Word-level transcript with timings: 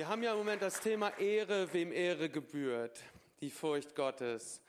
Wir 0.00 0.08
haben 0.08 0.22
ja 0.22 0.32
im 0.32 0.38
Moment 0.38 0.62
das 0.62 0.80
Thema 0.80 1.10
Ehre, 1.18 1.70
wem 1.74 1.92
Ehre 1.92 2.30
gebührt, 2.30 3.02
die 3.42 3.50
Furcht 3.50 3.94
Gottes. 3.94 4.62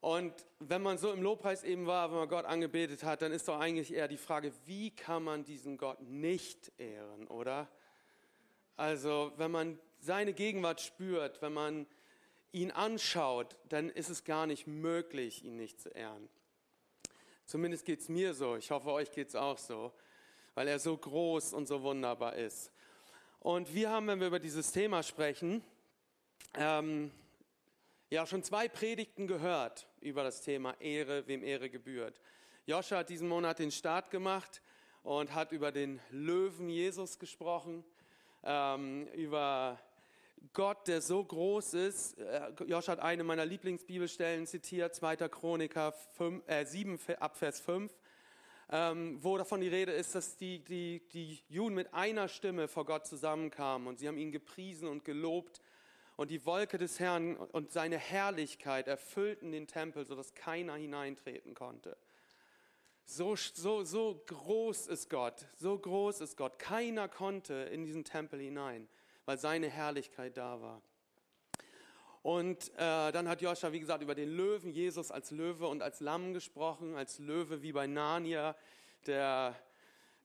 Und 0.00 0.32
wenn 0.58 0.80
man 0.80 0.96
so 0.96 1.12
im 1.12 1.20
Lobpreis 1.20 1.64
eben 1.64 1.86
war, 1.86 2.10
wenn 2.10 2.16
man 2.16 2.30
Gott 2.30 2.46
angebetet 2.46 3.04
hat, 3.04 3.20
dann 3.20 3.30
ist 3.30 3.46
doch 3.46 3.60
eigentlich 3.60 3.92
eher 3.92 4.08
die 4.08 4.16
Frage, 4.16 4.54
wie 4.64 4.90
kann 4.90 5.22
man 5.22 5.44
diesen 5.44 5.76
Gott 5.76 6.00
nicht 6.00 6.72
ehren, 6.78 7.26
oder? 7.26 7.68
Also, 8.78 9.32
wenn 9.36 9.50
man 9.50 9.78
seine 9.98 10.32
Gegenwart 10.32 10.80
spürt, 10.80 11.42
wenn 11.42 11.52
man 11.52 11.86
ihn 12.50 12.70
anschaut, 12.70 13.58
dann 13.68 13.90
ist 13.90 14.08
es 14.08 14.24
gar 14.24 14.46
nicht 14.46 14.66
möglich, 14.66 15.44
ihn 15.44 15.56
nicht 15.56 15.78
zu 15.78 15.90
ehren. 15.90 16.26
Zumindest 17.44 17.84
geht 17.84 18.00
es 18.00 18.08
mir 18.08 18.32
so. 18.32 18.56
Ich 18.56 18.70
hoffe, 18.70 18.90
euch 18.92 19.12
geht 19.12 19.28
es 19.28 19.36
auch 19.36 19.58
so, 19.58 19.92
weil 20.54 20.68
er 20.68 20.78
so 20.78 20.96
groß 20.96 21.52
und 21.52 21.68
so 21.68 21.82
wunderbar 21.82 22.36
ist. 22.36 22.72
Und 23.42 23.72
wir 23.74 23.88
haben, 23.88 24.06
wenn 24.06 24.20
wir 24.20 24.26
über 24.26 24.38
dieses 24.38 24.70
Thema 24.70 25.02
sprechen, 25.02 25.64
ähm, 26.58 27.10
ja 28.10 28.26
schon 28.26 28.42
zwei 28.42 28.68
Predigten 28.68 29.26
gehört 29.26 29.88
über 30.02 30.22
das 30.22 30.42
Thema 30.42 30.78
Ehre, 30.78 31.26
wem 31.26 31.42
Ehre 31.42 31.70
gebührt. 31.70 32.20
Joscha 32.66 32.98
hat 32.98 33.08
diesen 33.08 33.28
Monat 33.28 33.58
den 33.58 33.70
Start 33.70 34.10
gemacht 34.10 34.60
und 35.02 35.34
hat 35.34 35.52
über 35.52 35.72
den 35.72 36.00
Löwen 36.10 36.68
Jesus 36.68 37.18
gesprochen, 37.18 37.82
ähm, 38.44 39.06
über 39.14 39.80
Gott, 40.52 40.86
der 40.86 41.00
so 41.00 41.24
groß 41.24 41.72
ist. 41.72 42.18
Äh, 42.18 42.52
Joscha 42.66 42.92
hat 42.92 43.00
eine 43.00 43.24
meiner 43.24 43.46
Lieblingsbibelstellen 43.46 44.46
zitiert, 44.46 44.94
2. 44.94 45.16
Chroniker 45.30 45.92
5, 45.92 46.46
äh, 46.46 46.66
7 46.66 46.98
ab 47.18 47.38
Vers 47.38 47.58
5 47.60 47.90
ähm, 48.72 49.18
wo 49.22 49.36
davon 49.36 49.60
die 49.60 49.68
Rede 49.68 49.92
ist, 49.92 50.14
dass 50.14 50.36
die, 50.36 50.60
die, 50.64 51.02
die 51.12 51.42
Juden 51.48 51.74
mit 51.74 51.92
einer 51.92 52.28
Stimme 52.28 52.68
vor 52.68 52.84
Gott 52.86 53.06
zusammenkamen 53.06 53.88
und 53.88 53.98
sie 53.98 54.06
haben 54.06 54.18
ihn 54.18 54.30
gepriesen 54.30 54.86
und 54.86 55.04
gelobt 55.04 55.60
und 56.16 56.30
die 56.30 56.44
Wolke 56.46 56.78
des 56.78 57.00
Herrn 57.00 57.36
und 57.36 57.72
seine 57.72 57.98
Herrlichkeit 57.98 58.86
erfüllten 58.86 59.52
den 59.52 59.66
Tempel, 59.66 60.04
sodass 60.04 60.34
keiner 60.34 60.74
hineintreten 60.74 61.54
konnte. 61.54 61.96
So, 63.04 63.34
so, 63.34 63.82
so 63.82 64.22
groß 64.26 64.86
ist 64.86 65.10
Gott, 65.10 65.46
so 65.56 65.76
groß 65.76 66.20
ist 66.20 66.36
Gott. 66.36 66.60
Keiner 66.60 67.08
konnte 67.08 67.54
in 67.54 67.84
diesen 67.84 68.04
Tempel 68.04 68.38
hinein, 68.38 68.88
weil 69.24 69.38
seine 69.38 69.68
Herrlichkeit 69.68 70.36
da 70.36 70.60
war. 70.60 70.82
Und 72.22 72.68
äh, 72.74 73.12
dann 73.12 73.28
hat 73.28 73.40
Joscha, 73.40 73.72
wie 73.72 73.80
gesagt, 73.80 74.02
über 74.02 74.14
den 74.14 74.28
Löwen, 74.28 74.72
Jesus 74.72 75.10
als 75.10 75.30
Löwe 75.30 75.66
und 75.66 75.82
als 75.82 76.00
Lamm 76.00 76.34
gesprochen, 76.34 76.94
als 76.96 77.18
Löwe 77.18 77.62
wie 77.62 77.72
bei 77.72 77.86
Narnia, 77.86 78.54
der 79.06 79.56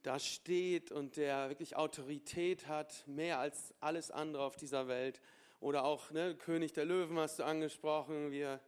da 0.04 0.20
steht 0.20 0.92
und 0.92 1.16
der 1.18 1.50
wirklich 1.50 1.76
Autorität 1.76 2.68
hat, 2.68 3.08
mehr 3.08 3.40
als 3.40 3.74
alles 3.80 4.12
andere 4.12 4.44
auf 4.44 4.56
dieser 4.56 4.88
Welt. 4.88 5.22
Oder 5.62 5.86
auch 5.86 6.12
ne, 6.12 6.36
König 6.36 6.74
der 6.74 6.86
Löwen 6.86 7.18
hast 7.18 7.40
du 7.40 7.44
angesprochen, 7.44 8.30
wie 8.32 8.42
er, 8.42 8.60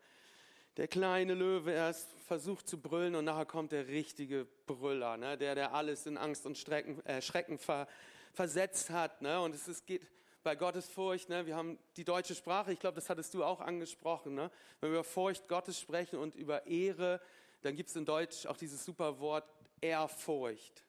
der 0.77 0.87
kleine 0.87 1.33
Löwe 1.33 1.71
erst 1.71 2.09
versucht 2.27 2.67
zu 2.67 2.79
brüllen 2.79 3.15
und 3.15 3.25
nachher 3.25 3.45
kommt 3.45 3.71
der 3.71 3.87
richtige 3.87 4.47
Brüller, 4.67 5.17
ne, 5.17 5.37
der, 5.37 5.53
der 5.53 5.73
alles 5.73 6.05
in 6.05 6.17
Angst 6.17 6.45
und 6.45 6.57
Schrecken, 6.57 7.05
äh, 7.05 7.21
Schrecken 7.21 7.57
ver, 7.57 7.87
versetzt 8.33 8.89
hat. 8.89 9.21
Ne, 9.21 9.39
und 9.41 9.53
es 9.53 9.67
ist, 9.67 9.85
geht 9.85 10.07
bei 10.47 10.55
Gottesfurcht, 10.55 11.27
ne, 11.27 11.45
wir 11.45 11.57
haben 11.57 11.77
die 11.97 12.05
deutsche 12.05 12.33
Sprache, 12.33 12.71
ich 12.71 12.79
glaube, 12.79 12.95
das 12.95 13.09
hattest 13.09 13.33
du 13.33 13.43
auch 13.43 13.59
angesprochen. 13.59 14.33
Ne? 14.33 14.49
Wenn 14.79 14.91
wir 14.91 14.99
über 14.99 15.03
Furcht 15.03 15.45
Gottes 15.49 15.77
sprechen 15.77 16.17
und 16.17 16.35
über 16.35 16.65
Ehre, 16.65 17.19
dann 17.63 17.75
gibt 17.75 17.89
es 17.89 17.97
in 17.97 18.05
Deutsch 18.05 18.45
auch 18.45 18.55
dieses 18.55 18.85
super 18.85 19.19
Wort 19.19 19.43
Ehrfurcht, 19.81 20.85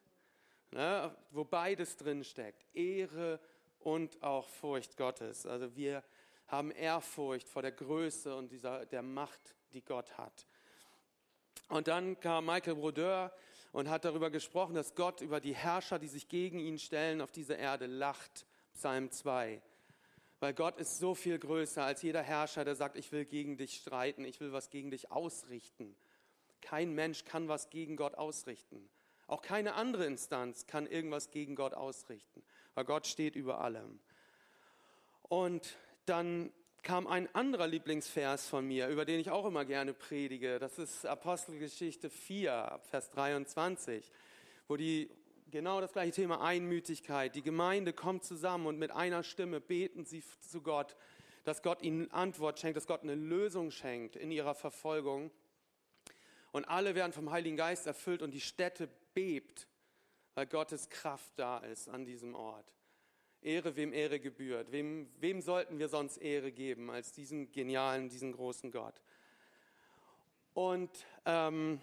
ne? 0.71 1.13
wo 1.33 1.43
beides 1.43 1.97
drin 1.97 2.23
steckt. 2.23 2.65
Ehre 2.73 3.41
und 3.81 4.23
auch 4.23 4.49
Furcht 4.49 4.97
Gottes. 4.97 5.45
Also 5.45 5.75
wir 5.75 6.05
haben 6.47 6.71
Ehrfurcht 6.71 7.49
vor 7.49 7.63
der 7.63 7.73
Größe 7.73 8.37
und 8.37 8.53
dieser, 8.53 8.87
der 8.87 9.03
Macht, 9.03 9.57
die 9.73 9.83
Gott 9.83 10.17
hat. 10.17 10.47
Und 11.69 11.89
dann 11.89 12.21
kam 12.21 12.47
Michael 12.47 12.77
Brodeur 12.77 13.33
und 13.73 13.91
hat 13.91 14.05
darüber 14.05 14.31
gesprochen, 14.31 14.77
dass 14.77 14.95
Gott 14.95 15.21
über 15.21 15.41
die 15.41 15.57
Herrscher, 15.57 15.99
die 15.99 16.07
sich 16.07 16.29
gegen 16.29 16.61
ihn 16.61 16.79
stellen, 16.79 17.21
auf 17.21 17.33
dieser 17.33 17.59
Erde 17.59 17.87
lacht 17.87 18.47
Psalm 18.79 19.11
2. 19.11 19.61
Weil 20.39 20.55
Gott 20.55 20.79
ist 20.79 20.99
so 20.99 21.17
viel 21.17 21.37
größer 21.37 21.83
als 21.83 22.01
jeder 22.03 22.23
Herrscher, 22.23 22.65
der 22.65 22.77
sagt, 22.77 22.95
ich 22.95 23.11
will 23.11 23.25
gegen 23.25 23.57
dich 23.57 23.75
streiten, 23.75 24.25
ich 24.25 24.39
will 24.39 24.53
was 24.53 24.71
gegen 24.71 24.93
dich 24.93 25.11
ausrichten. 25.11 25.97
Kein 26.61 26.95
Mensch 26.95 27.25
kann 27.25 27.49
was 27.49 27.71
gegen 27.71 27.97
Gott 27.97 28.15
ausrichten. 28.15 28.89
Auch 29.27 29.43
keine 29.43 29.75
andere 29.75 30.07
Instanz 30.07 30.69
kann 30.69 30.87
irgendwas 30.87 31.31
gegen 31.31 31.57
Gott 31.57 31.75
ausrichten, 31.75 32.43
weil 32.75 32.85
Gott 32.85 33.09
steht 33.09 33.35
über 33.35 33.61
allem. 33.61 33.99
Und 35.23 35.77
dann 36.07 36.53
kam 36.83 37.09
ein 37.09 37.35
anderer 37.35 37.67
Lieblingsvers 37.67 38.47
von 38.47 38.65
mir, 38.65 38.87
über 38.89 39.05
den 39.05 39.19
ich 39.19 39.31
auch 39.31 39.45
immer 39.45 39.65
gerne 39.65 39.93
predige. 39.93 40.61
Das 40.61 40.79
ist 40.79 41.05
Apostelgeschichte 41.05 42.11
4, 42.11 42.81
Vers 42.91 43.11
23, 43.11 44.11
wo 44.69 44.77
die 44.77 45.11
Genau 45.51 45.81
das 45.81 45.95
gleiche 45.95 46.13
Thema 46.13 46.43
Einmütigkeit. 46.43 47.35
Die 47.35 47.41
Gemeinde 47.41 47.95
kommt 47.95 48.23
zusammen 48.23 48.67
und 48.67 48.79
mit 48.79 48.91
einer 48.91 49.23
Stimme 49.23 49.63
beten 49.63 50.05
sie 50.05 50.23
zu 50.41 50.61
Gott, 50.61 50.95
dass 51.45 51.63
Gott 51.63 51.81
ihnen 51.81 52.11
Antwort 52.11 52.59
schenkt, 52.59 52.77
dass 52.77 52.87
Gott 52.87 53.03
eine 53.03 53.15
Lösung 53.15 53.71
schenkt 53.71 54.15
in 54.15 54.31
ihrer 54.31 54.55
Verfolgung. 54.55 55.31
Und 56.53 56.67
alle 56.67 56.95
werden 56.95 57.15
vom 57.15 57.31
Heiligen 57.31 57.57
Geist 57.57 57.87
erfüllt 57.87 58.21
und 58.21 58.33
die 58.33 58.43
Stätte 58.43 58.91
bebt, 59.15 59.67
weil 60.35 60.47
Gottes 60.47 60.91
Kraft 60.91 61.33
da 61.37 61.61
ist 61.61 61.89
an 61.89 62.05
diesem 62.05 62.35
Ort. 62.35 62.71
Ehre, 63.41 63.75
wem 63.75 63.95
Ehre 63.95 64.21
gebührt. 64.21 64.71
Wem, 64.71 65.09
wem 65.19 65.41
sollten 65.41 65.79
wir 65.79 65.89
sonst 65.89 66.19
Ehre 66.19 66.53
geben 66.53 66.91
als 66.91 67.13
diesen 67.13 67.51
genialen, 67.53 68.11
diesen 68.11 68.33
großen 68.33 68.71
Gott? 68.71 69.01
Und 70.53 70.91
ähm, 71.25 71.81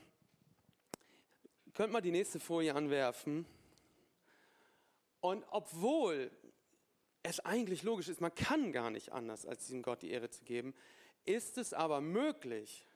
könnt 1.74 1.92
mal 1.92 2.02
die 2.02 2.12
nächste 2.12 2.40
Folie 2.40 2.76
anwerfen. 2.76 3.48
Und 5.26 5.44
obwohl 5.50 6.30
es 7.24 7.40
eigentlich 7.40 7.82
logisch 7.82 8.10
ist, 8.10 8.22
man 8.22 8.36
kann 8.36 8.72
gar 8.72 8.92
nicht 8.92 9.12
anders, 9.12 9.48
als 9.48 9.66
diesem 9.66 9.82
Gott 9.82 10.04
die 10.04 10.12
Ehre 10.12 10.30
zu 10.30 10.44
geben, 10.44 10.76
ist 11.26 11.58
es 11.58 11.74
aber 11.74 12.00
möglich, 12.00 12.88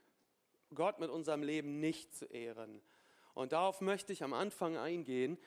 Gott 0.76 1.00
mit 1.00 1.10
unserem 1.10 1.42
Leben 1.42 1.80
nicht 1.80 2.14
zu 2.14 2.26
ehren. 2.26 2.84
Und 3.34 3.52
darauf 3.52 3.82
möchte 3.82 4.14
ich 4.14 4.22
am 4.22 4.34
Anfang 4.34 4.78
eingehen. 4.78 5.40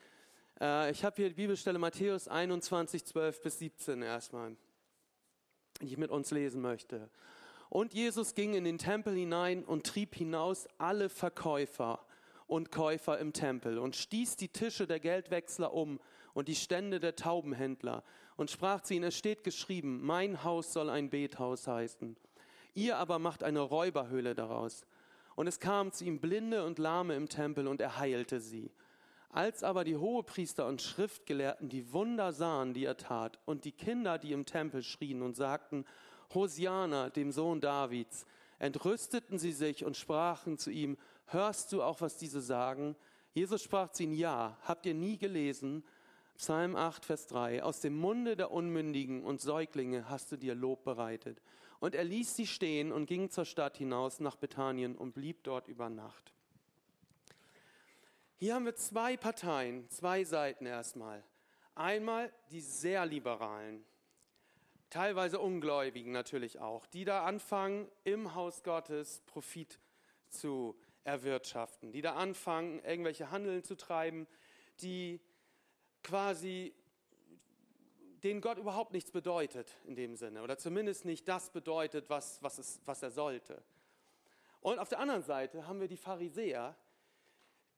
Äh, 0.60 0.90
ich 0.90 1.04
habe 1.04 1.14
hier 1.14 1.28
die 1.28 1.36
Bibelstelle 1.36 1.78
Matthäus 1.78 2.26
21, 2.26 3.04
12 3.04 3.42
bis 3.42 3.60
17 3.60 4.02
erstmal, 4.02 4.56
die 5.80 5.86
ich 5.86 5.98
mit 5.98 6.10
uns 6.10 6.32
lesen 6.32 6.62
möchte. 6.62 7.08
Und 7.68 7.94
Jesus 7.94 8.34
ging 8.34 8.54
in 8.54 8.64
den 8.64 8.78
Tempel 8.78 9.14
hinein 9.14 9.64
und 9.64 9.86
trieb 9.86 10.16
hinaus 10.16 10.66
alle 10.78 11.08
Verkäufer 11.10 12.04
und 12.48 12.72
Käufer 12.72 13.20
im 13.20 13.32
Tempel 13.32 13.78
und 13.78 13.94
stieß 13.94 14.34
die 14.34 14.48
Tische 14.48 14.88
der 14.88 14.98
Geldwechsler 14.98 15.72
um 15.72 16.00
und 16.34 16.48
die 16.48 16.54
Stände 16.54 17.00
der 17.00 17.16
Taubenhändler 17.16 18.02
und 18.36 18.50
sprach 18.50 18.80
zu 18.80 18.94
ihnen, 18.94 19.04
es 19.04 19.16
steht 19.16 19.44
geschrieben, 19.44 20.00
mein 20.02 20.44
Haus 20.44 20.72
soll 20.72 20.90
ein 20.90 21.10
Bethaus 21.10 21.66
heißen. 21.66 22.16
Ihr 22.74 22.96
aber 22.96 23.18
macht 23.18 23.42
eine 23.42 23.60
Räuberhöhle 23.60 24.34
daraus. 24.34 24.86
Und 25.34 25.46
es 25.46 25.60
kamen 25.60 25.92
zu 25.92 26.04
ihm 26.04 26.20
Blinde 26.20 26.64
und 26.64 26.78
Lahme 26.78 27.14
im 27.14 27.28
Tempel 27.28 27.66
und 27.66 27.80
er 27.80 27.98
heilte 27.98 28.40
sie. 28.40 28.70
Als 29.30 29.64
aber 29.64 29.84
die 29.84 29.96
Hohepriester 29.96 30.66
und 30.66 30.82
Schriftgelehrten 30.82 31.70
die 31.70 31.92
Wunder 31.92 32.32
sahen, 32.32 32.74
die 32.74 32.84
er 32.84 32.98
tat, 32.98 33.38
und 33.46 33.64
die 33.64 33.72
Kinder, 33.72 34.18
die 34.18 34.32
im 34.32 34.44
Tempel 34.44 34.82
schrien 34.82 35.22
und 35.22 35.36
sagten, 35.36 35.86
Hosiana, 36.34 37.08
dem 37.08 37.32
Sohn 37.32 37.60
Davids, 37.60 38.26
entrüsteten 38.58 39.38
sie 39.38 39.52
sich 39.52 39.84
und 39.84 39.96
sprachen 39.96 40.58
zu 40.58 40.70
ihm, 40.70 40.98
hörst 41.26 41.72
du 41.72 41.82
auch, 41.82 42.02
was 42.02 42.18
diese 42.18 42.42
sagen? 42.42 42.94
Jesus 43.32 43.62
sprach 43.62 43.90
zu 43.90 44.02
ihnen, 44.02 44.12
ja, 44.12 44.58
habt 44.62 44.84
ihr 44.84 44.94
nie 44.94 45.16
gelesen? 45.16 45.82
Psalm 46.42 46.74
8, 46.74 47.04
Vers 47.04 47.28
3, 47.28 47.62
aus 47.62 47.78
dem 47.78 47.96
Munde 47.96 48.34
der 48.34 48.50
Unmündigen 48.50 49.22
und 49.22 49.40
Säuglinge 49.40 50.08
hast 50.08 50.32
du 50.32 50.36
dir 50.36 50.56
Lob 50.56 50.82
bereitet. 50.82 51.40
Und 51.78 51.94
er 51.94 52.02
ließ 52.02 52.34
sie 52.34 52.48
stehen 52.48 52.90
und 52.90 53.06
ging 53.06 53.30
zur 53.30 53.44
Stadt 53.44 53.76
hinaus 53.76 54.18
nach 54.18 54.34
Bethanien 54.34 54.96
und 54.96 55.12
blieb 55.12 55.44
dort 55.44 55.68
über 55.68 55.88
Nacht. 55.88 56.34
Hier 58.40 58.56
haben 58.56 58.64
wir 58.64 58.74
zwei 58.74 59.16
Parteien, 59.16 59.88
zwei 59.88 60.24
Seiten 60.24 60.66
erstmal. 60.66 61.22
Einmal 61.76 62.32
die 62.50 62.60
sehr 62.60 63.06
liberalen, 63.06 63.84
teilweise 64.90 65.38
Ungläubigen 65.38 66.10
natürlich 66.10 66.58
auch, 66.58 66.86
die 66.86 67.04
da 67.04 67.24
anfangen, 67.24 67.88
im 68.02 68.34
Haus 68.34 68.64
Gottes 68.64 69.20
Profit 69.26 69.78
zu 70.28 70.76
erwirtschaften, 71.04 71.92
die 71.92 72.02
da 72.02 72.16
anfangen, 72.16 72.80
irgendwelche 72.80 73.30
Handeln 73.30 73.62
zu 73.62 73.76
treiben, 73.76 74.26
die 74.80 75.20
quasi 76.02 76.74
denen 78.22 78.40
Gott 78.40 78.58
überhaupt 78.58 78.92
nichts 78.92 79.10
bedeutet 79.10 79.76
in 79.84 79.96
dem 79.96 80.16
Sinne 80.16 80.42
oder 80.42 80.56
zumindest 80.56 81.04
nicht 81.04 81.26
das 81.28 81.50
bedeutet, 81.50 82.08
was, 82.08 82.42
was, 82.42 82.58
es, 82.58 82.80
was 82.84 83.02
er 83.02 83.10
sollte. 83.10 83.62
Und 84.60 84.78
auf 84.78 84.88
der 84.88 85.00
anderen 85.00 85.22
Seite 85.22 85.66
haben 85.66 85.80
wir 85.80 85.88
die 85.88 85.96
Pharisäer, 85.96 86.76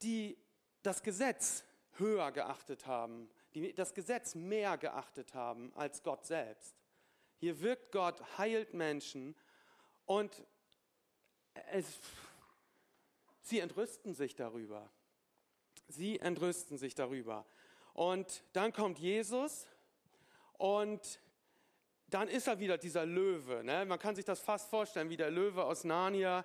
die 0.03 0.37
das 0.83 1.01
Gesetz 1.01 1.63
höher 1.93 2.31
geachtet 2.31 2.85
haben, 2.85 3.29
die 3.55 3.73
das 3.73 3.93
Gesetz 3.93 4.35
mehr 4.35 4.77
geachtet 4.77 5.33
haben 5.33 5.73
als 5.75 6.03
Gott 6.03 6.25
selbst 6.25 6.75
Hier 7.37 7.59
wirkt 7.61 7.91
Gott, 7.91 8.21
heilt 8.37 8.73
Menschen 8.73 9.35
und 10.05 10.43
es, 11.71 11.85
sie 13.41 13.59
entrüsten 13.59 14.13
sich 14.13 14.35
darüber. 14.35 14.89
Sie 15.87 16.19
entrüsten 16.19 16.77
sich 16.77 16.95
darüber. 16.95 17.45
Und 17.95 18.43
dann 18.51 18.73
kommt 18.73 18.99
Jesus 18.99 19.69
und 20.57 21.21
dann 22.09 22.27
ist 22.27 22.45
er 22.45 22.59
wieder 22.59 22.77
dieser 22.77 23.05
Löwe. 23.05 23.63
Ne? 23.63 23.85
Man 23.85 23.97
kann 23.97 24.17
sich 24.17 24.25
das 24.25 24.41
fast 24.41 24.69
vorstellen, 24.69 25.09
wie 25.09 25.15
der 25.15 25.31
Löwe 25.31 25.63
aus 25.63 25.85
Narnia 25.85 26.43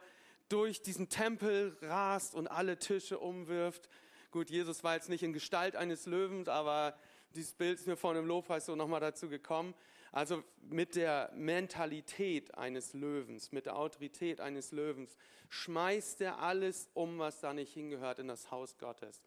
durch 0.49 0.81
diesen 0.81 1.09
Tempel 1.09 1.77
rast 1.83 2.37
und 2.37 2.47
alle 2.47 2.79
Tische 2.79 3.19
umwirft. 3.19 3.89
Gut, 4.31 4.49
Jesus 4.49 4.85
war 4.85 4.95
jetzt 4.95 5.09
nicht 5.09 5.25
in 5.25 5.33
Gestalt 5.33 5.75
eines 5.75 6.07
Löwens, 6.07 6.49
aber 6.49 6.97
dieses 7.35 7.53
Bild 7.53 7.81
ist 7.81 7.89
mir 7.89 7.97
vor 7.97 8.15
dem 8.15 8.27
Lobpreis 8.27 8.67
so 8.67 8.77
nochmal 8.77 9.01
dazu 9.01 9.29
gekommen. 9.29 9.75
Also 10.13 10.45
mit 10.63 10.95
der 10.95 11.33
Mentalität 11.35 12.55
eines 12.57 12.95
Löwens, 12.95 13.51
mit 13.51 13.67
der 13.67 13.77
Autorität 13.77 14.41
eines 14.41 14.71
Löwens, 14.71 15.17
schmeißt 15.49 16.21
er 16.21 16.39
alles 16.39 16.89
um, 16.95 17.19
was 17.19 17.41
da 17.41 17.53
nicht 17.53 17.73
hingehört, 17.73 18.21
in 18.21 18.29
das 18.29 18.53
Haus 18.53 18.79
Gottes. 18.79 19.21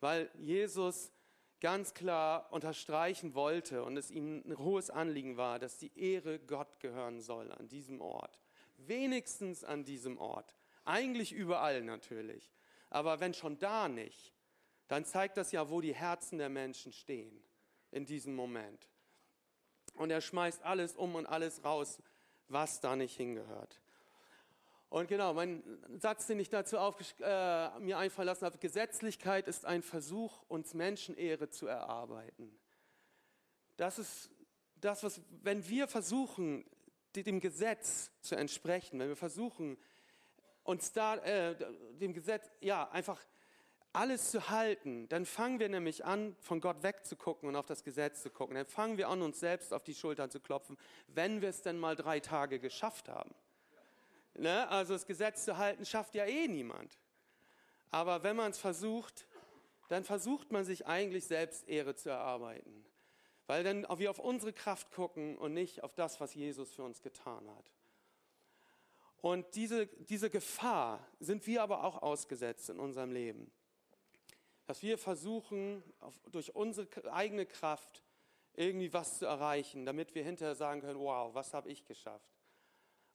Weil 0.00 0.30
Jesus 0.38 1.10
ganz 1.60 1.94
klar 1.94 2.52
unterstreichen 2.52 3.34
wollte 3.34 3.84
und 3.84 3.96
es 3.96 4.10
ihm 4.10 4.42
ein 4.46 4.58
hohes 4.58 4.90
Anliegen 4.90 5.36
war, 5.36 5.58
dass 5.58 5.78
die 5.78 5.96
Ehre 5.98 6.38
Gott 6.38 6.80
gehören 6.80 7.20
soll 7.20 7.52
an 7.52 7.68
diesem 7.68 8.00
Ort. 8.00 8.38
Wenigstens 8.78 9.62
an 9.62 9.84
diesem 9.84 10.18
Ort. 10.18 10.54
Eigentlich 10.84 11.32
überall 11.32 11.82
natürlich. 11.82 12.50
Aber 12.88 13.20
wenn 13.20 13.34
schon 13.34 13.58
da 13.58 13.88
nicht, 13.88 14.34
dann 14.88 15.04
zeigt 15.04 15.36
das 15.36 15.52
ja, 15.52 15.70
wo 15.70 15.80
die 15.80 15.94
Herzen 15.94 16.38
der 16.38 16.48
Menschen 16.48 16.92
stehen 16.92 17.40
in 17.90 18.06
diesem 18.06 18.34
Moment. 18.34 18.88
Und 19.94 20.10
er 20.10 20.20
schmeißt 20.20 20.62
alles 20.62 20.96
um 20.96 21.14
und 21.14 21.26
alles 21.26 21.64
raus, 21.64 22.02
was 22.48 22.80
da 22.80 22.96
nicht 22.96 23.16
hingehört. 23.16 23.80
Und 24.90 25.06
genau, 25.06 25.34
mein 25.34 25.62
Satz, 25.98 26.26
den 26.26 26.40
ich 26.40 26.48
dazu 26.48 26.76
auf, 26.76 26.96
äh, 27.20 27.78
mir 27.78 27.96
einfallen 27.96 28.26
lassen 28.26 28.44
habe, 28.44 28.58
Gesetzlichkeit 28.58 29.46
ist 29.46 29.64
ein 29.64 29.82
Versuch, 29.82 30.42
uns 30.48 30.74
Menschenehre 30.74 31.48
zu 31.48 31.68
erarbeiten. 31.68 32.58
Das 33.76 34.00
ist 34.00 34.30
das, 34.80 35.04
was, 35.04 35.20
wenn 35.42 35.68
wir 35.68 35.86
versuchen, 35.86 36.64
dem 37.14 37.38
Gesetz 37.38 38.10
zu 38.20 38.34
entsprechen, 38.34 38.98
wenn 38.98 39.08
wir 39.08 39.16
versuchen, 39.16 39.78
uns 40.64 40.92
da, 40.92 41.16
äh, 41.18 41.54
dem 42.00 42.12
Gesetz, 42.12 42.50
ja, 42.60 42.90
einfach 42.90 43.24
alles 43.92 44.32
zu 44.32 44.50
halten, 44.50 45.08
dann 45.08 45.24
fangen 45.24 45.60
wir 45.60 45.68
nämlich 45.68 46.04
an, 46.04 46.34
von 46.40 46.60
Gott 46.60 46.82
wegzugucken 46.82 47.48
und 47.48 47.54
auf 47.54 47.66
das 47.66 47.84
Gesetz 47.84 48.22
zu 48.22 48.30
gucken. 48.30 48.56
Dann 48.56 48.66
fangen 48.66 48.98
wir 48.98 49.08
an, 49.08 49.22
uns 49.22 49.38
selbst 49.38 49.72
auf 49.72 49.84
die 49.84 49.94
Schultern 49.94 50.30
zu 50.30 50.40
klopfen, 50.40 50.76
wenn 51.06 51.42
wir 51.42 51.48
es 51.48 51.62
denn 51.62 51.78
mal 51.78 51.94
drei 51.94 52.18
Tage 52.18 52.58
geschafft 52.58 53.08
haben. 53.08 53.32
Ne? 54.40 54.66
Also 54.70 54.94
das 54.94 55.06
Gesetz 55.06 55.44
zu 55.44 55.58
halten, 55.58 55.84
schafft 55.84 56.14
ja 56.14 56.24
eh 56.24 56.48
niemand. 56.48 56.98
Aber 57.90 58.22
wenn 58.22 58.36
man 58.36 58.52
es 58.52 58.58
versucht, 58.58 59.26
dann 59.88 60.02
versucht 60.02 60.50
man 60.50 60.64
sich 60.64 60.86
eigentlich 60.86 61.26
selbst 61.26 61.68
Ehre 61.68 61.94
zu 61.94 62.08
erarbeiten. 62.08 62.86
Weil 63.46 63.64
dann 63.64 63.86
wir 63.98 64.10
auf 64.10 64.18
unsere 64.18 64.54
Kraft 64.54 64.92
gucken 64.92 65.36
und 65.36 65.52
nicht 65.52 65.82
auf 65.82 65.94
das, 65.94 66.20
was 66.20 66.34
Jesus 66.34 66.72
für 66.72 66.84
uns 66.84 67.02
getan 67.02 67.50
hat. 67.50 67.70
Und 69.20 69.54
diese, 69.56 69.86
diese 69.86 70.30
Gefahr 70.30 71.06
sind 71.18 71.46
wir 71.46 71.62
aber 71.62 71.84
auch 71.84 72.00
ausgesetzt 72.00 72.70
in 72.70 72.80
unserem 72.80 73.12
Leben. 73.12 73.50
Dass 74.66 74.82
wir 74.82 74.96
versuchen, 74.96 75.82
auf, 75.98 76.18
durch 76.30 76.54
unsere 76.54 77.12
eigene 77.12 77.44
Kraft 77.44 78.02
irgendwie 78.54 78.92
was 78.94 79.18
zu 79.18 79.26
erreichen, 79.26 79.84
damit 79.84 80.14
wir 80.14 80.24
hinterher 80.24 80.54
sagen 80.54 80.80
können, 80.80 80.98
wow, 80.98 81.34
was 81.34 81.52
habe 81.52 81.68
ich 81.68 81.84
geschafft? 81.84 82.29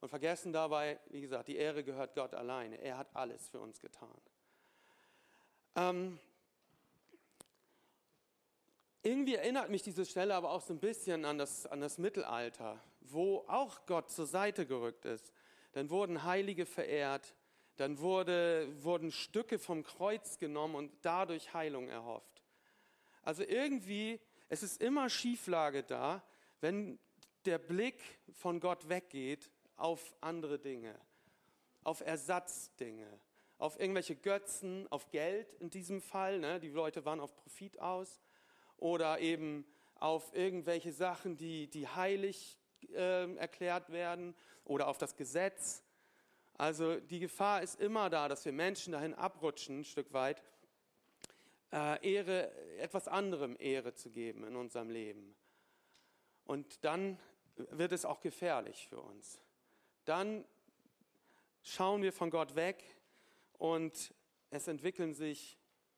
Und 0.02 0.10
vergessen 0.10 0.54
dabei, 0.54 1.00
wie 1.10 1.22
gesagt, 1.22 1.48
die 1.48 1.56
Ehre 1.56 1.84
gehört 1.84 2.14
Gott 2.16 2.34
alleine. 2.34 2.78
Er 2.82 2.98
hat 2.98 3.16
alles 3.16 3.48
für 3.50 3.60
uns 3.60 3.80
getan. 3.80 4.22
Ähm, 5.76 6.20
irgendwie 9.04 9.36
erinnert 9.36 9.70
mich 9.70 9.84
diese 9.84 10.06
Stelle 10.06 10.34
aber 10.36 10.52
auch 10.52 10.62
so 10.62 10.74
ein 10.74 10.80
bisschen 10.80 11.26
an 11.26 11.38
das, 11.38 11.68
an 11.68 11.82
das 11.82 11.98
Mittelalter, 11.98 12.80
wo 13.02 13.46
auch 13.48 13.86
Gott 13.86 14.10
zur 14.10 14.26
Seite 14.26 14.66
gerückt 14.66 15.06
ist. 15.06 15.32
Dann 15.74 15.90
wurden 15.90 16.24
Heilige 16.24 16.66
verehrt, 16.66 17.36
dann 17.76 18.00
wurde, 18.00 18.68
wurden 18.84 19.12
Stücke 19.12 19.60
vom 19.60 19.84
Kreuz 19.84 20.38
genommen 20.38 20.76
und 20.76 20.92
dadurch 21.02 21.54
Heilung 21.54 21.90
erhofft. 21.90 22.44
Also 23.22 23.44
irgendwie, 23.44 24.20
es 24.50 24.64
ist 24.64 24.82
immer 24.82 25.10
Schieflage 25.10 25.84
da, 25.84 26.24
wenn 26.62 26.98
der 27.46 27.58
Blick 27.58 28.02
von 28.32 28.60
Gott 28.60 28.90
weggeht 28.90 29.52
auf 29.78 30.16
andere 30.22 30.60
Dinge, 30.60 30.96
auf 31.84 32.02
Ersatzdinge, 32.02 33.08
auf 33.58 33.80
irgendwelche 33.80 34.16
Götzen, 34.16 34.88
auf 34.92 35.10
Geld 35.10 35.54
in 35.60 35.70
diesem 35.70 36.02
Fall. 36.02 36.40
Ne? 36.40 36.60
Die 36.60 36.70
Leute 36.70 37.06
waren 37.06 37.20
auf 37.20 37.36
Profit 37.36 37.80
aus 37.80 38.22
oder 38.78 39.20
eben 39.20 39.66
auf 39.96 40.36
irgendwelche 40.36 40.92
Sachen, 40.92 41.38
die, 41.38 41.70
die 41.70 41.88
heilig 41.88 42.58
äh, 42.90 43.34
erklärt 43.36 43.92
werden 43.92 44.36
oder 44.66 44.88
auf 44.88 44.98
das 44.98 45.16
Gesetz. 45.16 45.84
Also 46.58 47.00
die 47.00 47.20
Gefahr 47.20 47.62
ist 47.62 47.80
immer 47.80 48.10
da, 48.10 48.28
dass 48.28 48.46
wir 48.46 48.52
Menschen 48.52 48.94
dahin 48.94 49.14
abrutschen, 49.14 49.80
ein 49.80 49.86
Stück 49.86 50.14
weit, 50.14 50.42
äh, 51.72 52.14
Ehre, 52.14 52.52
etwas 52.78 53.08
anderem 53.08 53.56
Ehre 53.60 53.94
zu 53.94 54.10
geben 54.10 54.46
in 54.46 54.56
unserem 54.56 54.90
Leben. 54.90 55.36
Und 56.46 56.84
dann 56.84 57.20
wird 57.56 57.92
es 57.92 58.06
auch 58.06 58.20
gefährlich 58.20 58.88
für 58.88 59.00
uns 59.00 59.40
dann 60.06 60.46
schauen 61.64 62.02
wir 62.02 62.14
von 62.14 62.30
Gott 62.30 62.56
weg 62.56 62.84
und 63.58 64.14
es 64.50 64.68
entwickeln 64.68 65.14
sich 65.14 65.58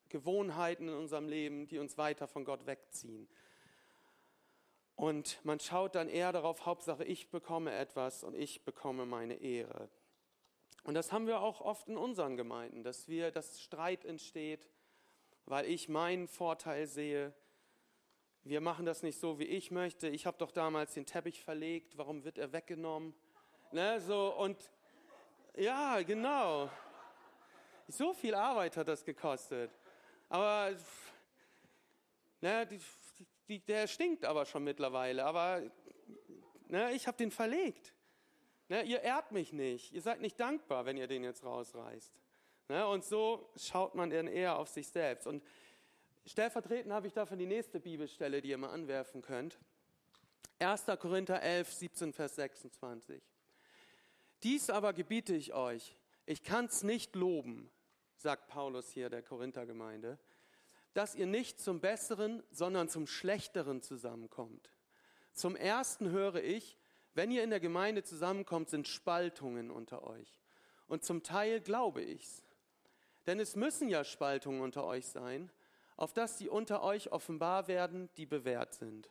Gewohnheiten 0.09 0.87
in 0.87 0.95
unserem 0.95 1.27
Leben, 1.27 1.67
die 1.67 1.79
uns 1.79 1.97
weiter 1.97 2.27
von 2.27 2.45
Gott 2.45 2.65
wegziehen. 2.65 3.27
Und 4.95 5.43
man 5.45 5.59
schaut 5.59 5.93
dann 5.95 6.09
eher 6.09 6.31
darauf, 6.31 6.65
Hauptsache 6.65 7.03
ich 7.03 7.29
bekomme 7.29 7.71
etwas 7.75 8.23
und 8.23 8.33
ich 8.33 8.63
bekomme 8.63 9.05
meine 9.05 9.35
Ehre. 9.35 9.89
Und 10.83 10.93
das 10.93 11.11
haben 11.11 11.27
wir 11.27 11.41
auch 11.41 11.61
oft 11.61 11.89
in 11.89 11.97
unseren 11.97 12.37
Gemeinden, 12.37 12.81
dass 12.81 13.07
wir, 13.07 13.29
dass 13.29 13.61
Streit 13.61 14.05
entsteht, 14.05 14.69
weil 15.45 15.65
ich 15.65 15.89
meinen 15.89 16.27
Vorteil 16.27 16.87
sehe. 16.87 17.33
Wir 18.43 18.61
machen 18.61 18.85
das 18.85 19.03
nicht 19.03 19.19
so, 19.19 19.37
wie 19.37 19.43
ich 19.43 19.69
möchte. 19.69 20.07
Ich 20.07 20.25
habe 20.25 20.37
doch 20.37 20.51
damals 20.51 20.93
den 20.93 21.05
Teppich 21.05 21.43
verlegt, 21.43 21.97
warum 21.97 22.23
wird 22.23 22.37
er 22.37 22.53
weggenommen? 22.53 23.13
Ne, 23.71 23.99
so, 23.99 24.33
und 24.35 24.57
ja, 25.55 26.01
genau. 26.03 26.69
So 27.87 28.13
viel 28.13 28.35
Arbeit 28.35 28.77
hat 28.77 28.87
das 28.87 29.03
gekostet. 29.03 29.71
Aber 30.29 30.73
ne, 32.41 32.67
die, 32.67 32.79
die, 33.47 33.59
der 33.59 33.87
stinkt 33.87 34.25
aber 34.25 34.45
schon 34.45 34.63
mittlerweile. 34.63 35.25
Aber 35.25 35.61
ne, 36.67 36.91
ich 36.93 37.07
habe 37.07 37.17
den 37.17 37.31
verlegt. 37.31 37.93
Ne, 38.69 38.83
ihr 38.83 39.01
ehrt 39.01 39.31
mich 39.31 39.53
nicht. 39.53 39.93
Ihr 39.93 40.01
seid 40.01 40.21
nicht 40.21 40.39
dankbar, 40.39 40.85
wenn 40.85 40.97
ihr 40.97 41.07
den 41.07 41.23
jetzt 41.23 41.43
rausreißt. 41.43 42.13
Ne, 42.69 42.87
und 42.87 43.03
so 43.03 43.49
schaut 43.55 43.95
man 43.95 44.09
dann 44.09 44.27
eher 44.27 44.59
auf 44.59 44.69
sich 44.69 44.87
selbst. 44.87 45.27
Und 45.27 45.43
stellvertretend 46.25 46.93
habe 46.93 47.07
ich 47.07 47.13
dafür 47.13 47.37
die 47.37 47.45
nächste 47.45 47.79
Bibelstelle, 47.79 48.41
die 48.41 48.49
ihr 48.49 48.57
mal 48.57 48.71
anwerfen 48.71 49.21
könnt. 49.21 49.57
1. 50.59 50.85
Korinther 50.99 51.41
11, 51.41 51.71
17, 51.71 52.13
Vers 52.13 52.35
26. 52.35 53.21
Dies 54.43 54.69
aber 54.69 54.93
gebiete 54.93 55.33
ich 55.33 55.53
euch. 55.53 55.95
Ich 56.25 56.43
kann 56.43 56.65
es 56.65 56.83
nicht 56.83 57.15
loben, 57.15 57.71
sagt 58.17 58.47
Paulus 58.47 58.89
hier 58.89 59.09
der 59.09 59.23
Korinthergemeinde, 59.23 60.19
dass 60.93 61.15
ihr 61.15 61.25
nicht 61.27 61.59
zum 61.59 61.79
Besseren, 61.79 62.43
sondern 62.51 62.89
zum 62.89 63.07
Schlechteren 63.07 63.81
zusammenkommt. 63.81 64.71
Zum 65.33 65.55
Ersten 65.55 66.09
höre 66.09 66.43
ich, 66.43 66.77
wenn 67.13 67.31
ihr 67.31 67.43
in 67.43 67.49
der 67.49 67.59
Gemeinde 67.59 68.03
zusammenkommt, 68.03 68.69
sind 68.69 68.87
Spaltungen 68.87 69.71
unter 69.71 70.03
euch. 70.05 70.39
Und 70.87 71.03
zum 71.03 71.23
Teil 71.23 71.61
glaube 71.61 72.01
ich's. 72.01 72.43
Denn 73.25 73.39
es 73.39 73.55
müssen 73.55 73.89
ja 73.89 74.03
Spaltungen 74.03 74.61
unter 74.61 74.85
euch 74.85 75.07
sein, 75.07 75.51
auf 75.97 76.13
dass 76.13 76.37
die 76.37 76.49
unter 76.49 76.83
euch 76.83 77.11
offenbar 77.11 77.67
werden, 77.67 78.09
die 78.17 78.25
bewährt 78.25 78.73
sind. 78.73 79.09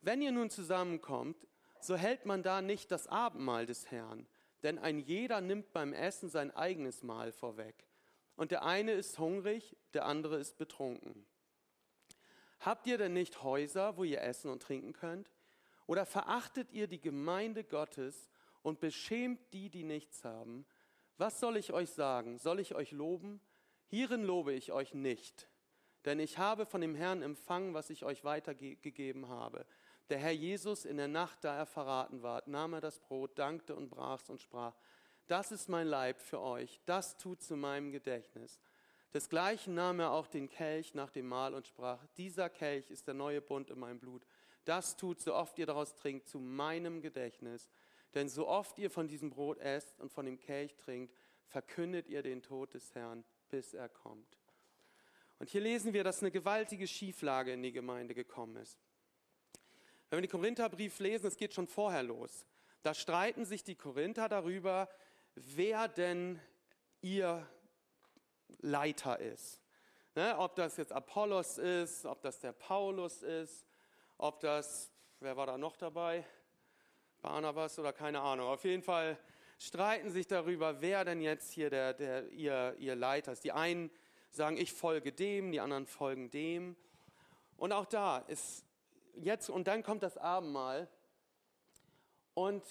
Wenn 0.00 0.22
ihr 0.22 0.32
nun 0.32 0.50
zusammenkommt, 0.50 1.46
so 1.80 1.96
hält 1.96 2.26
man 2.26 2.42
da 2.42 2.62
nicht 2.62 2.90
das 2.90 3.06
Abendmahl 3.06 3.66
des 3.66 3.90
Herrn, 3.90 4.26
denn 4.62 4.78
ein 4.78 4.98
jeder 4.98 5.40
nimmt 5.40 5.72
beim 5.72 5.92
Essen 5.92 6.28
sein 6.28 6.50
eigenes 6.50 7.02
Mahl 7.02 7.32
vorweg. 7.32 7.86
Und 8.36 8.50
der 8.50 8.64
eine 8.64 8.92
ist 8.92 9.18
hungrig, 9.18 9.76
der 9.94 10.06
andere 10.06 10.38
ist 10.38 10.56
betrunken. 10.56 11.26
Habt 12.60 12.86
ihr 12.86 12.96
denn 12.96 13.12
nicht 13.12 13.42
Häuser, 13.42 13.96
wo 13.96 14.04
ihr 14.04 14.22
essen 14.22 14.50
und 14.50 14.62
trinken 14.62 14.92
könnt? 14.92 15.30
Oder 15.86 16.06
verachtet 16.06 16.72
ihr 16.72 16.86
die 16.86 17.00
Gemeinde 17.00 17.64
Gottes 17.64 18.30
und 18.62 18.80
beschämt 18.80 19.52
die, 19.52 19.68
die 19.68 19.84
nichts 19.84 20.24
haben? 20.24 20.64
Was 21.18 21.40
soll 21.40 21.56
ich 21.56 21.72
euch 21.72 21.90
sagen? 21.90 22.38
Soll 22.38 22.60
ich 22.60 22.74
euch 22.74 22.92
loben? 22.92 23.40
Hierin 23.88 24.22
lobe 24.22 24.54
ich 24.54 24.72
euch 24.72 24.94
nicht, 24.94 25.48
denn 26.04 26.18
ich 26.18 26.38
habe 26.38 26.64
von 26.64 26.80
dem 26.80 26.94
Herrn 26.94 27.20
empfangen, 27.20 27.74
was 27.74 27.90
ich 27.90 28.04
euch 28.04 28.24
weitergegeben 28.24 29.28
habe. 29.28 29.66
Der 30.12 30.18
Herr 30.18 30.32
Jesus 30.32 30.84
in 30.84 30.98
der 30.98 31.08
Nacht, 31.08 31.42
da 31.42 31.56
er 31.56 31.64
verraten 31.64 32.22
ward, 32.22 32.46
nahm 32.46 32.74
er 32.74 32.82
das 32.82 33.00
Brot, 33.00 33.38
dankte 33.38 33.74
und 33.74 33.88
brach's 33.88 34.28
und 34.28 34.42
sprach, 34.42 34.76
das 35.26 35.50
ist 35.52 35.70
mein 35.70 35.86
Leib 35.86 36.20
für 36.20 36.38
euch, 36.38 36.82
das 36.84 37.16
tut 37.16 37.42
zu 37.42 37.56
meinem 37.56 37.92
Gedächtnis. 37.92 38.60
Desgleichen 39.14 39.74
nahm 39.74 40.00
er 40.00 40.10
auch 40.10 40.26
den 40.26 40.50
Kelch 40.50 40.92
nach 40.92 41.08
dem 41.08 41.28
Mahl 41.28 41.54
und 41.54 41.66
sprach, 41.66 42.06
dieser 42.18 42.50
Kelch 42.50 42.90
ist 42.90 43.06
der 43.06 43.14
neue 43.14 43.40
Bund 43.40 43.70
in 43.70 43.78
meinem 43.78 44.00
Blut. 44.00 44.26
Das 44.66 44.98
tut, 44.98 45.18
so 45.18 45.34
oft 45.34 45.58
ihr 45.58 45.64
daraus 45.64 45.94
trinkt, 45.94 46.28
zu 46.28 46.38
meinem 46.38 47.00
Gedächtnis. 47.00 47.70
Denn 48.12 48.28
so 48.28 48.46
oft 48.46 48.78
ihr 48.78 48.90
von 48.90 49.08
diesem 49.08 49.30
Brot 49.30 49.56
esst 49.60 49.98
und 49.98 50.12
von 50.12 50.26
dem 50.26 50.38
Kelch 50.38 50.76
trinkt, 50.76 51.16
verkündet 51.46 52.06
ihr 52.10 52.22
den 52.22 52.42
Tod 52.42 52.74
des 52.74 52.94
Herrn, 52.94 53.24
bis 53.48 53.72
er 53.72 53.88
kommt. 53.88 54.38
Und 55.38 55.48
hier 55.48 55.62
lesen 55.62 55.94
wir, 55.94 56.04
dass 56.04 56.20
eine 56.20 56.30
gewaltige 56.30 56.86
Schieflage 56.86 57.54
in 57.54 57.62
die 57.62 57.72
Gemeinde 57.72 58.14
gekommen 58.14 58.56
ist. 58.56 58.78
Wenn 60.12 60.18
wir 60.18 60.28
den 60.28 60.30
Korintherbrief 60.30 60.98
lesen, 60.98 61.26
es 61.28 61.38
geht 61.38 61.54
schon 61.54 61.66
vorher 61.66 62.02
los. 62.02 62.44
Da 62.82 62.92
streiten 62.92 63.46
sich 63.46 63.64
die 63.64 63.76
Korinther 63.76 64.28
darüber, 64.28 64.90
wer 65.36 65.88
denn 65.88 66.38
ihr 67.00 67.48
Leiter 68.58 69.18
ist. 69.20 69.58
Ne, 70.14 70.36
ob 70.36 70.54
das 70.54 70.76
jetzt 70.76 70.92
Apollos 70.92 71.56
ist, 71.56 72.04
ob 72.04 72.20
das 72.20 72.40
der 72.40 72.52
Paulus 72.52 73.22
ist, 73.22 73.66
ob 74.18 74.40
das, 74.40 74.92
wer 75.20 75.34
war 75.38 75.46
da 75.46 75.56
noch 75.56 75.78
dabei? 75.78 76.26
Barnabas 77.22 77.78
oder 77.78 77.94
keine 77.94 78.20
Ahnung. 78.20 78.48
Auf 78.48 78.64
jeden 78.64 78.82
Fall 78.82 79.16
streiten 79.58 80.10
sich 80.10 80.26
darüber, 80.26 80.82
wer 80.82 81.06
denn 81.06 81.22
jetzt 81.22 81.52
hier 81.52 81.70
der, 81.70 81.94
der, 81.94 82.28
ihr, 82.32 82.76
ihr 82.78 82.96
Leiter 82.96 83.32
ist. 83.32 83.44
Die 83.44 83.52
einen 83.52 83.90
sagen, 84.30 84.58
ich 84.58 84.74
folge 84.74 85.10
dem, 85.10 85.52
die 85.52 85.60
anderen 85.60 85.86
folgen 85.86 86.28
dem. 86.28 86.76
Und 87.56 87.72
auch 87.72 87.86
da 87.86 88.18
ist 88.18 88.66
jetzt, 89.14 89.50
und 89.50 89.68
dann 89.68 89.82
kommt 89.82 90.02
das 90.02 90.16
Abendmahl. 90.16 90.88
Und 92.34 92.64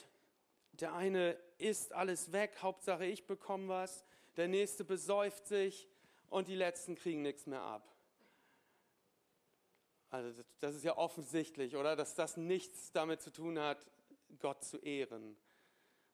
der 0.74 0.94
eine 0.94 1.38
isst 1.58 1.94
alles 1.94 2.32
weg, 2.32 2.58
Hauptsache 2.62 3.06
ich 3.06 3.28
bekomme 3.28 3.68
was. 3.70 4.04
Der 4.38 4.48
nächste 4.48 4.84
besäuft 4.84 5.48
sich 5.48 5.88
und 6.30 6.48
die 6.48 6.56
letzten 6.56 6.96
kriegen 6.96 7.22
nichts 7.22 7.46
mehr 7.46 7.62
ab. 7.62 7.88
Also 10.10 10.44
das 10.60 10.76
ist 10.76 10.84
ja 10.84 10.98
offensichtlich, 10.98 11.76
oder? 11.76 11.96
Dass 11.96 12.16
das 12.16 12.38
nichts 12.38 12.92
damit 12.92 13.22
zu 13.22 13.32
tun 13.32 13.60
hat, 13.60 13.86
Gott 14.40 14.64
zu 14.64 14.78
ehren. 14.78 15.38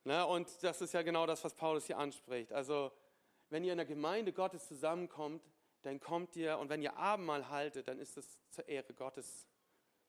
Ne? 0.03 0.25
Und 0.25 0.63
das 0.63 0.81
ist 0.81 0.93
ja 0.93 1.01
genau 1.01 1.25
das, 1.25 1.43
was 1.43 1.53
Paulus 1.55 1.87
hier 1.87 1.97
anspricht. 1.97 2.53
Also, 2.53 2.91
wenn 3.49 3.63
ihr 3.63 3.71
in 3.71 3.77
der 3.77 3.85
Gemeinde 3.85 4.33
Gottes 4.33 4.67
zusammenkommt, 4.67 5.43
dann 5.81 5.99
kommt 5.99 6.35
ihr, 6.35 6.57
und 6.59 6.69
wenn 6.69 6.81
ihr 6.81 6.95
Abendmahl 6.97 7.49
haltet, 7.49 7.87
dann 7.87 7.99
ist 7.99 8.17
es 8.17 8.39
zur 8.49 8.67
Ehre 8.67 8.93
Gottes 8.93 9.47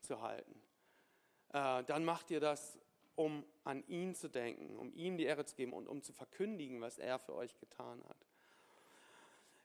zu 0.00 0.20
halten. 0.20 0.60
Äh, 1.52 1.84
dann 1.84 2.04
macht 2.04 2.30
ihr 2.30 2.40
das, 2.40 2.78
um 3.14 3.44
an 3.64 3.82
ihn 3.88 4.14
zu 4.14 4.28
denken, 4.28 4.76
um 4.76 4.92
ihm 4.94 5.16
die 5.16 5.24
Ehre 5.24 5.44
zu 5.44 5.56
geben 5.56 5.72
und 5.72 5.88
um 5.88 6.02
zu 6.02 6.12
verkündigen, 6.12 6.80
was 6.80 6.98
er 6.98 7.18
für 7.18 7.34
euch 7.34 7.58
getan 7.58 8.02
hat. 8.08 8.16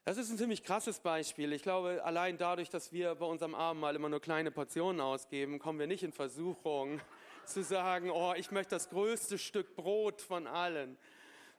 Das 0.06 0.18
ist 0.18 0.30
ein 0.30 0.36
ziemlich 0.36 0.62
krasses 0.64 1.00
Beispiel. 1.00 1.52
Ich 1.54 1.62
glaube, 1.62 2.02
allein 2.04 2.36
dadurch, 2.36 2.68
dass 2.68 2.92
wir 2.92 3.14
bei 3.14 3.24
unserem 3.24 3.54
Abendmahl 3.54 3.96
immer 3.96 4.10
nur 4.10 4.20
kleine 4.20 4.50
Portionen 4.50 5.00
ausgeben, 5.00 5.58
kommen 5.58 5.78
wir 5.78 5.86
nicht 5.86 6.02
in 6.02 6.12
Versuchung, 6.12 7.00
zu 7.46 7.62
sagen, 7.62 8.10
oh, 8.10 8.34
ich 8.36 8.50
möchte 8.50 8.74
das 8.74 8.90
größte 8.90 9.38
Stück 9.38 9.76
Brot 9.76 10.20
von 10.20 10.46
allen. 10.46 10.98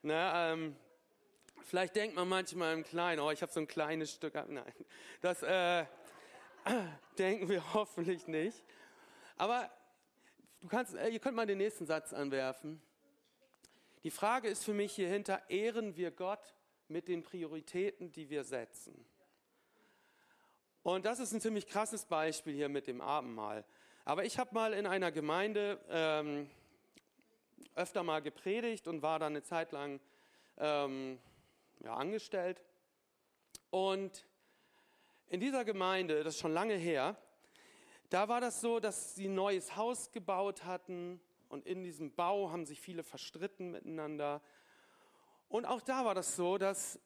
Ne, 0.03 0.31
ähm, 0.35 0.75
vielleicht 1.63 1.95
denkt 1.95 2.15
man 2.15 2.29
manchmal 2.29 2.73
im 2.73 2.83
Kleinen, 2.83 3.19
oh, 3.19 3.31
ich 3.31 3.41
habe 3.41 3.51
so 3.51 3.59
ein 3.59 3.67
kleines 3.67 4.13
Stück. 4.13 4.35
Nein, 4.35 4.63
das 5.21 5.41
äh, 5.41 5.85
denken 7.17 7.49
wir 7.49 7.73
hoffentlich 7.73 8.27
nicht. 8.27 8.63
Aber 9.37 9.69
du 10.61 10.67
kannst, 10.67 10.95
äh, 10.95 11.09
ihr 11.09 11.19
könnt 11.19 11.35
mal 11.35 11.45
den 11.45 11.57
nächsten 11.57 11.85
Satz 11.85 12.13
anwerfen. 12.13 12.81
Die 14.03 14.11
Frage 14.11 14.47
ist 14.47 14.63
für 14.63 14.73
mich 14.73 14.93
hier 14.93 15.09
hinter, 15.09 15.49
ehren 15.49 15.95
wir 15.95 16.11
Gott 16.11 16.55
mit 16.87 17.07
den 17.07 17.23
Prioritäten, 17.23 18.11
die 18.11 18.29
wir 18.29 18.43
setzen? 18.43 19.05
Und 20.83 21.05
das 21.05 21.19
ist 21.19 21.33
ein 21.33 21.41
ziemlich 21.41 21.67
krasses 21.67 22.05
Beispiel 22.05 22.53
hier 22.53 22.69
mit 22.69 22.85
dem 22.85 23.01
Abendmahl. 23.01 23.65
Aber 24.03 24.23
ich 24.23 24.37
habe 24.37 24.53
mal 24.53 24.73
in 24.73 24.85
einer 24.85 25.11
Gemeinde 25.11 25.83
ähm, 25.89 26.47
öfter 27.73 28.03
mal 28.03 28.21
gepredigt 28.21 28.87
und 28.87 29.01
war 29.01 29.17
dann 29.17 29.33
eine 29.33 29.41
Zeit 29.41 29.71
lang 29.71 29.99
ähm, 30.57 31.17
ja, 31.79 31.95
angestellt. 31.95 32.61
Und 33.71 34.27
in 35.29 35.39
dieser 35.39 35.65
Gemeinde, 35.65 36.23
das 36.23 36.35
ist 36.35 36.41
schon 36.41 36.53
lange 36.53 36.75
her, 36.75 37.17
da 38.09 38.27
war 38.27 38.41
das 38.41 38.61
so, 38.61 38.79
dass 38.79 39.15
sie 39.15 39.27
ein 39.27 39.35
neues 39.35 39.75
Haus 39.75 40.11
gebaut 40.11 40.65
hatten 40.65 41.19
und 41.49 41.65
in 41.65 41.83
diesem 41.83 42.13
Bau 42.13 42.51
haben 42.51 42.65
sich 42.65 42.79
viele 42.79 43.03
verstritten 43.03 43.71
miteinander. 43.71 44.41
Und 45.49 45.65
auch 45.65 45.81
da 45.81 46.05
war 46.05 46.13
das 46.13 46.35
so, 46.35 46.57
dass 46.57 46.99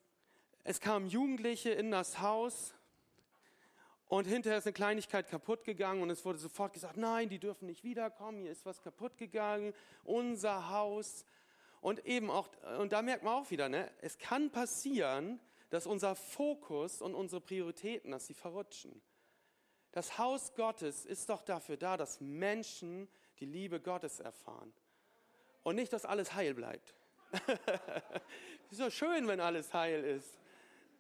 es 0.64 0.82
kamen 0.82 1.08
Jugendliche 1.08 1.72
in 1.72 1.92
das 1.92 2.20
Haus 2.20 2.74
und 4.10 4.26
hinterher 4.26 4.58
ist 4.58 4.66
eine 4.66 4.74
Kleinigkeit 4.74 5.30
kaputt 5.30 5.64
gegangen 5.64 6.02
und 6.02 6.10
es 6.10 6.26
wurde 6.26 6.40
sofort 6.40 6.74
gesagt, 6.74 6.98
nein, 6.98 7.30
die 7.30 7.38
dürfen 7.38 7.68
nicht 7.68 7.84
wiederkommen, 7.84 8.42
hier 8.42 8.52
ist 8.52 8.66
was 8.66 8.82
kaputt 8.82 9.18
gegangen, 9.18 9.72
unser 10.04 10.70
Haus. 10.72 11.26
Und 11.80 12.06
eben 12.06 12.32
auch, 12.32 12.50
und 12.80 12.92
da 12.92 13.04
merkt 13.04 13.24
man 13.24 13.36
auch 13.36 13.52
wieder, 13.52 13.70
ne, 13.70 13.90
es 14.02 14.18
kann 14.18 14.50
passieren, 14.50 15.40
dass 15.70 15.86
unser 15.86 16.16
Fokus 16.16 17.02
und 17.02 17.16
unsere 17.16 17.42
Prioritäten, 17.42 18.12
dass 18.12 18.28
sie 18.28 18.34
verrutschen. 18.34 19.02
Das 19.92 20.18
Haus 20.18 20.54
Gottes 20.54 21.06
ist 21.06 21.30
doch 21.30 21.42
dafür 21.42 21.78
da, 21.78 21.98
dass 21.98 22.22
Menschen 22.22 23.08
die 23.40 23.46
Liebe 23.46 23.80
Gottes 23.80 24.20
erfahren. 24.20 24.74
Und 25.64 25.76
nicht, 25.76 25.92
dass 25.94 26.06
alles 26.06 26.34
heil 26.34 26.54
bleibt. 26.54 26.96
ist 28.72 28.80
doch 28.80 28.92
schön, 28.92 29.28
wenn 29.28 29.40
alles 29.40 29.74
heil 29.74 30.04
ist 30.04 30.40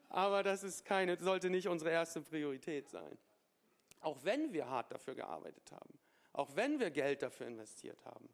aber 0.09 0.41
das 0.41 0.63
ist 0.63 0.85
keine, 0.85 1.17
sollte 1.17 1.49
nicht 1.49 1.67
unsere 1.67 1.91
erste 1.91 2.21
Priorität 2.21 2.89
sein. 2.89 3.17
Auch 4.01 4.23
wenn 4.23 4.53
wir 4.53 4.67
hart 4.67 4.91
dafür 4.91 5.15
gearbeitet 5.15 5.71
haben, 5.71 5.99
auch 6.33 6.55
wenn 6.55 6.79
wir 6.79 6.89
Geld 6.89 7.21
dafür 7.21 7.47
investiert 7.47 8.03
haben, 8.05 8.27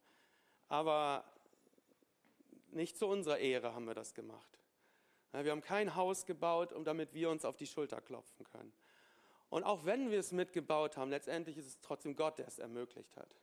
aber 0.67 1.25
nicht 2.71 2.97
zu 2.97 3.07
unserer 3.07 3.37
Ehre 3.39 3.73
haben 3.73 3.85
wir 3.85 3.93
das 3.93 4.13
gemacht. 4.13 4.54
Wir 5.43 5.51
haben 5.51 5.61
kein 5.61 5.95
Haus 5.95 6.25
gebaut, 6.25 6.71
um 6.71 6.83
damit 6.83 7.13
wir 7.13 7.29
uns 7.29 7.45
auf 7.45 7.57
die 7.57 7.67
Schulter 7.67 8.01
klopfen 8.01 8.45
können. 8.45 8.73
Und 9.49 9.63
auch 9.63 9.85
wenn 9.85 10.11
wir 10.11 10.19
es 10.19 10.31
mitgebaut 10.31 10.97
haben, 10.97 11.09
letztendlich 11.09 11.57
ist 11.57 11.67
es 11.67 11.79
trotzdem 11.81 12.15
Gott, 12.15 12.39
der 12.39 12.47
es 12.47 12.59
ermöglicht 12.59 13.15
hat 13.17 13.35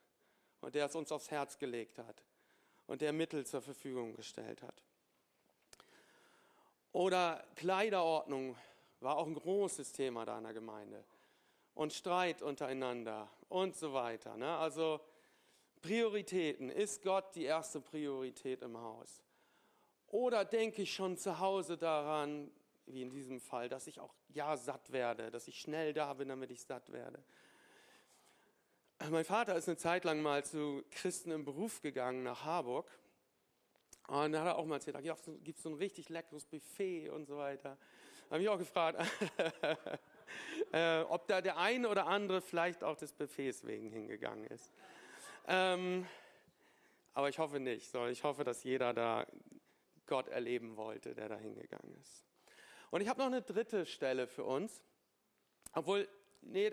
und 0.61 0.75
der 0.75 0.87
es 0.87 0.95
uns 0.95 1.13
aufs 1.13 1.31
Herz 1.31 1.59
gelegt 1.59 1.99
hat 1.99 2.25
und 2.87 3.01
der 3.01 3.13
Mittel 3.13 3.47
zur 3.47 3.63
Verfügung 3.63 4.15
gestellt 4.15 4.63
hat. 4.63 4.83
Oder 6.93 7.45
Kleiderordnung 7.57 8.57
war 9.01 9.17
auch 9.17 9.27
ein 9.27 9.35
großes 9.35 9.93
Thema 9.93 10.25
da 10.25 10.39
in 10.39 10.45
der 10.45 10.53
Gemeinde. 10.53 11.05
Und 11.75 11.93
Streit 11.93 12.43
untereinander 12.43 13.31
und 13.49 13.75
so 13.75 13.95
weiter. 13.95 14.37
Ne? 14.37 14.57
Also 14.59 15.01
Prioritäten. 15.81 16.69
Ist 16.69 17.03
Gott 17.03 17.35
die 17.35 17.45
erste 17.45 17.81
Priorität 17.81 18.63
im 18.63 18.77
Haus? 18.77 19.23
Oder 20.13 20.45
denke 20.45 20.83
ich 20.83 20.95
schon 20.95 21.17
zu 21.17 21.41
Hause 21.41 21.79
daran, 21.79 22.51
wie 22.85 23.01
in 23.01 23.11
diesem 23.11 23.41
Fall, 23.41 23.71
dass 23.71 23.87
ich 23.87 23.99
auch 23.99 24.15
ja 24.29 24.59
satt 24.59 24.93
werde, 24.93 25.31
dass 25.31 25.49
ich 25.49 25.59
schnell 25.59 25.95
da 25.95 26.13
bin, 26.13 26.29
damit 26.29 26.51
ich 26.51 26.61
satt 26.63 26.93
werde? 26.93 27.25
Mein 29.11 29.25
Vater 29.25 29.57
ist 29.57 29.69
eine 29.69 29.79
Zeit 29.79 30.05
lang 30.05 30.21
mal 30.21 30.45
zu 30.45 30.85
Christen 30.91 31.31
im 31.31 31.47
Beruf 31.47 31.81
gegangen 31.81 32.23
nach 32.23 32.45
Harburg 32.45 32.87
und 34.07 34.33
dann 34.33 34.43
hat 34.43 34.49
er 34.49 34.59
auch 34.59 34.67
mal 34.67 34.77
erzählt, 34.77 34.97
da 34.97 35.01
gibt 35.01 35.57
es 35.57 35.63
so 35.63 35.71
ein 35.71 35.77
richtig 35.77 36.11
leckeres 36.11 36.45
Buffet 36.45 37.09
und 37.09 37.25
so 37.25 37.39
weiter. 37.39 37.79
Da 38.29 38.35
habe 38.35 38.43
ich 38.43 38.49
auch 38.51 38.59
gefragt, 38.59 39.01
äh, 40.73 41.01
ob 41.01 41.27
da 41.27 41.41
der 41.41 41.57
eine 41.57 41.89
oder 41.89 42.07
andere 42.07 42.43
vielleicht 42.43 42.85
auch 42.85 42.97
des 42.97 43.15
Buffets 43.15 43.67
wegen 43.67 43.89
hingegangen 43.91 44.45
ist. 44.49 44.71
Ähm, 45.49 46.07
aber 47.15 47.31
ich 47.31 47.39
hoffe 47.39 47.61
nicht, 47.61 47.91
sondern 47.91 48.13
ich 48.13 48.23
hoffe, 48.25 48.45
dass 48.45 48.63
jeder 48.63 48.93
da 48.93 49.27
Gott 50.13 50.29
erleben 50.29 50.77
wollte, 50.77 51.15
der 51.15 51.31
da 51.31 51.39
hingegangen 51.39 51.97
ist. 51.99 52.27
Und 52.91 53.01
ich 53.01 53.09
habe 53.09 53.19
noch 53.19 53.29
eine 53.29 53.41
dritte 53.41 53.87
Stelle 53.87 54.27
für 54.27 54.45
uns. 54.45 54.83
Obwohl, 55.73 56.07
nee, 56.43 56.71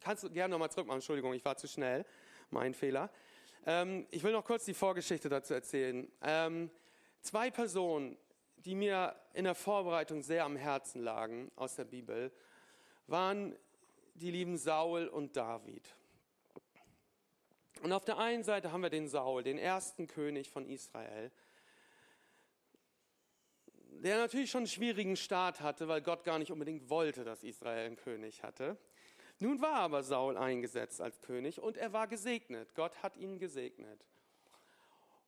kannst 0.00 0.24
du 0.24 0.30
gerne 0.30 0.52
nochmal 0.52 0.70
zurückmachen. 0.70 1.00
Entschuldigung, 1.00 1.34
ich 1.34 1.44
war 1.44 1.54
zu 1.54 1.68
schnell. 1.68 2.06
Mein 2.48 2.72
Fehler. 2.72 3.10
Ähm, 3.66 4.06
ich 4.10 4.22
will 4.22 4.32
noch 4.32 4.46
kurz 4.46 4.64
die 4.64 4.72
Vorgeschichte 4.72 5.28
dazu 5.28 5.52
erzählen. 5.52 6.10
Ähm, 6.22 6.70
zwei 7.20 7.50
Personen, 7.50 8.16
die 8.56 8.74
mir 8.74 9.16
in 9.34 9.44
der 9.44 9.54
Vorbereitung 9.54 10.22
sehr 10.22 10.46
am 10.46 10.56
Herzen 10.56 11.02
lagen 11.02 11.52
aus 11.56 11.76
der 11.76 11.84
Bibel, 11.84 12.32
waren 13.06 13.54
die 14.14 14.30
lieben 14.30 14.56
Saul 14.56 15.08
und 15.08 15.36
David. 15.36 15.94
Und 17.82 17.92
auf 17.92 18.06
der 18.06 18.16
einen 18.16 18.44
Seite 18.44 18.72
haben 18.72 18.80
wir 18.80 18.88
den 18.88 19.08
Saul, 19.08 19.42
den 19.42 19.58
ersten 19.58 20.06
König 20.06 20.48
von 20.48 20.66
Israel, 20.66 21.30
der 24.02 24.18
natürlich 24.18 24.50
schon 24.50 24.60
einen 24.60 24.66
schwierigen 24.66 25.16
Start 25.16 25.60
hatte, 25.60 25.86
weil 25.86 26.02
Gott 26.02 26.24
gar 26.24 26.38
nicht 26.38 26.50
unbedingt 26.50 26.90
wollte, 26.90 27.24
dass 27.24 27.44
Israel 27.44 27.86
einen 27.86 27.96
König 27.96 28.42
hatte. 28.42 28.76
Nun 29.38 29.60
war 29.60 29.74
aber 29.74 30.02
Saul 30.02 30.36
eingesetzt 30.36 31.00
als 31.00 31.20
König 31.20 31.60
und 31.60 31.76
er 31.76 31.92
war 31.92 32.08
gesegnet. 32.08 32.74
Gott 32.74 33.02
hat 33.02 33.16
ihn 33.16 33.38
gesegnet. 33.38 34.06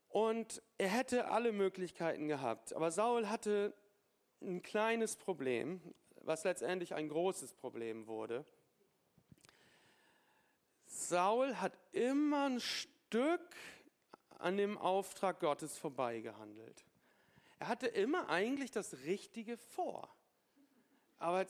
Und 0.09 0.63
er 0.79 0.89
hätte 0.89 1.29
alle 1.31 1.53
Möglichkeiten 1.53 2.29
gehabt. 2.29 2.73
Aber 2.73 2.91
Saul 2.91 3.29
hatte 3.29 3.75
ein 4.41 4.63
kleines 4.63 5.17
Problem, 5.17 5.81
was 6.21 6.45
letztendlich 6.45 6.95
ein 6.95 7.09
großes 7.09 7.55
Problem 7.55 8.07
wurde. 8.07 8.45
Saul 10.87 11.57
hat 11.57 11.77
immer 11.93 12.47
ein 12.47 12.61
Stück 12.61 13.55
an 14.39 14.57
dem 14.57 14.79
Auftrag 14.79 15.41
Gottes 15.41 15.77
vorbeigehandelt. 15.79 16.85
Er 17.65 17.69
hatte 17.69 17.87
immer 17.87 18.29
eigentlich 18.29 18.73
das 18.73 18.93
Richtige 19.07 19.57
vor, 19.57 20.15
aber 21.17 21.47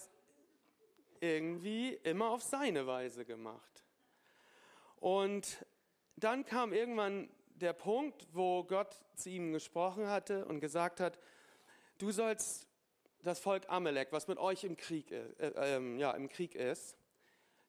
irgendwie 1.18 1.94
immer 2.04 2.30
auf 2.30 2.40
seine 2.40 2.87
Weise 2.87 3.25
gemacht. 3.25 3.85
Und 5.00 5.66
dann 6.14 6.44
kam 6.44 6.73
irgendwann 6.73 7.28
der 7.56 7.73
Punkt, 7.73 8.28
wo 8.33 8.62
Gott 8.62 8.94
zu 9.16 9.28
ihm 9.28 9.52
gesprochen 9.52 10.06
hatte 10.06 10.47
und 10.47 10.61
gesagt 10.61 11.00
hat, 11.00 11.18
du 11.99 12.12
sollst 12.12 12.68
das 13.25 13.40
Volk 13.40 13.68
Amalek, 13.68 14.12
was 14.12 14.28
mit 14.28 14.38
euch 14.38 14.62
im 14.62 14.76
Krieg, 14.76 15.11
äh, 15.11 15.25
äh, 15.40 15.99
ja, 15.99 16.12
im 16.12 16.28
Krieg 16.28 16.54
ist, 16.54 16.97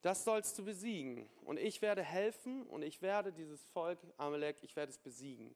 das 0.03 0.23
sollst 0.23 0.59
du 0.59 0.65
besiegen. 0.65 1.27
Und 1.41 1.57
ich 1.57 1.81
werde 1.81 2.03
helfen 2.03 2.61
und 2.67 2.83
ich 2.83 3.01
werde 3.01 3.33
dieses 3.33 3.63
Volk 3.69 3.97
Amalek, 4.17 4.57
ich 4.61 4.75
werde 4.75 4.91
es 4.91 4.99
besiegen. 4.99 5.55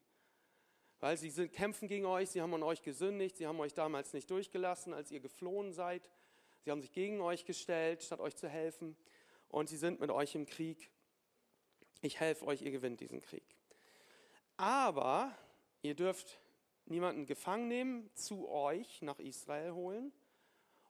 Weil 1.00 1.18
sie 1.18 1.30
sind, 1.30 1.54
kämpfen 1.54 1.88
gegen 1.88 2.06
euch, 2.06 2.30
sie 2.30 2.42
haben 2.42 2.54
an 2.54 2.64
euch 2.64 2.82
gesündigt, 2.82 3.38
sie 3.38 3.48
haben 3.48 3.60
euch 3.60 3.74
damals 3.74 4.14
nicht 4.14 4.30
durchgelassen, 4.30 4.94
als 4.94 5.12
ihr 5.12 5.20
geflohen 5.20 5.72
seid. 5.72 6.10
Sie 6.62 6.72
haben 6.72 6.82
sich 6.82 6.92
gegen 6.92 7.22
euch 7.22 7.46
gestellt, 7.46 8.04
statt 8.04 8.20
euch 8.20 8.36
zu 8.36 8.50
helfen. 8.50 8.98
Und 9.48 9.70
sie 9.70 9.78
sind 9.78 10.00
mit 10.00 10.12
euch 10.12 10.36
im 10.36 10.46
Krieg. 10.46 10.92
Ich 12.02 12.20
helfe 12.20 12.46
euch, 12.46 12.62
ihr 12.62 12.72
gewinnt 12.72 13.00
diesen 13.00 13.22
Krieg. 13.22 13.44
Aber 14.58 15.38
ihr 15.82 15.96
dürft 15.96 16.40
niemanden 16.86 17.26
gefangen 17.26 17.68
nehmen, 17.68 18.10
zu 18.16 18.50
euch 18.50 19.02
nach 19.02 19.20
Israel 19.20 19.74
holen 19.74 20.12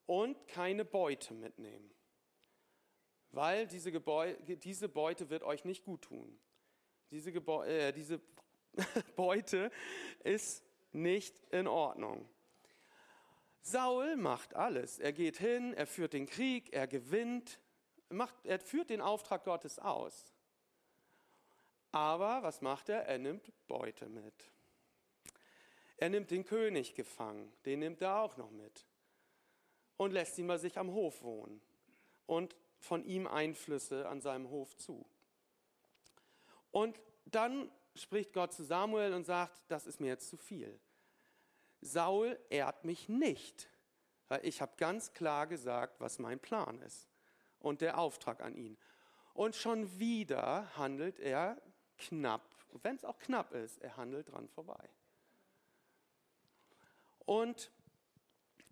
und 0.05 0.47
keine 0.47 0.85
Beute 0.85 1.33
mitnehmen 1.33 1.91
weil 3.31 3.67
diese, 3.67 3.91
Gebäu 3.91 4.35
diese 4.45 4.89
Beute 4.89 5.29
wird 5.29 5.43
euch 5.43 5.65
nicht 5.65 5.83
gut 5.83 6.03
tun. 6.03 6.39
Diese, 7.11 7.31
Gebäu 7.31 7.65
äh, 7.67 7.91
diese 7.91 8.21
Beute 9.15 9.71
ist 10.23 10.63
nicht 10.91 11.39
in 11.51 11.67
Ordnung. 11.67 12.27
Saul 13.61 14.15
macht 14.15 14.55
alles. 14.55 14.99
Er 14.99 15.13
geht 15.13 15.37
hin, 15.37 15.73
er 15.73 15.85
führt 15.85 16.13
den 16.13 16.25
Krieg, 16.25 16.73
er 16.73 16.87
gewinnt, 16.87 17.59
macht, 18.09 18.33
er 18.43 18.59
führt 18.59 18.89
den 18.89 19.01
Auftrag 19.01 19.43
Gottes 19.43 19.79
aus. 19.79 20.33
Aber 21.91 22.43
was 22.43 22.61
macht 22.61 22.89
er? 22.89 23.05
Er 23.05 23.17
nimmt 23.17 23.51
Beute 23.67 24.07
mit. 24.07 24.51
Er 25.97 26.09
nimmt 26.09 26.31
den 26.31 26.45
König 26.45 26.95
gefangen, 26.95 27.51
den 27.65 27.79
nimmt 27.79 28.01
er 28.01 28.19
auch 28.21 28.37
noch 28.37 28.51
mit 28.51 28.85
und 29.97 30.11
lässt 30.11 30.37
ihn 30.37 30.47
bei 30.47 30.57
sich 30.57 30.77
am 30.77 30.91
Hof 30.91 31.21
wohnen. 31.23 31.61
Und 32.25 32.55
von 32.79 33.03
ihm 33.03 33.27
Einflüsse 33.27 34.07
an 34.07 34.21
seinem 34.21 34.49
Hof 34.49 34.77
zu. 34.77 35.05
Und 36.71 36.99
dann 37.25 37.69
spricht 38.01 38.33
Gott 38.33 38.53
zu 38.53 38.63
Samuel 38.63 39.13
und 39.13 39.25
sagt, 39.25 39.61
das 39.67 39.85
ist 39.85 39.99
mir 39.99 40.07
jetzt 40.07 40.29
zu 40.29 40.37
viel. 40.37 40.79
Saul 41.81 42.37
ehrt 42.49 42.83
mich 42.85 43.09
nicht, 43.09 43.69
weil 44.27 44.45
ich 44.45 44.61
habe 44.61 44.73
ganz 44.77 45.13
klar 45.13 45.47
gesagt, 45.47 45.99
was 45.99 46.19
mein 46.19 46.39
Plan 46.39 46.81
ist 46.81 47.07
und 47.59 47.81
der 47.81 47.97
Auftrag 47.97 48.41
an 48.41 48.55
ihn. 48.55 48.77
Und 49.33 49.55
schon 49.55 49.99
wieder 49.99 50.75
handelt 50.75 51.19
er 51.19 51.61
knapp, 51.97 52.43
wenn 52.83 52.95
es 52.95 53.05
auch 53.05 53.19
knapp 53.19 53.53
ist, 53.53 53.79
er 53.79 53.97
handelt 53.97 54.31
dran 54.31 54.47
vorbei. 54.47 54.89
Und 57.25 57.71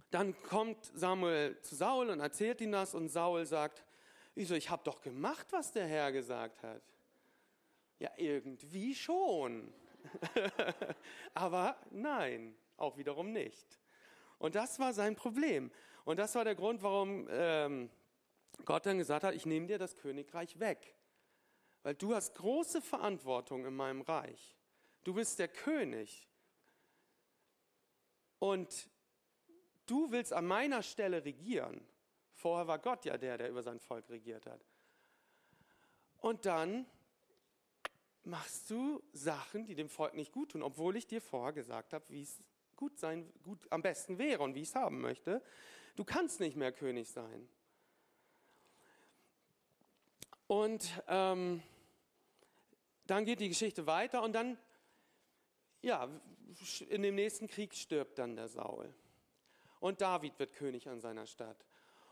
dann 0.10 0.42
kommt 0.44 0.92
Samuel 0.94 1.60
zu 1.62 1.76
Saul 1.76 2.10
und 2.10 2.20
erzählt 2.20 2.62
ihm 2.62 2.72
das 2.72 2.96
und 2.96 3.10
Saul 3.10 3.46
sagt, 3.46 3.84
ich 4.36 4.48
so, 4.48 4.56
ich 4.56 4.70
habe 4.70 4.84
doch 4.84 5.02
gemacht, 5.02 5.48
was 5.52 5.72
der 5.72 5.88
Herr 5.88 6.12
gesagt 6.12 6.64
hat. 6.64 6.82
Ja, 8.00 8.12
irgendwie 8.18 8.94
schon. 8.94 9.74
Aber 11.34 11.78
nein, 11.92 12.56
auch 12.78 12.98
wiederum 12.98 13.32
nicht. 13.32 13.80
Und 14.38 14.56
das 14.56 14.80
war 14.80 14.94
sein 14.94 15.16
Problem. 15.16 15.72
Und 16.06 16.18
das 16.18 16.36
war 16.36 16.44
der 16.44 16.56
Grund, 16.56 16.84
warum 16.84 17.28
ähm, 17.30 17.90
Gott 18.66 18.86
dann 18.86 18.98
gesagt 18.98 19.24
hat, 19.24 19.34
ich 19.34 19.46
nehme 19.46 19.68
dir 19.68 19.78
das 19.78 19.96
Königreich 19.96 20.60
weg. 20.60 20.96
Weil 21.84 21.96
du 21.96 22.14
hast 22.14 22.36
große 22.36 22.82
Verantwortung 22.82 23.66
in 23.66 23.76
meinem 23.76 24.02
Reich. 24.02 24.58
Du 25.04 25.14
bist 25.14 25.40
der 25.40 25.48
König. 25.48 26.28
Und 28.40 28.90
du 29.86 30.12
willst 30.12 30.34
an 30.34 30.46
meiner 30.46 30.84
Stelle 30.84 31.26
regieren. 31.26 31.82
Vorher 32.34 32.68
war 32.68 32.78
Gott 32.78 33.06
ja 33.06 33.18
der, 33.18 33.38
der 33.38 33.50
über 33.50 33.64
sein 33.64 33.80
Volk 33.80 34.10
regiert 34.10 34.46
hat. 34.46 34.64
Und 36.18 36.46
dann 36.46 36.86
machst 38.28 38.70
du 38.70 39.02
Sachen, 39.14 39.66
die 39.66 39.74
dem 39.74 39.90
Volk 39.90 40.14
nicht 40.14 40.32
gut 40.32 40.52
tun, 40.52 40.62
obwohl 40.62 40.96
ich 40.98 41.08
dir 41.08 41.22
vorher 41.22 41.54
gesagt 41.54 41.94
habe, 41.94 42.06
wie 42.10 42.22
es 42.22 42.44
gut 42.76 43.00
sein, 43.00 43.32
gut 43.42 43.60
am 43.72 43.82
besten 43.82 44.18
wäre 44.18 44.44
und 44.44 44.54
wie 44.54 44.62
ich 44.62 44.70
es 44.70 44.76
haben 44.76 45.02
möchte. 45.02 45.42
Du 45.96 46.04
kannst 46.04 46.40
nicht 46.40 46.56
mehr 46.56 46.72
König 46.72 47.10
sein. 47.10 47.48
Und 50.46 50.90
ähm, 51.08 51.64
dann 53.06 53.26
geht 53.26 53.40
die 53.40 53.50
Geschichte 53.50 53.88
weiter 53.88 54.22
und 54.22 54.34
dann, 54.34 54.58
ja, 55.82 56.10
in 56.90 57.02
dem 57.02 57.16
nächsten 57.16 57.48
Krieg 57.48 57.74
stirbt 57.74 58.20
dann 58.20 58.36
der 58.36 58.48
Saul. 58.48 58.94
Und 59.80 60.02
David 60.02 60.38
wird 60.38 60.54
König 60.54 60.88
an 60.90 61.00
seiner 61.00 61.26
Stadt. 61.26 61.66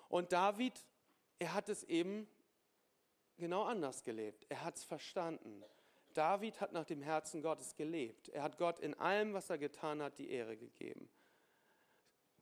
Und 0.07 0.31
David, 0.31 0.73
er 1.39 1.53
hat 1.53 1.69
es 1.69 1.83
eben 1.83 2.27
genau 3.37 3.63
anders 3.63 4.03
gelebt. 4.03 4.45
Er 4.49 4.63
hat 4.63 4.77
es 4.77 4.83
verstanden. 4.83 5.63
David 6.15 6.61
hat 6.61 6.71
nach 6.71 6.85
dem 6.85 7.01
Herzen 7.01 7.41
Gottes 7.41 7.75
gelebt. 7.75 8.29
Er 8.29 8.41
hat 8.41 8.57
Gott 8.57 8.79
in 8.79 8.93
allem, 8.95 9.33
was 9.33 9.49
er 9.49 9.57
getan 9.57 10.01
hat, 10.01 10.17
die 10.17 10.29
Ehre 10.29 10.55
gegeben. 10.55 11.09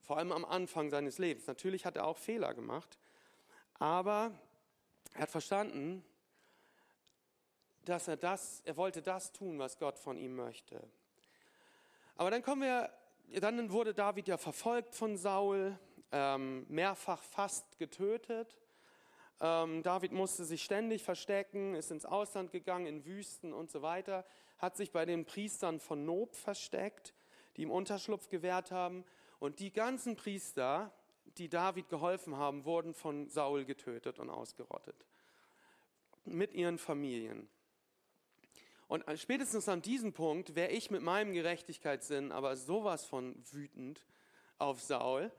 Vor 0.00 0.16
allem 0.16 0.32
am 0.32 0.44
Anfang 0.44 0.90
seines 0.90 1.18
Lebens. 1.18 1.46
Natürlich 1.46 1.84
hat 1.84 1.96
er 1.96 2.06
auch 2.06 2.18
Fehler 2.18 2.54
gemacht, 2.54 2.98
aber 3.74 4.32
er 5.14 5.22
hat 5.22 5.30
verstanden, 5.30 6.04
dass 7.84 8.08
er 8.08 8.16
das, 8.16 8.62
er 8.64 8.76
wollte 8.76 9.02
das 9.02 9.32
tun, 9.32 9.58
was 9.58 9.76
Gott 9.76 9.98
von 9.98 10.18
ihm 10.18 10.36
möchte. 10.36 10.88
Aber 12.16 12.30
dann 12.30 12.42
kommen 12.42 12.62
wir, 12.62 12.90
dann 13.40 13.70
wurde 13.72 13.92
David 13.92 14.28
ja 14.28 14.38
verfolgt 14.38 14.94
von 14.94 15.16
Saul 15.16 15.76
ähm, 16.12 16.64
mehrfach 16.68 17.22
fast 17.22 17.76
getötet. 17.78 18.56
Ähm, 19.40 19.82
David 19.82 20.12
musste 20.12 20.44
sich 20.44 20.62
ständig 20.62 21.02
verstecken, 21.02 21.74
ist 21.74 21.90
ins 21.90 22.06
Ausland 22.06 22.50
gegangen, 22.52 22.86
in 22.86 23.04
Wüsten 23.04 23.52
und 23.52 23.70
so 23.70 23.82
weiter, 23.82 24.24
hat 24.58 24.76
sich 24.76 24.92
bei 24.92 25.04
den 25.04 25.24
Priestern 25.24 25.80
von 25.80 26.04
Nob 26.04 26.34
versteckt, 26.34 27.14
die 27.56 27.62
ihm 27.62 27.70
Unterschlupf 27.70 28.28
gewährt 28.28 28.70
haben. 28.70 29.04
Und 29.40 29.58
die 29.58 29.72
ganzen 29.72 30.16
Priester, 30.16 30.92
die 31.38 31.48
David 31.48 31.88
geholfen 31.88 32.36
haben, 32.36 32.64
wurden 32.64 32.94
von 32.94 33.28
Saul 33.28 33.64
getötet 33.64 34.18
und 34.18 34.30
ausgerottet. 34.30 35.06
Mit 36.24 36.54
ihren 36.54 36.78
Familien. 36.78 37.48
Und 38.86 39.04
spätestens 39.16 39.68
an 39.68 39.82
diesem 39.82 40.12
Punkt 40.12 40.54
wäre 40.54 40.70
ich 40.70 40.90
mit 40.90 41.02
meinem 41.02 41.32
Gerechtigkeitssinn 41.32 42.32
aber 42.32 42.56
sowas 42.56 43.04
von 43.04 43.34
wütend 43.50 44.06
auf 44.58 44.80
Saul, 44.80 45.32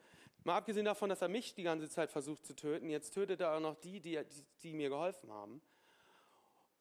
Mal 0.45 0.57
abgesehen 0.57 0.85
davon, 0.85 1.09
dass 1.09 1.23
er 1.23 1.27
mich 1.27 1.55
die 1.55 1.63
ganze 1.63 1.89
Zeit 1.89 2.11
versucht 2.11 2.45
zu 2.45 2.55
töten, 2.55 2.87
jetzt 2.87 3.15
tötet 3.15 3.41
er 3.41 3.55
auch 3.55 3.59
noch 3.59 3.73
die, 3.73 3.99
die, 3.99 4.23
die, 4.23 4.43
die 4.61 4.73
mir 4.73 4.89
geholfen 4.89 5.31
haben. 5.31 5.59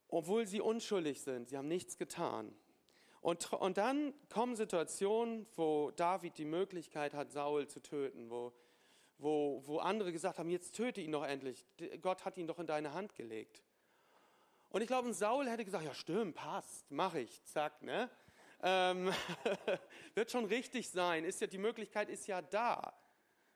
Obwohl 0.08 0.46
sie 0.46 0.60
unschuldig 0.60 1.22
sind, 1.22 1.48
sie 1.48 1.56
haben 1.56 1.66
nichts 1.66 1.96
getan. 1.96 2.54
Und, 3.22 3.54
und 3.54 3.78
dann 3.78 4.12
kommen 4.28 4.54
Situationen, 4.54 5.46
wo 5.56 5.90
David 5.92 6.36
die 6.36 6.44
Möglichkeit 6.44 7.14
hat, 7.14 7.32
Saul 7.32 7.66
zu 7.66 7.80
töten, 7.80 8.28
wo, 8.28 8.52
wo, 9.16 9.62
wo 9.64 9.78
andere 9.78 10.12
gesagt 10.12 10.38
haben, 10.38 10.50
jetzt 10.50 10.74
töte 10.74 11.00
ihn 11.00 11.12
doch 11.12 11.24
endlich. 11.24 11.64
Gott 12.02 12.26
hat 12.26 12.36
ihn 12.36 12.46
doch 12.46 12.58
in 12.58 12.66
deine 12.66 12.92
Hand 12.92 13.14
gelegt. 13.14 13.62
Und 14.68 14.82
ich 14.82 14.88
glaube, 14.88 15.10
Saul 15.14 15.48
hätte 15.48 15.64
gesagt, 15.64 15.86
ja 15.86 15.94
stimmt, 15.94 16.34
passt, 16.34 16.90
mache 16.90 17.20
ich, 17.20 17.42
zack, 17.44 17.80
ne? 17.80 18.10
Ähm, 18.62 19.10
wird 20.14 20.30
schon 20.30 20.44
richtig 20.44 20.90
sein, 20.90 21.24
ist 21.24 21.40
ja, 21.40 21.46
die 21.46 21.56
Möglichkeit 21.56 22.10
ist 22.10 22.26
ja 22.26 22.42
da 22.42 22.92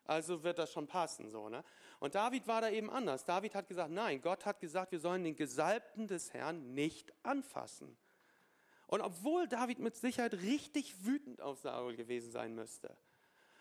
also 0.08 0.42
wird 0.42 0.58
das 0.58 0.72
schon 0.72 0.86
passen. 0.86 1.28
So, 1.30 1.48
ne? 1.48 1.62
Und 2.00 2.14
David 2.14 2.46
war 2.46 2.62
da 2.62 2.70
eben 2.70 2.90
anders. 2.90 3.24
David 3.24 3.54
hat 3.54 3.68
gesagt, 3.68 3.90
nein, 3.90 4.20
Gott 4.22 4.46
hat 4.46 4.58
gesagt, 4.58 4.90
wir 4.90 5.00
sollen 5.00 5.22
den 5.22 5.36
Gesalbten 5.36 6.08
des 6.08 6.32
Herrn 6.32 6.72
nicht 6.72 7.12
anfassen. 7.24 7.96
Und 8.86 9.02
obwohl 9.02 9.46
David 9.46 9.80
mit 9.80 9.96
Sicherheit 9.96 10.32
richtig 10.32 11.04
wütend 11.04 11.42
auf 11.42 11.58
Saul 11.58 11.94
gewesen 11.94 12.32
sein 12.32 12.54
müsste. 12.54 12.96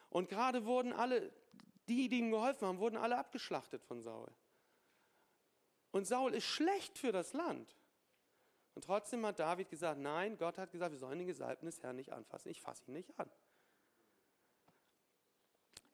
Und 0.09 0.29
gerade 0.29 0.65
wurden 0.65 0.93
alle, 0.93 1.33
die, 1.89 2.07
die 2.07 2.19
ihm 2.19 2.31
geholfen 2.31 2.65
haben, 2.65 2.79
wurden 2.79 2.95
alle 2.95 3.17
abgeschlachtet 3.17 3.83
von 3.83 4.01
Saul. 4.01 4.31
Und 5.91 6.07
Saul 6.07 6.33
ist 6.33 6.45
schlecht 6.45 6.97
für 6.97 7.11
das 7.11 7.33
Land. 7.33 7.75
Und 8.73 8.85
trotzdem 8.85 9.25
hat 9.25 9.39
David 9.39 9.69
gesagt, 9.69 9.99
nein, 9.99 10.37
Gott 10.37 10.57
hat 10.57 10.71
gesagt, 10.71 10.93
wir 10.93 10.99
sollen 10.99 11.17
den 11.17 11.27
Gesalbten 11.27 11.65
des 11.65 11.83
Herrn 11.83 11.97
nicht 11.97 12.13
anfassen. 12.13 12.47
Ich 12.47 12.61
fasse 12.61 12.83
ihn 12.87 12.93
nicht 12.93 13.19
an. 13.19 13.29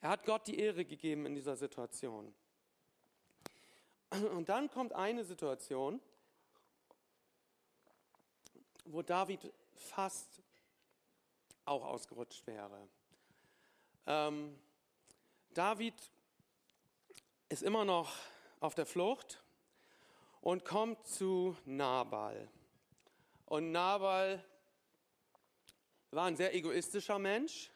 Er 0.04 0.10
hat 0.10 0.26
Gott 0.26 0.48
die 0.48 0.60
Ehre 0.60 0.84
gegeben 0.84 1.26
in 1.26 1.34
dieser 1.34 1.56
Situation. 1.56 2.36
Und 4.36 4.50
dann 4.50 4.70
kommt 4.70 4.92
eine 4.92 5.24
Situation, 5.24 6.02
wo 8.84 9.02
David 9.02 9.54
fast 9.72 10.42
auch 11.64 11.86
ausgerutscht 11.86 12.46
wäre. 12.46 12.90
Ähm, 14.06 14.60
David 15.54 15.96
ist 17.48 17.64
immer 17.64 17.86
noch 17.86 18.14
auf 18.60 18.76
der 18.76 18.86
Flucht 18.86 19.42
und 20.42 20.66
kommt 20.66 21.08
zu 21.08 21.56
Nabal. 21.64 22.50
Und 23.46 23.72
Nabal 23.72 24.44
war 26.12 26.26
ein 26.26 26.36
sehr 26.36 26.54
egoistischer 26.54 27.20
Mensch. 27.20 27.72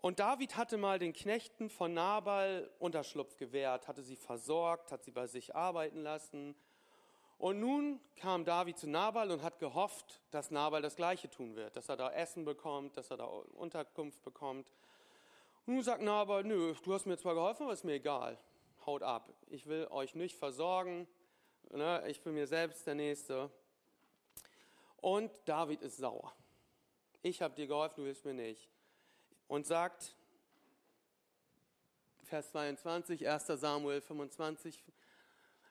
Und 0.00 0.18
David 0.18 0.56
hatte 0.56 0.78
mal 0.78 0.98
den 0.98 1.12
Knechten 1.12 1.68
von 1.68 1.92
Nabal 1.92 2.70
Unterschlupf 2.78 3.36
gewährt, 3.36 3.86
hatte 3.86 4.02
sie 4.02 4.16
versorgt, 4.16 4.92
hat 4.92 5.04
sie 5.04 5.10
bei 5.10 5.26
sich 5.26 5.54
arbeiten 5.54 6.02
lassen. 6.02 6.54
Und 7.36 7.60
nun 7.60 8.00
kam 8.16 8.46
David 8.46 8.78
zu 8.78 8.88
Nabal 8.88 9.30
und 9.30 9.42
hat 9.42 9.58
gehofft, 9.58 10.22
dass 10.30 10.50
Nabal 10.50 10.80
das 10.80 10.96
Gleiche 10.96 11.28
tun 11.28 11.54
wird, 11.54 11.76
dass 11.76 11.88
er 11.90 11.96
da 11.96 12.10
Essen 12.12 12.46
bekommt, 12.46 12.96
dass 12.96 13.10
er 13.10 13.18
da 13.18 13.24
Unterkunft 13.24 14.22
bekommt. 14.22 14.72
Und 15.66 15.74
nun 15.74 15.82
sagt 15.82 16.02
Nabal, 16.02 16.44
nö, 16.44 16.74
du 16.82 16.94
hast 16.94 17.04
mir 17.04 17.18
zwar 17.18 17.34
geholfen, 17.34 17.64
aber 17.64 17.72
ist 17.74 17.84
mir 17.84 17.94
egal. 17.94 18.38
Haut 18.86 19.02
ab. 19.02 19.30
Ich 19.48 19.66
will 19.66 19.86
euch 19.90 20.14
nicht 20.14 20.36
versorgen. 20.36 21.06
Ne? 21.70 22.02
Ich 22.08 22.22
bin 22.22 22.32
mir 22.32 22.46
selbst 22.46 22.86
der 22.86 22.94
Nächste. 22.94 23.50
Und 24.96 25.30
David 25.44 25.82
ist 25.82 25.98
sauer. 25.98 26.32
Ich 27.20 27.42
habe 27.42 27.54
dir 27.54 27.66
geholfen, 27.66 27.96
du 27.96 28.04
hilfst 28.04 28.24
mir 28.24 28.34
nicht 28.34 28.70
und 29.50 29.66
sagt, 29.66 30.14
Vers 32.22 32.52
22, 32.52 33.28
1 33.28 33.46
Samuel 33.48 34.00
25, 34.00 34.80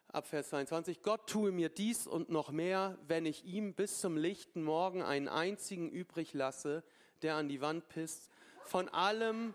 ab 0.09 0.27
Vers 0.27 0.49
22, 0.49 1.01
Gott 1.01 1.27
tue 1.27 1.53
mir 1.53 1.69
dies 1.69 2.05
und 2.05 2.29
noch 2.29 2.51
mehr, 2.51 2.97
wenn 3.07 3.25
ich 3.25 3.45
ihm 3.45 3.73
bis 3.73 4.01
zum 4.01 4.17
lichten 4.17 4.63
Morgen 4.63 5.01
einen 5.01 5.29
einzigen 5.29 5.89
übrig 5.89 6.33
lasse, 6.33 6.83
der 7.21 7.35
an 7.35 7.47
die 7.47 7.61
Wand 7.61 7.87
pisst, 7.87 8.29
von 8.65 8.89
allem, 8.89 9.53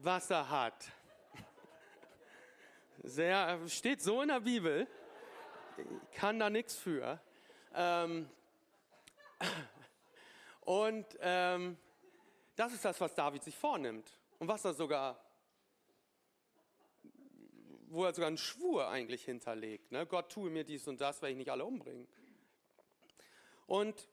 was 0.00 0.30
er 0.30 0.48
hat. 0.48 0.92
Sehr, 3.02 3.58
steht 3.66 4.00
so 4.00 4.22
in 4.22 4.28
der 4.28 4.40
Bibel, 4.40 4.86
kann 6.12 6.38
da 6.38 6.50
nichts 6.50 6.76
für. 6.76 7.18
Ähm, 7.74 8.30
und 10.60 11.06
ähm, 11.18 11.76
das 12.60 12.74
ist 12.74 12.84
das, 12.84 13.00
was 13.00 13.14
David 13.14 13.42
sich 13.42 13.56
vornimmt 13.56 14.20
und 14.38 14.46
was 14.46 14.66
er 14.66 14.74
sogar, 14.74 15.18
wo 17.88 18.04
er 18.04 18.12
sogar 18.12 18.28
einen 18.28 18.36
Schwur 18.36 18.86
eigentlich 18.88 19.24
hinterlegt. 19.24 19.90
Ne? 19.90 20.04
Gott 20.04 20.30
tue 20.30 20.50
mir 20.50 20.62
dies 20.62 20.86
und 20.86 21.00
das, 21.00 21.22
weil 21.22 21.30
ich 21.30 21.38
nicht 21.38 21.50
alle 21.50 21.64
umbringen. 21.64 22.06
Und 23.66 24.06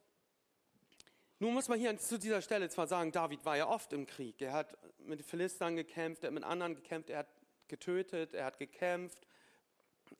nun 1.40 1.54
muss 1.56 1.68
man 1.68 1.78
hier 1.78 1.98
zu 1.98 2.18
dieser 2.18 2.42
Stelle 2.42 2.70
zwar 2.70 2.88
sagen, 2.88 3.12
David 3.12 3.44
war 3.44 3.58
ja 3.58 3.68
oft 3.68 3.92
im 3.92 4.06
Krieg. 4.06 4.42
Er 4.42 4.54
hat 4.54 4.78
mit 5.00 5.26
Philistern 5.26 5.76
gekämpft, 5.76 6.24
er 6.24 6.28
hat 6.28 6.34
mit 6.34 6.46
anderen 6.46 6.74
gekämpft, 6.74 7.10
er 7.10 7.20
hat 7.20 7.42
getötet, 7.68 8.34
er 8.34 8.46
hat 8.46 8.58
gekämpft. 8.60 9.28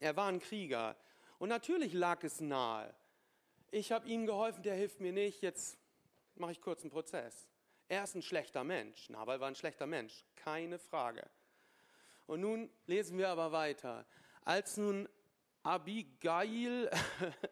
Er 0.00 0.14
war 0.16 0.28
ein 0.28 0.40
Krieger. 0.40 0.96
Und 1.38 1.48
natürlich 1.48 1.94
lag 1.94 2.22
es 2.24 2.42
nahe. 2.42 2.94
Ich 3.70 3.90
habe 3.90 4.06
ihm 4.06 4.26
geholfen, 4.26 4.62
der 4.62 4.74
hilft 4.74 5.00
mir 5.00 5.12
nicht, 5.14 5.40
jetzt 5.40 5.78
mache 6.34 6.52
ich 6.52 6.60
kurz 6.60 6.82
einen 6.82 6.90
Prozess. 6.90 7.48
Er 7.90 8.04
ist 8.04 8.14
ein 8.14 8.22
schlechter 8.22 8.64
Mensch. 8.64 9.08
Nabal 9.08 9.40
war 9.40 9.48
ein 9.48 9.54
schlechter 9.54 9.86
Mensch, 9.86 10.24
keine 10.36 10.78
Frage. 10.78 11.26
Und 12.26 12.42
nun 12.42 12.70
lesen 12.86 13.16
wir 13.16 13.30
aber 13.30 13.50
weiter. 13.50 14.04
Als 14.44 14.76
nun 14.76 15.08
Abigail, 15.62 16.90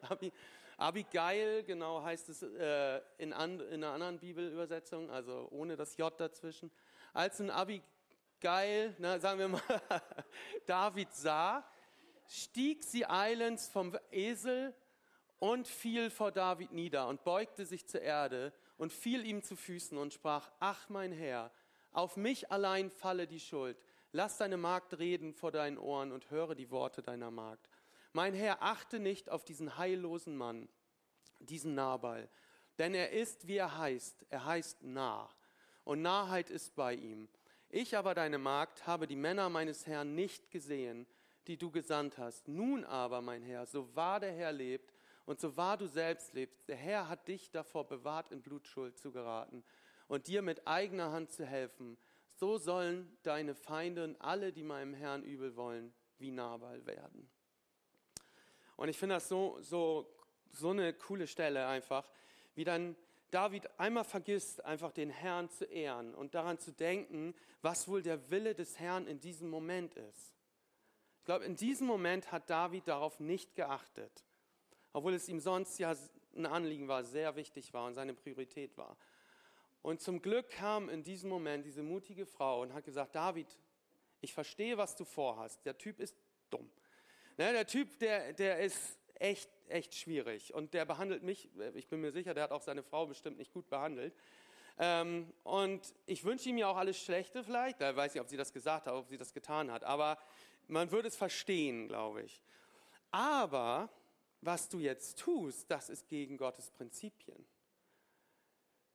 Abigail, 0.77 1.63
genau 1.63 2.03
heißt 2.03 2.29
es 2.29 2.43
äh, 2.43 3.01
in, 3.17 3.33
an, 3.33 3.59
in 3.59 3.83
einer 3.83 3.93
anderen 3.93 4.19
Bibelübersetzung, 4.19 5.09
also 5.09 5.47
ohne 5.49 5.75
das 5.75 5.97
J 5.97 6.13
dazwischen. 6.19 6.71
Als 7.13 7.39
nun 7.39 7.49
Abigail, 7.49 8.95
na, 8.99 9.17
sagen 9.17 9.39
wir 9.39 9.47
mal, 9.47 9.61
David 10.67 11.11
sah, 11.13 11.67
stieg 12.27 12.83
sie 12.83 13.07
eilends 13.07 13.69
vom 13.69 13.97
Esel 14.11 14.75
und 15.39 15.67
fiel 15.67 16.11
vor 16.11 16.31
David 16.31 16.71
nieder 16.73 17.07
und 17.07 17.23
beugte 17.23 17.65
sich 17.65 17.87
zur 17.87 18.01
Erde 18.01 18.53
und 18.77 18.93
fiel 18.93 19.25
ihm 19.25 19.43
zu 19.43 19.55
Füßen 19.55 19.97
und 19.97 20.13
sprach, 20.13 20.51
ach 20.59 20.89
mein 20.89 21.11
Herr, 21.11 21.51
auf 21.91 22.17
mich 22.17 22.51
allein 22.51 22.89
falle 22.89 23.27
die 23.27 23.39
Schuld. 23.39 23.77
Lass 24.11 24.37
deine 24.37 24.57
Magd 24.57 24.97
reden 24.99 25.33
vor 25.33 25.51
deinen 25.51 25.77
Ohren 25.77 26.11
und 26.11 26.29
höre 26.29 26.55
die 26.55 26.71
Worte 26.71 27.01
deiner 27.01 27.31
Magd. 27.31 27.69
Mein 28.13 28.33
Herr, 28.33 28.61
achte 28.63 28.99
nicht 28.99 29.29
auf 29.29 29.43
diesen 29.43 29.77
heillosen 29.77 30.37
Mann, 30.37 30.69
diesen 31.39 31.75
Nabal, 31.75 32.29
denn 32.77 32.93
er 32.93 33.11
ist, 33.11 33.47
wie 33.47 33.57
er 33.57 33.77
heißt, 33.77 34.25
er 34.29 34.45
heißt 34.45 34.83
nah, 34.83 35.29
und 35.83 36.01
Nahheit 36.01 36.49
ist 36.49 36.75
bei 36.75 36.93
ihm. 36.93 37.27
Ich 37.69 37.97
aber, 37.97 38.13
deine 38.13 38.37
Magd, 38.37 38.87
habe 38.87 39.07
die 39.07 39.15
Männer 39.15 39.49
meines 39.49 39.87
Herrn 39.87 40.15
nicht 40.15 40.51
gesehen, 40.51 41.05
die 41.47 41.57
du 41.57 41.71
gesandt 41.71 42.17
hast. 42.17 42.47
Nun 42.47 42.83
aber, 42.85 43.21
mein 43.21 43.43
Herr, 43.43 43.65
so 43.65 43.93
wahr 43.95 44.19
der 44.19 44.31
Herr 44.31 44.51
lebt, 44.51 44.93
und 45.27 45.41
so 45.41 45.57
wahr 45.57 45.75
du 45.75 45.87
selbst 45.87 46.33
lebst, 46.33 46.69
der 46.69 46.77
Herr 46.77 47.09
hat 47.09 47.27
dich 47.27 47.51
davor 47.51 47.85
bewahrt, 47.85 48.31
in 48.31 48.41
Blutschuld 48.41 48.97
zu 48.97 49.11
geraten 49.11 49.61
und 50.07 50.27
dir 50.27 50.41
mit 50.41 50.65
eigener 50.65 51.11
Hand 51.11 51.33
zu 51.33 51.45
helfen. 51.45 51.97
So 52.35 52.57
sollen 52.57 53.17
deine 53.23 53.53
Feinde 53.53 54.05
und 54.05 54.21
alle, 54.21 54.53
die 54.53 54.63
meinem 54.63 54.93
Herrn 54.93 55.23
übel 55.23 55.57
wollen, 55.57 55.93
wie 56.17 56.31
Nabal 56.31 56.85
werden. 56.85 57.29
Und 58.77 58.87
ich 58.87 58.97
finde 58.97 59.15
das 59.15 59.27
so, 59.27 59.57
so, 59.59 60.09
so 60.53 60.69
eine 60.69 60.93
coole 60.93 61.27
Stelle 61.27 61.67
einfach, 61.67 62.09
wie 62.55 62.63
dann 62.63 62.95
David 63.29 63.69
einmal 63.77 64.05
vergisst, 64.05 64.63
einfach 64.63 64.93
den 64.93 65.09
Herrn 65.09 65.49
zu 65.49 65.65
ehren 65.65 66.15
und 66.15 66.35
daran 66.35 66.57
zu 66.57 66.71
denken, 66.71 67.35
was 67.61 67.89
wohl 67.89 68.01
der 68.01 68.31
Wille 68.31 68.55
des 68.55 68.79
Herrn 68.79 69.07
in 69.07 69.19
diesem 69.19 69.49
Moment 69.49 69.93
ist. 69.93 70.37
Ich 71.19 71.25
glaube, 71.25 71.43
in 71.43 71.57
diesem 71.57 71.85
Moment 71.85 72.31
hat 72.31 72.49
David 72.49 72.87
darauf 72.87 73.19
nicht 73.19 73.55
geachtet 73.55 74.23
obwohl 74.93 75.13
es 75.13 75.27
ihm 75.29 75.39
sonst 75.39 75.77
ja 75.79 75.95
ein 76.35 76.45
Anliegen 76.45 76.87
war, 76.87 77.03
sehr 77.03 77.35
wichtig 77.35 77.73
war 77.73 77.85
und 77.85 77.93
seine 77.93 78.13
Priorität 78.13 78.77
war. 78.77 78.97
Und 79.81 80.01
zum 80.01 80.21
Glück 80.21 80.49
kam 80.49 80.89
in 80.89 81.03
diesem 81.03 81.29
Moment 81.29 81.65
diese 81.65 81.83
mutige 81.83 82.25
Frau 82.25 82.61
und 82.61 82.73
hat 82.73 82.83
gesagt, 82.83 83.15
David, 83.15 83.47
ich 84.21 84.33
verstehe, 84.33 84.77
was 84.77 84.95
du 84.95 85.05
vorhast. 85.05 85.65
Der 85.65 85.77
Typ 85.77 85.99
ist 85.99 86.15
dumm. 86.49 86.69
Ne, 87.37 87.53
der 87.53 87.67
Typ, 87.67 87.99
der, 87.99 88.33
der 88.33 88.59
ist 88.59 88.97
echt, 89.15 89.49
echt 89.69 89.95
schwierig. 89.95 90.53
Und 90.53 90.73
der 90.73 90.85
behandelt 90.85 91.23
mich, 91.23 91.49
ich 91.75 91.87
bin 91.87 92.01
mir 92.01 92.11
sicher, 92.11 92.33
der 92.33 92.43
hat 92.43 92.51
auch 92.51 92.61
seine 92.61 92.83
Frau 92.83 93.05
bestimmt 93.05 93.37
nicht 93.37 93.53
gut 93.53 93.69
behandelt. 93.69 94.13
Ähm, 94.79 95.31
und 95.43 95.93
ich 96.05 96.23
wünsche 96.23 96.49
ihm 96.49 96.57
ja 96.57 96.67
auch 96.67 96.77
alles 96.77 97.01
Schlechte 97.01 97.43
vielleicht. 97.43 97.81
Da 97.81 97.95
weiß 97.95 98.15
ich, 98.15 98.21
ob 98.21 98.27
sie 98.27 98.37
das 98.37 98.53
gesagt 98.53 98.87
hat, 98.87 98.93
ob 98.93 99.07
sie 99.07 99.17
das 99.17 99.33
getan 99.33 99.71
hat. 99.71 99.83
Aber 99.83 100.17
man 100.67 100.91
würde 100.91 101.07
es 101.07 101.15
verstehen, 101.15 101.87
glaube 101.87 102.23
ich. 102.23 102.43
Aber 103.11 103.89
was 104.41 104.69
du 104.69 104.79
jetzt 104.79 105.19
tust, 105.19 105.69
das 105.69 105.89
ist 105.89 106.07
gegen 106.07 106.37
Gottes 106.37 106.69
Prinzipien. 106.71 107.45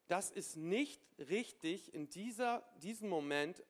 Das 0.08 0.30
ist 0.30 0.56
nicht 0.56 1.00
richtig, 1.18 1.94
in 1.94 2.08
dieser, 2.08 2.62
diesem 2.76 3.08
Moment 3.08 3.62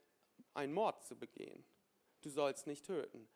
einen 0.55 0.73
Mord 0.73 1.05
zu 1.05 1.17
begehen. 1.17 1.65
Du 2.21 2.31
sollst 2.31 2.67
nicht 2.67 2.85
töten. 2.85 3.29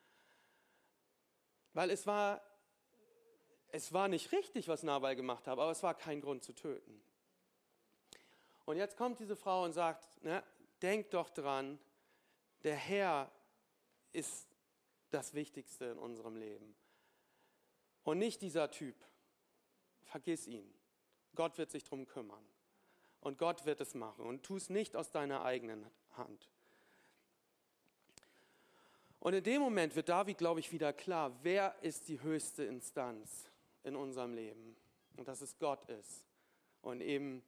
Weil 1.72 1.90
es 1.90 2.06
war, 2.06 2.42
es 3.68 3.92
war 3.92 4.08
nicht 4.08 4.32
richtig, 4.32 4.68
was 4.68 4.82
Nabal 4.82 5.14
gemacht 5.16 5.46
hat, 5.46 5.52
aber 5.52 5.70
es 5.70 5.82
war 5.82 5.94
kein 5.94 6.20
Grund 6.20 6.42
zu 6.42 6.52
töten. 6.52 7.02
Und 8.64 8.76
jetzt 8.76 8.96
kommt 8.96 9.20
diese 9.20 9.36
Frau 9.36 9.64
und 9.64 9.72
sagt, 9.72 10.08
na, 10.22 10.42
denk 10.82 11.10
doch 11.10 11.30
dran, 11.30 11.78
der 12.64 12.74
Herr 12.74 13.30
ist 14.12 14.48
das 15.10 15.34
Wichtigste 15.34 15.86
in 15.86 15.98
unserem 15.98 16.36
Leben. 16.36 16.74
Und 18.06 18.18
nicht 18.18 18.40
dieser 18.40 18.70
Typ. 18.70 18.94
Vergiss 20.04 20.46
ihn. 20.46 20.72
Gott 21.34 21.58
wird 21.58 21.72
sich 21.72 21.82
darum 21.82 22.06
kümmern. 22.06 22.44
Und 23.20 23.36
Gott 23.36 23.66
wird 23.66 23.80
es 23.80 23.94
machen. 23.94 24.24
Und 24.24 24.44
tu 24.44 24.54
es 24.54 24.70
nicht 24.70 24.94
aus 24.94 25.10
deiner 25.10 25.44
eigenen 25.44 25.84
Hand. 26.12 26.48
Und 29.18 29.34
in 29.34 29.42
dem 29.42 29.60
Moment 29.60 29.96
wird 29.96 30.08
David, 30.08 30.38
glaube 30.38 30.60
ich, 30.60 30.70
wieder 30.70 30.92
klar, 30.92 31.36
wer 31.42 31.74
ist 31.82 32.06
die 32.06 32.22
höchste 32.22 32.62
Instanz 32.62 33.50
in 33.82 33.96
unserem 33.96 34.34
Leben. 34.34 34.76
Und 35.16 35.26
dass 35.26 35.40
es 35.40 35.58
Gott 35.58 35.84
ist. 35.86 36.24
Und 36.82 37.00
eben 37.00 37.42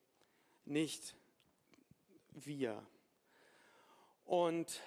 nicht 0.64 1.14
wir. 2.33 2.85
Und 4.25 4.83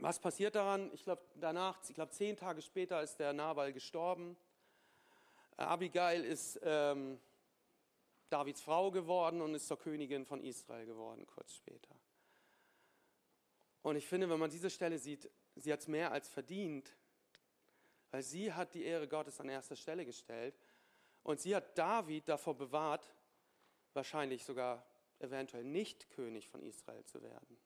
Was 0.00 0.18
passiert 0.18 0.54
daran? 0.54 0.90
Ich 0.94 1.04
glaube, 1.04 1.22
danach, 1.34 1.78
ich 1.86 1.94
glaube, 1.94 2.10
zehn 2.12 2.34
Tage 2.34 2.62
später 2.62 3.02
ist 3.02 3.18
der 3.18 3.34
Nabal 3.34 3.70
gestorben. 3.70 4.34
Äh, 5.58 5.62
Abigail 5.62 6.24
ist 6.24 6.58
ähm, 6.62 7.20
Davids 8.30 8.62
Frau 8.62 8.90
geworden 8.90 9.42
und 9.42 9.54
ist 9.54 9.66
zur 9.66 9.78
Königin 9.78 10.24
von 10.24 10.42
Israel 10.42 10.86
geworden, 10.86 11.26
kurz 11.26 11.54
später. 11.54 11.94
Und 13.82 13.96
ich 13.96 14.06
finde, 14.06 14.30
wenn 14.30 14.38
man 14.38 14.48
diese 14.48 14.70
Stelle 14.70 14.98
sieht, 14.98 15.30
sie 15.56 15.70
hat 15.70 15.80
es 15.80 15.88
mehr 15.88 16.12
als 16.12 16.28
verdient, 16.28 16.96
weil 18.10 18.22
sie 18.22 18.54
hat 18.54 18.72
die 18.72 18.84
Ehre 18.84 19.06
Gottes 19.06 19.38
an 19.38 19.50
erster 19.50 19.76
Stelle 19.76 20.06
gestellt 20.06 20.58
und 21.24 21.40
sie 21.40 21.54
hat 21.54 21.76
David 21.76 22.26
davor 22.26 22.56
bewahrt, 22.56 23.14
wahrscheinlich 23.92 24.44
sogar 24.44 24.86
eventuell 25.18 25.64
nicht 25.64 26.08
König 26.08 26.48
von 26.48 26.62
Israel 26.62 27.04
zu 27.04 27.22
werden. 27.22 27.60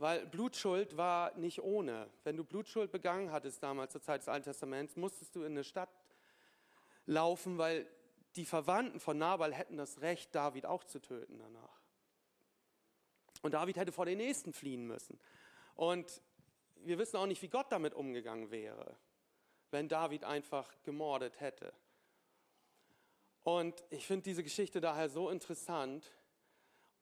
Weil 0.00 0.24
Blutschuld 0.24 0.96
war 0.96 1.36
nicht 1.36 1.62
ohne. 1.62 2.08
Wenn 2.24 2.38
du 2.38 2.42
Blutschuld 2.42 2.90
begangen 2.90 3.30
hattest 3.32 3.62
damals 3.62 3.92
zur 3.92 4.00
Zeit 4.00 4.22
des 4.22 4.28
Alten 4.28 4.44
Testaments, 4.44 4.96
musstest 4.96 5.36
du 5.36 5.40
in 5.42 5.52
eine 5.52 5.62
Stadt 5.62 5.90
laufen, 7.04 7.58
weil 7.58 7.86
die 8.34 8.46
Verwandten 8.46 8.98
von 8.98 9.18
Nabal 9.18 9.52
hätten 9.52 9.76
das 9.76 10.00
Recht, 10.00 10.34
David 10.34 10.64
auch 10.64 10.84
zu 10.84 11.00
töten 11.00 11.38
danach. 11.38 11.82
Und 13.42 13.52
David 13.52 13.76
hätte 13.76 13.92
vor 13.92 14.06
den 14.06 14.16
Nächsten 14.16 14.54
fliehen 14.54 14.86
müssen. 14.86 15.20
Und 15.74 16.22
wir 16.76 16.96
wissen 16.96 17.18
auch 17.18 17.26
nicht, 17.26 17.42
wie 17.42 17.48
Gott 17.48 17.70
damit 17.70 17.92
umgegangen 17.92 18.50
wäre, 18.50 18.96
wenn 19.70 19.86
David 19.86 20.24
einfach 20.24 20.72
gemordet 20.82 21.40
hätte. 21.40 21.74
Und 23.42 23.84
ich 23.90 24.06
finde 24.06 24.22
diese 24.22 24.42
Geschichte 24.42 24.80
daher 24.80 25.10
so 25.10 25.28
interessant 25.28 26.10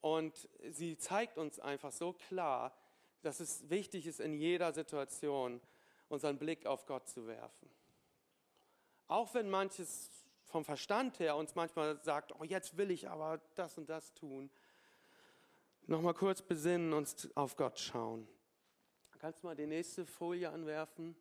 und 0.01 0.49
sie 0.69 0.99
zeigt 0.99 1.39
uns 1.39 1.61
einfach 1.61 1.93
so 1.93 2.13
klar, 2.13 2.75
dass 3.23 3.41
es 3.41 3.69
wichtig 3.69 4.07
ist, 4.07 4.21
in 4.21 4.35
jeder 4.35 4.73
Situation 4.73 5.61
unseren 6.09 6.39
Blick 6.39 6.67
auf 6.67 6.87
Gott 6.87 7.09
zu 7.09 7.27
werfen. 7.27 7.69
Auch 9.07 9.35
wenn 9.35 9.49
manches 9.51 10.11
vom 10.45 10.65
Verstand 10.65 11.19
her 11.19 11.37
uns 11.37 11.55
manchmal 11.55 12.03
sagt, 12.03 12.33
oh, 12.39 12.45
jetzt 12.45 12.77
will 12.77 12.91
ich 12.91 13.09
aber 13.09 13.41
das 13.55 13.77
und 13.77 13.89
das 13.89 14.15
tun. 14.15 14.51
Nochmal 15.87 16.15
kurz 16.15 16.43
besinnen, 16.43 16.93
und 16.93 17.31
auf 17.35 17.57
Gott 17.57 17.79
schauen. 17.79 18.29
Kannst 19.19 19.43
du 19.43 19.47
mal 19.47 19.57
die 19.57 19.67
nächste 19.67 20.07
Folie 20.07 20.51
anwerfen? 20.51 21.17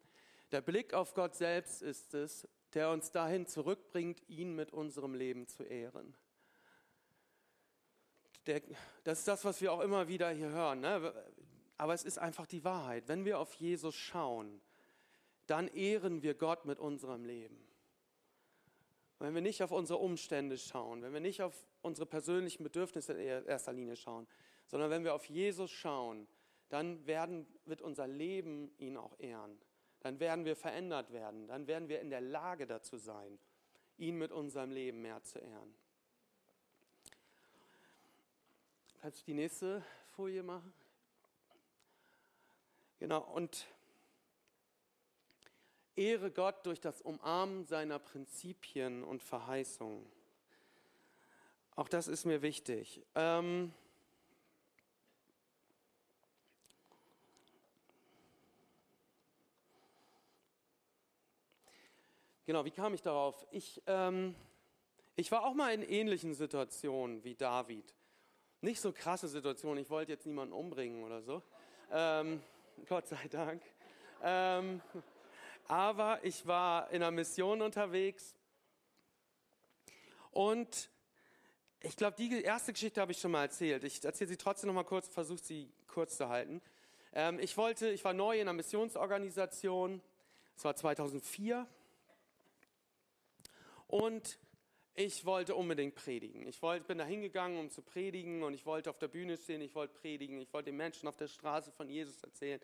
Der 0.51 0.61
Blick 0.61 0.93
auf 0.93 1.13
Gott 1.13 1.35
selbst 1.35 1.81
ist 1.81 2.13
es, 2.13 2.47
der 2.73 2.91
uns 2.91 3.11
dahin 3.11 3.47
zurückbringt, 3.47 4.21
ihn 4.29 4.53
mit 4.53 4.71
unserem 4.71 5.13
Leben 5.13 5.47
zu 5.47 5.63
ehren. 5.63 6.15
Der, 8.45 8.61
das 9.03 9.19
ist 9.19 9.27
das, 9.27 9.43
was 9.43 9.59
wir 9.61 9.73
auch 9.73 9.81
immer 9.81 10.07
wieder 10.07 10.29
hier 10.29 10.49
hören. 10.49 10.81
Ne? 10.81 11.13
Aber 11.77 11.93
es 11.93 12.03
ist 12.03 12.17
einfach 12.17 12.47
die 12.47 12.63
Wahrheit. 12.63 13.07
Wenn 13.07 13.25
wir 13.25 13.39
auf 13.39 13.53
Jesus 13.53 13.95
schauen, 13.95 14.61
dann 15.45 15.67
ehren 15.67 16.23
wir 16.23 16.33
Gott 16.33 16.65
mit 16.65 16.79
unserem 16.79 17.23
Leben. 17.23 17.57
Wenn 19.19 19.33
wir 19.33 19.41
nicht 19.41 19.63
auf 19.63 19.71
unsere 19.71 19.99
Umstände 19.99 20.57
schauen, 20.57 21.01
wenn 21.01 21.13
wir 21.13 21.19
nicht 21.19 21.41
auf 21.41 21.65
unsere 21.81 22.05
persönlichen 22.05 22.63
Bedürfnisse 22.63 23.13
in 23.13 23.45
erster 23.45 23.73
Linie 23.73 23.95
schauen, 23.95 24.27
sondern 24.67 24.91
wenn 24.91 25.03
wir 25.03 25.15
auf 25.15 25.25
Jesus 25.25 25.71
schauen, 25.71 26.27
dann 26.69 27.05
werden, 27.07 27.47
wird 27.65 27.81
unser 27.81 28.07
Leben 28.07 28.71
ihn 28.77 28.97
auch 28.97 29.17
ehren. 29.19 29.57
Dann 30.01 30.19
werden 30.19 30.45
wir 30.45 30.55
verändert 30.55 31.11
werden. 31.11 31.47
Dann 31.47 31.65
werden 31.65 31.89
wir 31.89 32.01
in 32.01 32.09
der 32.09 32.21
Lage 32.21 32.67
dazu 32.67 32.97
sein, 32.97 33.39
ihn 33.97 34.17
mit 34.17 34.31
unserem 34.31 34.71
Leben 34.71 35.01
mehr 35.01 35.23
zu 35.23 35.39
ehren. 35.39 35.73
Kannst 39.01 39.21
du 39.21 39.25
die 39.25 39.33
nächste 39.33 39.83
Folie 40.07 40.43
machen? 40.43 40.73
Genau, 42.99 43.21
und 43.21 43.67
ehre 45.95 46.31
Gott 46.31 46.65
durch 46.65 46.79
das 46.79 47.01
Umarmen 47.01 47.65
seiner 47.65 47.99
Prinzipien 47.99 49.03
und 49.03 49.21
Verheißungen. 49.23 50.05
Auch 51.75 51.89
das 51.89 52.07
ist 52.07 52.25
mir 52.25 52.41
wichtig. 52.41 53.01
Ähm, 53.15 53.73
Genau, 62.47 62.63
wie 62.63 62.71
kam 62.71 62.93
ich 62.93 63.01
darauf? 63.01 63.45
Ich, 63.51 63.81
ähm, 63.87 64.33
ich 65.17 65.33
war 65.33 65.43
auch 65.43 65.53
mal 65.53 65.73
in 65.73 65.83
ähnlichen 65.83 66.33
Situationen 66.33 67.21
wie 67.25 67.35
David. 67.35 67.93
Nicht 68.61 68.79
so 68.79 68.93
krasse 68.93 69.27
Situationen, 69.27 69.83
ich 69.83 69.89
wollte 69.89 70.13
jetzt 70.13 70.25
niemanden 70.25 70.53
umbringen 70.53 71.03
oder 71.03 71.21
so. 71.21 71.43
Ähm, 71.91 72.41
Gott 72.85 73.07
sei 73.07 73.27
Dank. 73.29 73.61
Ähm, 74.21 74.81
aber 75.67 76.23
ich 76.23 76.45
war 76.47 76.89
in 76.91 77.03
einer 77.03 77.11
Mission 77.11 77.61
unterwegs 77.61 78.35
und 80.31 80.89
ich 81.81 81.97
glaube, 81.97 82.15
die 82.17 82.41
erste 82.41 82.73
Geschichte 82.73 83.01
habe 83.01 83.11
ich 83.11 83.19
schon 83.19 83.31
mal 83.31 83.43
erzählt. 83.43 83.83
Ich 83.83 84.03
erzähle 84.03 84.29
sie 84.29 84.37
trotzdem 84.37 84.67
noch 84.67 84.75
mal 84.75 84.83
kurz, 84.83 85.07
versuche 85.07 85.43
sie 85.43 85.73
kurz 85.87 86.17
zu 86.17 86.29
halten. 86.29 86.61
Ähm, 87.13 87.39
ich 87.39 87.57
wollte, 87.57 87.89
ich 87.89 88.05
war 88.05 88.13
neu 88.13 88.35
in 88.35 88.41
einer 88.41 88.53
Missionsorganisation. 88.53 90.01
Es 90.55 90.63
war 90.63 90.75
2004 90.75 91.67
und 93.87 94.39
ich 94.97 95.25
wollte 95.25 95.53
unbedingt 95.53 95.93
predigen. 95.93 96.47
Ich 96.47 96.59
wollte, 96.63 96.85
bin 96.85 96.97
da 96.97 97.05
hingegangen, 97.05 97.59
um 97.59 97.69
zu 97.69 97.83
predigen 97.83 98.41
und 98.41 98.55
ich 98.55 98.65
wollte 98.65 98.89
auf 98.89 98.97
der 98.97 99.07
Bühne 99.07 99.37
stehen, 99.37 99.61
ich 99.61 99.75
wollte 99.75 99.93
predigen, 99.93 100.41
ich 100.41 100.51
wollte 100.51 100.71
den 100.71 100.77
Menschen 100.77 101.07
auf 101.07 101.15
der 101.15 101.27
Straße 101.27 101.71
von 101.71 101.87
Jesus 101.87 102.21
erzählen. 102.23 102.59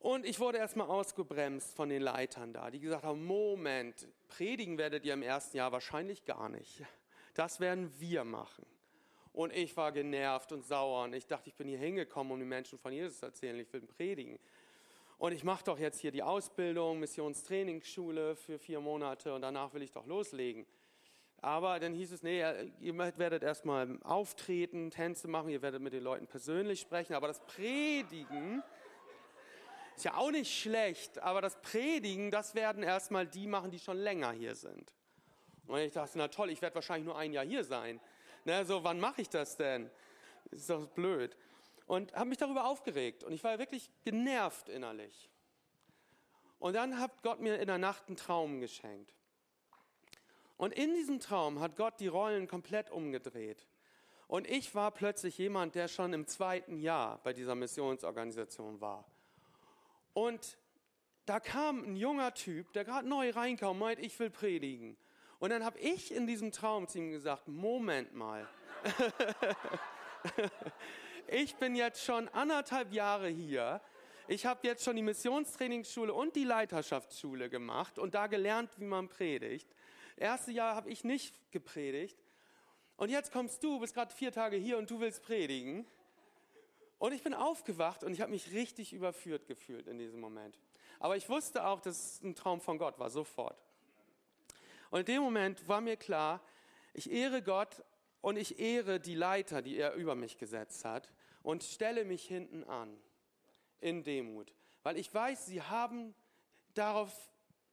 Und 0.00 0.26
ich 0.26 0.40
wurde 0.40 0.58
erstmal 0.58 0.88
ausgebremst 0.88 1.76
von 1.76 1.88
den 1.88 2.02
Leitern 2.02 2.52
da, 2.52 2.68
die 2.72 2.80
gesagt 2.80 3.04
haben, 3.04 3.24
Moment, 3.24 4.08
predigen 4.26 4.76
werdet 4.76 5.04
ihr 5.04 5.14
im 5.14 5.22
ersten 5.22 5.56
Jahr 5.56 5.70
wahrscheinlich 5.70 6.24
gar 6.24 6.48
nicht. 6.48 6.82
Das 7.34 7.60
werden 7.60 7.92
wir 8.00 8.24
machen. 8.24 8.66
Und 9.32 9.54
ich 9.54 9.76
war 9.76 9.92
genervt 9.92 10.50
und 10.50 10.66
sauer 10.66 11.04
und 11.04 11.12
ich 11.12 11.28
dachte, 11.28 11.48
ich 11.48 11.54
bin 11.54 11.68
hier 11.68 11.78
hingekommen, 11.78 12.32
um 12.32 12.40
den 12.40 12.48
Menschen 12.48 12.76
von 12.76 12.92
Jesus 12.92 13.20
zu 13.20 13.26
erzählen, 13.26 13.60
ich 13.60 13.72
will 13.72 13.82
predigen. 13.82 14.40
Und 15.18 15.30
ich 15.30 15.44
mache 15.44 15.62
doch 15.62 15.78
jetzt 15.78 16.00
hier 16.00 16.10
die 16.10 16.24
Ausbildung, 16.24 16.98
Missionstrainingsschule 16.98 18.34
für 18.34 18.58
vier 18.58 18.80
Monate 18.80 19.32
und 19.32 19.42
danach 19.42 19.72
will 19.74 19.82
ich 19.82 19.92
doch 19.92 20.06
loslegen. 20.06 20.66
Aber 21.42 21.80
dann 21.80 21.94
hieß 21.94 22.12
es, 22.12 22.22
nee, 22.22 22.44
ihr 22.80 22.98
werdet 22.98 23.42
erstmal 23.42 23.98
auftreten, 24.02 24.90
Tänze 24.90 25.26
machen, 25.26 25.48
ihr 25.48 25.62
werdet 25.62 25.80
mit 25.80 25.92
den 25.92 26.02
Leuten 26.02 26.26
persönlich 26.26 26.80
sprechen, 26.80 27.14
aber 27.14 27.28
das 27.28 27.40
Predigen 27.40 28.62
ist 29.96 30.04
ja 30.04 30.14
auch 30.14 30.30
nicht 30.30 30.52
schlecht, 30.52 31.18
aber 31.18 31.40
das 31.40 31.60
Predigen, 31.62 32.30
das 32.30 32.54
werden 32.54 32.82
erstmal 32.82 33.26
die 33.26 33.46
machen, 33.46 33.70
die 33.70 33.78
schon 33.78 33.96
länger 33.96 34.32
hier 34.32 34.54
sind. 34.54 34.92
Und 35.66 35.78
ich 35.78 35.92
dachte, 35.92 36.18
na 36.18 36.28
toll, 36.28 36.50
ich 36.50 36.60
werde 36.60 36.74
wahrscheinlich 36.74 37.06
nur 37.06 37.16
ein 37.16 37.32
Jahr 37.32 37.44
hier 37.44 37.64
sein. 37.64 38.00
Na, 38.44 38.64
so, 38.64 38.84
wann 38.84 39.00
mache 39.00 39.22
ich 39.22 39.28
das 39.28 39.56
denn? 39.56 39.90
Das 40.50 40.60
ist 40.60 40.70
doch 40.70 40.86
blöd 40.88 41.36
und 41.90 42.14
habe 42.14 42.26
mich 42.26 42.38
darüber 42.38 42.66
aufgeregt 42.66 43.24
und 43.24 43.32
ich 43.32 43.42
war 43.42 43.58
wirklich 43.58 43.90
genervt 44.04 44.68
innerlich. 44.68 45.28
Und 46.60 46.74
dann 46.74 47.00
hat 47.00 47.22
Gott 47.22 47.40
mir 47.40 47.58
in 47.58 47.66
der 47.66 47.78
Nacht 47.78 48.06
einen 48.06 48.16
Traum 48.16 48.60
geschenkt. 48.60 49.19
Und 50.60 50.74
in 50.74 50.92
diesem 50.92 51.20
Traum 51.20 51.58
hat 51.60 51.74
Gott 51.74 52.00
die 52.00 52.06
Rollen 52.06 52.46
komplett 52.46 52.90
umgedreht. 52.90 53.66
Und 54.28 54.46
ich 54.46 54.74
war 54.74 54.90
plötzlich 54.90 55.38
jemand, 55.38 55.74
der 55.74 55.88
schon 55.88 56.12
im 56.12 56.26
zweiten 56.26 56.76
Jahr 56.76 57.18
bei 57.22 57.32
dieser 57.32 57.54
Missionsorganisation 57.54 58.78
war. 58.78 59.10
Und 60.12 60.58
da 61.24 61.40
kam 61.40 61.82
ein 61.82 61.96
junger 61.96 62.34
Typ, 62.34 62.74
der 62.74 62.84
gerade 62.84 63.08
neu 63.08 63.30
reinkam 63.30 63.78
meint, 63.78 64.00
ich 64.00 64.18
will 64.18 64.28
predigen. 64.28 64.98
Und 65.38 65.48
dann 65.48 65.64
habe 65.64 65.78
ich 65.78 66.12
in 66.12 66.26
diesem 66.26 66.52
Traum 66.52 66.86
zu 66.88 66.98
ihm 66.98 67.10
gesagt, 67.10 67.48
Moment 67.48 68.14
mal. 68.14 68.46
Ich 71.32 71.54
bin 71.54 71.76
jetzt 71.76 72.04
schon 72.04 72.28
anderthalb 72.30 72.92
Jahre 72.92 73.28
hier. 73.28 73.80
Ich 74.26 74.46
habe 74.46 74.66
jetzt 74.66 74.84
schon 74.84 74.96
die 74.96 75.02
Missionstrainingsschule 75.02 76.12
und 76.12 76.34
die 76.34 76.42
Leiterschaftsschule 76.42 77.48
gemacht 77.48 78.00
und 78.00 78.16
da 78.16 78.26
gelernt, 78.26 78.70
wie 78.78 78.84
man 78.84 79.08
predigt. 79.08 79.68
Erste 80.20 80.52
Jahr 80.52 80.76
habe 80.76 80.90
ich 80.90 81.02
nicht 81.02 81.50
gepredigt. 81.50 82.22
Und 82.98 83.08
jetzt 83.08 83.32
kommst 83.32 83.64
du, 83.64 83.80
bist 83.80 83.94
gerade 83.94 84.14
vier 84.14 84.30
Tage 84.30 84.58
hier 84.58 84.76
und 84.76 84.90
du 84.90 85.00
willst 85.00 85.22
predigen. 85.22 85.86
Und 86.98 87.14
ich 87.14 87.22
bin 87.22 87.32
aufgewacht 87.32 88.04
und 88.04 88.12
ich 88.12 88.20
habe 88.20 88.30
mich 88.30 88.52
richtig 88.52 88.92
überführt 88.92 89.46
gefühlt 89.46 89.86
in 89.86 89.96
diesem 89.96 90.20
Moment. 90.20 90.58
Aber 90.98 91.16
ich 91.16 91.26
wusste 91.30 91.64
auch, 91.64 91.80
dass 91.80 91.96
es 91.98 92.22
ein 92.22 92.34
Traum 92.34 92.60
von 92.60 92.76
Gott 92.76 92.98
war, 92.98 93.08
sofort. 93.08 93.64
Und 94.90 95.00
in 95.00 95.06
dem 95.06 95.22
Moment 95.22 95.66
war 95.66 95.80
mir 95.80 95.96
klar, 95.96 96.42
ich 96.92 97.10
ehre 97.10 97.40
Gott 97.40 97.82
und 98.20 98.36
ich 98.36 98.60
ehre 98.60 99.00
die 99.00 99.14
Leiter, 99.14 99.62
die 99.62 99.78
er 99.78 99.94
über 99.94 100.14
mich 100.14 100.36
gesetzt 100.36 100.84
hat 100.84 101.10
und 101.42 101.64
stelle 101.64 102.04
mich 102.04 102.26
hinten 102.26 102.64
an 102.64 102.94
in 103.80 104.02
Demut, 104.02 104.52
weil 104.82 104.98
ich 104.98 105.14
weiß, 105.14 105.46
sie 105.46 105.62
haben 105.62 106.14
darauf 106.74 107.30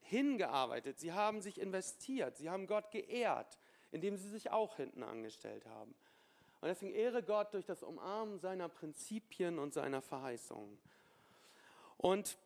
hingearbeitet, 0.08 1.00
sie 1.00 1.14
haben 1.14 1.42
sich 1.42 1.60
investiert, 1.60 2.38
sie 2.38 2.50
haben 2.50 2.68
Gott 2.68 2.92
geehrt, 2.92 3.60
indem 3.92 4.18
sie 4.18 4.30
sich 4.30 4.52
auch 4.52 4.78
hinten 4.78 5.04
angestellt 5.04 5.66
haben. 5.66 5.94
Und 6.62 6.70
deswegen 6.70 6.94
ehre 6.94 7.22
Gott 7.22 7.54
durch 7.54 7.66
das 7.66 7.84
Umarmen 7.84 8.40
seiner 8.40 8.68
Prinzipien 8.68 9.60
und 9.60 9.74
seiner 9.74 10.02
Verheißungen. 10.02 10.78
Und 11.98 12.38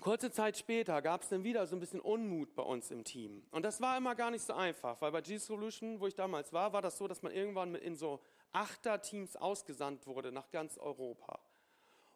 kurze 0.00 0.30
Zeit 0.30 0.56
später 0.56 1.02
gab 1.02 1.22
es 1.22 1.28
dann 1.28 1.44
wieder 1.44 1.66
so 1.66 1.76
ein 1.76 1.80
bisschen 1.80 2.00
Unmut 2.00 2.54
bei 2.54 2.62
uns 2.62 2.90
im 2.90 3.04
Team. 3.04 3.42
Und 3.50 3.64
das 3.64 3.80
war 3.80 3.96
immer 3.96 4.14
gar 4.14 4.30
nicht 4.30 4.42
so 4.42 4.54
einfach, 4.54 5.00
weil 5.00 5.12
bei 5.12 5.20
G-Solution, 5.20 6.00
wo 6.00 6.06
ich 6.06 6.14
damals 6.14 6.52
war, 6.52 6.72
war 6.72 6.82
das 6.82 6.96
so, 6.96 7.06
dass 7.06 7.22
man 7.22 7.32
irgendwann 7.32 7.74
in 7.74 7.96
so 7.96 8.20
Achterteams 8.52 9.36
ausgesandt 9.36 10.06
wurde 10.06 10.32
nach 10.32 10.50
ganz 10.50 10.78
Europa. 10.78 11.38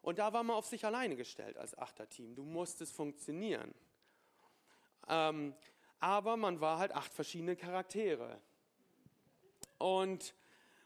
Und 0.01 0.19
da 0.19 0.33
war 0.33 0.43
man 0.43 0.57
auf 0.57 0.65
sich 0.65 0.85
alleine 0.85 1.15
gestellt 1.15 1.57
als 1.57 1.77
Achterteam. 1.77 2.35
Du 2.35 2.43
musstest 2.43 2.93
funktionieren. 2.93 3.73
Ähm, 5.07 5.53
aber 5.99 6.37
man 6.37 6.59
war 6.59 6.79
halt 6.79 6.93
acht 6.93 7.13
verschiedene 7.13 7.55
Charaktere. 7.55 8.39
Und 9.77 10.33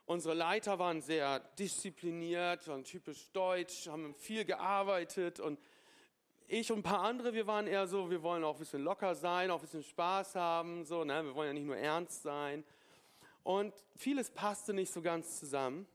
unsere 0.06 0.34
Leiter 0.34 0.80
waren 0.80 1.02
sehr 1.02 1.40
diszipliniert, 1.60 2.68
waren 2.68 2.84
typisch 2.84 3.30
deutsch, 3.32 3.88
haben 3.88 4.16
viel 4.16 4.46
gearbeitet 4.46 5.40
und 5.40 5.60
ich 6.50 6.72
und 6.72 6.80
ein 6.80 6.84
paar 6.84 7.02
andere, 7.02 7.34
wir 7.34 7.46
waren 7.46 7.68
eher 7.68 7.88
so, 7.88 8.10
wir 8.10 8.24
wollen 8.24 8.44
auch 8.46 8.54
ein 8.54 8.60
bisschen 8.60 8.84
locker 8.84 9.16
sein, 9.16 9.52
auch 9.52 9.58
ein 9.58 9.62
bisschen 9.62 9.84
Spaß 9.84 10.36
haben, 10.36 10.86
so, 10.86 11.04
ne? 11.04 11.26
wir 11.26 11.36
wollen 11.36 11.48
ja 11.48 11.54
nicht 11.54 11.66
nur 11.66 11.76
ernst 11.76 12.24
sein. 12.24 12.64
Und 13.44 13.74
vieles 13.98 14.30
passte 14.30 14.74
nicht 14.74 14.94
so 14.94 15.02
ganz 15.02 15.40
zusammen. 15.40 15.88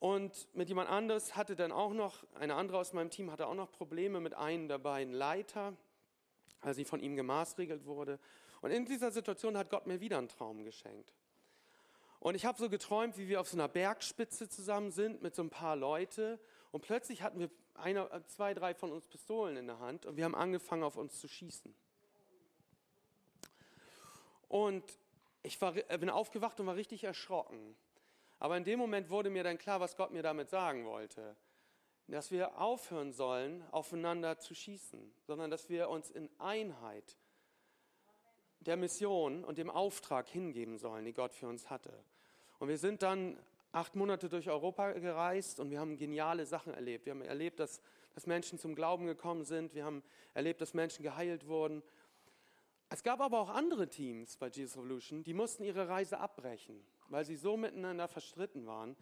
Und 0.00 0.48
mit 0.54 0.68
jemand 0.68 0.90
anderes 0.90 1.36
hatte 1.36 1.56
dann 1.56 1.72
auch 1.72 1.92
noch, 1.92 2.24
eine 2.34 2.56
andere 2.56 2.78
aus 2.78 2.92
meinem 2.92 3.10
Team 3.10 3.30
hatte 3.30 3.46
auch 3.46 3.54
noch 3.54 3.70
Probleme 3.70 4.20
mit 4.20 4.34
einem 4.34 4.66
der 4.66 4.78
beiden 4.78 5.14
Leiter, 5.14 5.74
als 6.64 6.76
sie 6.76 6.84
von 6.84 7.00
ihm 7.00 7.16
gemaßregelt 7.16 7.84
wurde. 7.84 8.18
Und 8.62 8.70
in 8.70 8.86
dieser 8.86 9.10
Situation 9.10 9.56
hat 9.56 9.70
Gott 9.70 9.86
mir 9.86 10.00
wieder 10.00 10.18
einen 10.18 10.28
Traum 10.28 10.64
geschenkt. 10.64 11.12
Und 12.20 12.34
ich 12.34 12.46
habe 12.46 12.58
so 12.58 12.70
geträumt, 12.70 13.18
wie 13.18 13.28
wir 13.28 13.40
auf 13.40 13.48
so 13.48 13.56
einer 13.56 13.68
Bergspitze 13.68 14.48
zusammen 14.48 14.90
sind 14.90 15.22
mit 15.22 15.34
so 15.34 15.42
ein 15.42 15.50
paar 15.50 15.76
Leute. 15.76 16.40
Und 16.72 16.80
plötzlich 16.80 17.22
hatten 17.22 17.38
wir 17.38 17.50
eine, 17.74 18.08
zwei, 18.28 18.54
drei 18.54 18.74
von 18.74 18.92
uns 18.92 19.06
Pistolen 19.06 19.56
in 19.56 19.66
der 19.66 19.78
Hand 19.80 20.06
und 20.06 20.16
wir 20.16 20.24
haben 20.24 20.34
angefangen, 20.34 20.84
auf 20.84 20.96
uns 20.96 21.20
zu 21.20 21.28
schießen. 21.28 21.74
Und 24.48 24.84
ich 25.42 25.60
war, 25.60 25.76
äh, 25.76 25.98
bin 25.98 26.08
aufgewacht 26.08 26.58
und 26.60 26.66
war 26.66 26.76
richtig 26.76 27.04
erschrocken. 27.04 27.76
Aber 28.38 28.56
in 28.56 28.64
dem 28.64 28.78
Moment 28.78 29.10
wurde 29.10 29.28
mir 29.28 29.42
dann 29.42 29.58
klar, 29.58 29.80
was 29.80 29.96
Gott 29.96 30.12
mir 30.12 30.22
damit 30.22 30.48
sagen 30.48 30.86
wollte 30.86 31.36
dass 32.08 32.30
wir 32.30 32.58
aufhören 32.60 33.12
sollen, 33.12 33.64
aufeinander 33.70 34.38
zu 34.38 34.54
schießen, 34.54 35.12
sondern 35.26 35.50
dass 35.50 35.68
wir 35.68 35.88
uns 35.88 36.10
in 36.10 36.28
Einheit 36.38 37.16
der 38.60 38.76
Mission 38.76 39.44
und 39.44 39.58
dem 39.58 39.70
Auftrag 39.70 40.28
hingeben 40.28 40.78
sollen, 40.78 41.04
die 41.04 41.12
Gott 41.12 41.32
für 41.32 41.48
uns 41.48 41.70
hatte. 41.70 41.92
Und 42.58 42.68
wir 42.68 42.78
sind 42.78 43.02
dann 43.02 43.38
acht 43.72 43.94
Monate 43.96 44.28
durch 44.28 44.48
Europa 44.48 44.92
gereist 44.92 45.60
und 45.60 45.70
wir 45.70 45.80
haben 45.80 45.96
geniale 45.96 46.46
Sachen 46.46 46.72
erlebt. 46.72 47.06
Wir 47.06 47.12
haben 47.12 47.22
erlebt, 47.22 47.58
dass, 47.60 47.80
dass 48.14 48.26
Menschen 48.26 48.58
zum 48.58 48.74
Glauben 48.74 49.06
gekommen 49.06 49.44
sind. 49.44 49.74
Wir 49.74 49.84
haben 49.84 50.02
erlebt, 50.32 50.60
dass 50.60 50.74
Menschen 50.74 51.02
geheilt 51.02 51.46
wurden. 51.46 51.82
Es 52.88 53.02
gab 53.02 53.20
aber 53.20 53.40
auch 53.40 53.48
andere 53.48 53.88
Teams 53.88 54.36
bei 54.36 54.48
Jesus 54.48 54.76
Revolution, 54.76 55.24
die 55.24 55.34
mussten 55.34 55.64
ihre 55.64 55.88
Reise 55.88 56.20
abbrechen, 56.20 56.84
weil 57.08 57.24
sie 57.24 57.36
so 57.36 57.56
miteinander 57.56 58.06
verstritten 58.06 58.66
waren, 58.66 58.96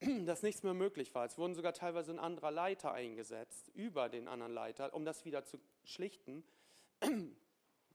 dass 0.00 0.42
nichts 0.42 0.62
mehr 0.62 0.74
möglich 0.74 1.14
war. 1.14 1.24
Es 1.24 1.38
wurden 1.38 1.54
sogar 1.54 1.72
teilweise 1.72 2.12
ein 2.12 2.18
anderer 2.18 2.50
Leiter 2.50 2.92
eingesetzt, 2.92 3.70
über 3.74 4.08
den 4.08 4.28
anderen 4.28 4.52
Leiter, 4.52 4.92
um 4.94 5.04
das 5.04 5.24
wieder 5.24 5.44
zu 5.44 5.58
schlichten. 5.84 6.44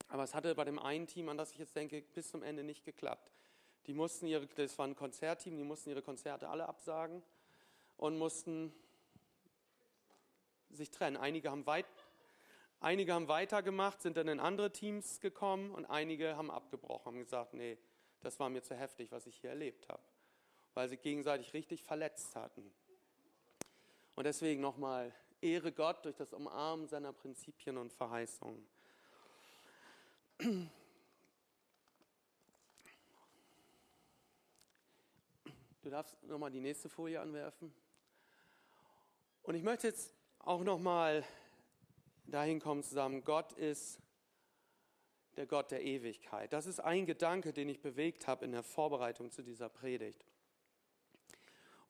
Aber 0.08 0.24
es 0.24 0.34
hatte 0.34 0.56
bei 0.56 0.66
dem 0.66 0.80
einen 0.80 1.08
Team, 1.08 1.30
an 1.30 1.38
das 1.38 1.52
ich 1.52 1.60
jetzt 1.60 1.76
denke, 1.76 2.02
bis 2.02 2.30
zum 2.30 2.44
Ende 2.44 2.64
nicht 2.64 2.84
geklappt. 2.84 3.32
Die 3.88 3.94
mussten 3.94 4.28
ihre, 4.28 4.46
das 4.48 4.78
war 4.78 4.88
ein 4.88 4.96
Konzertteam, 4.96 5.58
die 5.58 5.64
mussten 5.64 5.90
ihre 5.90 6.02
Konzerte 6.02 6.50
alle 6.50 6.68
absagen 6.68 7.24
und 7.98 8.18
mussten 8.18 8.74
sich 10.70 10.92
trennen. 10.92 11.18
Einige 11.18 11.50
haben, 11.52 11.66
weit, 11.66 11.86
einige 12.80 13.14
haben 13.14 13.28
weitergemacht, 13.28 14.02
sind 14.02 14.18
dann 14.18 14.28
in 14.28 14.40
andere 14.40 14.72
Teams 14.72 15.20
gekommen 15.20 15.72
und 15.72 15.86
einige 15.86 16.36
haben 16.36 16.52
abgebrochen, 16.52 17.14
haben 17.14 17.20
gesagt, 17.20 17.54
nee, 17.54 17.78
das 18.22 18.40
war 18.40 18.50
mir 18.50 18.62
zu 18.62 18.76
heftig, 18.76 19.12
was 19.12 19.26
ich 19.26 19.38
hier 19.38 19.50
erlebt 19.50 19.88
habe 19.90 20.02
weil 20.74 20.90
sie 20.90 20.98
gegenseitig 20.98 21.54
richtig 21.54 21.84
verletzt 21.84 22.36
hatten. 22.36 22.72
Und 24.16 24.26
deswegen 24.26 24.62
nochmal, 24.62 25.14
ehre 25.42 25.72
Gott 25.72 26.06
durch 26.06 26.16
das 26.16 26.34
Umarmen 26.34 26.88
seiner 26.88 27.14
Prinzipien 27.14 27.78
und 27.78 27.92
Verheißungen. 27.92 28.68
Du 35.82 35.90
darfst 35.90 36.22
nochmal 36.24 36.52
die 36.52 36.60
nächste 36.60 36.90
Folie 36.90 37.20
anwerfen. 37.20 37.74
Und 39.42 39.56
ich 39.56 39.64
möchte 39.64 39.88
jetzt 39.88 40.14
auch 40.40 40.64
nochmal 40.64 41.24
dahin 42.26 42.60
kommen 42.60 42.84
zusammen, 42.84 43.24
Gott 43.24 43.54
ist 43.54 44.00
der 45.38 45.48
Gott 45.48 45.72
der 45.72 45.84
Ewigkeit. 45.84 46.54
Das 46.54 46.66
ist 46.66 46.80
ein 46.80 47.06
Gedanke, 47.06 47.54
den 47.54 47.70
ich 47.70 47.82
bewegt 47.82 48.28
habe 48.28 48.46
in 48.46 48.52
der 48.52 48.64
Vorbereitung 48.64 49.32
zu 49.32 49.42
dieser 49.42 49.70
Predigt 49.70 50.24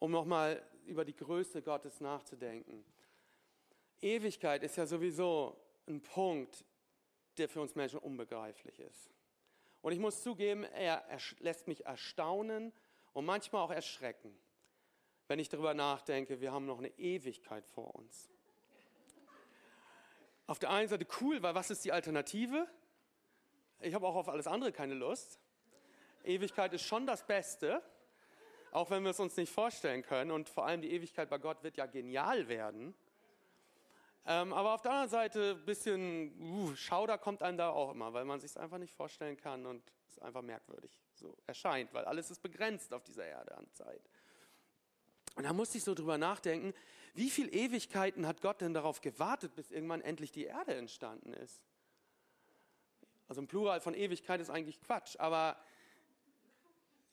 um 0.01 0.09
nochmal 0.09 0.59
über 0.87 1.05
die 1.05 1.15
Größe 1.15 1.61
Gottes 1.61 2.01
nachzudenken. 2.01 2.83
Ewigkeit 4.01 4.63
ist 4.63 4.75
ja 4.75 4.87
sowieso 4.87 5.55
ein 5.87 6.01
Punkt, 6.01 6.65
der 7.37 7.47
für 7.47 7.61
uns 7.61 7.75
Menschen 7.75 7.99
unbegreiflich 7.99 8.79
ist. 8.79 9.11
Und 9.83 9.93
ich 9.93 9.99
muss 9.99 10.23
zugeben, 10.23 10.63
er, 10.63 11.05
lässt 11.39 11.67
mich 11.67 11.85
erstaunen 11.85 12.73
und 13.13 13.25
manchmal 13.25 13.61
auch 13.61 13.69
erschrecken, 13.69 14.35
wenn 15.27 15.37
ich 15.37 15.49
darüber 15.49 15.75
nachdenke, 15.75 16.41
wir 16.41 16.51
haben 16.51 16.65
noch 16.65 16.79
eine 16.79 16.97
Ewigkeit 16.97 17.67
vor 17.67 17.93
uns. 17.93 18.27
Auf 20.47 20.57
der 20.57 20.71
einen 20.71 20.89
Seite 20.89 21.05
cool, 21.21 21.43
weil 21.43 21.53
was 21.53 21.69
ist 21.69 21.85
die 21.85 21.91
Alternative? 21.91 22.67
Ich 23.79 23.93
habe 23.93 24.07
auch 24.07 24.15
auf 24.15 24.29
alles 24.29 24.47
andere 24.47 24.71
keine 24.71 24.95
Lust. 24.95 25.39
Ewigkeit 26.23 26.73
ist 26.73 26.81
schon 26.81 27.05
das 27.05 27.25
Beste, 27.27 27.83
auch 28.71 28.89
wenn 28.89 29.03
wir 29.03 29.12
es 29.12 29.19
uns 29.19 29.38
nicht 29.38 29.51
vorstellen 29.51 30.01
können. 30.01 30.31
Und 30.31 30.49
vor 30.49 30.65
allem 30.65 30.81
die 30.81 30.91
Ewigkeit 30.91 31.29
bei 31.29 31.38
Gott 31.38 31.63
wird 31.63 31.77
ja 31.77 31.86
genial 31.86 32.47
werden. 32.47 32.95
Ähm, 34.25 34.53
aber 34.53 34.73
auf 34.73 34.81
der 34.81 34.91
anderen 34.91 35.10
Seite 35.10 35.57
ein 35.60 35.65
bisschen 35.65 36.39
uh, 36.39 36.75
Schauder 36.75 37.17
kommt 37.17 37.41
einem 37.41 37.57
da 37.57 37.69
auch 37.69 37.91
immer, 37.91 38.13
weil 38.13 38.25
man 38.25 38.39
sich 38.39 38.51
es 38.51 38.57
einfach 38.57 38.77
nicht 38.77 38.93
vorstellen 38.93 39.36
kann 39.36 39.65
und 39.65 39.84
es 40.10 40.19
einfach 40.19 40.43
merkwürdig 40.43 40.91
so 41.15 41.36
erscheint, 41.47 41.93
weil 41.93 42.05
alles 42.05 42.29
ist 42.29 42.41
begrenzt 42.41 42.93
auf 42.93 43.03
dieser 43.03 43.25
Erde 43.25 43.57
an 43.57 43.67
Zeit. 43.71 44.01
Und 45.36 45.43
da 45.43 45.53
musste 45.53 45.77
ich 45.77 45.84
so 45.84 45.95
drüber 45.95 46.17
nachdenken, 46.17 46.73
wie 47.13 47.29
viele 47.29 47.49
Ewigkeiten 47.51 48.27
hat 48.27 48.41
Gott 48.41 48.62
denn 48.62 48.73
darauf 48.73 49.01
gewartet, 49.01 49.55
bis 49.55 49.71
irgendwann 49.71 50.01
endlich 50.01 50.31
die 50.31 50.45
Erde 50.45 50.75
entstanden 50.75 51.34
ist? 51.34 51.62
Also 53.27 53.41
ein 53.41 53.47
Plural 53.47 53.81
von 53.81 53.93
Ewigkeit 53.93 54.39
ist 54.39 54.49
eigentlich 54.49 54.81
Quatsch, 54.81 55.15
aber 55.17 55.57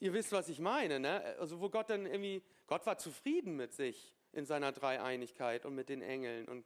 Ihr 0.00 0.12
wisst, 0.12 0.32
was 0.32 0.48
ich 0.48 0.60
meine, 0.60 1.00
ne? 1.00 1.22
Also 1.38 1.60
wo 1.60 1.68
Gott 1.68 1.90
dann 1.90 2.06
irgendwie, 2.06 2.42
Gott 2.66 2.86
war 2.86 2.98
zufrieden 2.98 3.56
mit 3.56 3.72
sich 3.72 4.14
in 4.32 4.46
seiner 4.46 4.72
Dreieinigkeit 4.72 5.66
und 5.66 5.74
mit 5.74 5.88
den 5.88 6.02
Engeln 6.02 6.46
und 6.48 6.64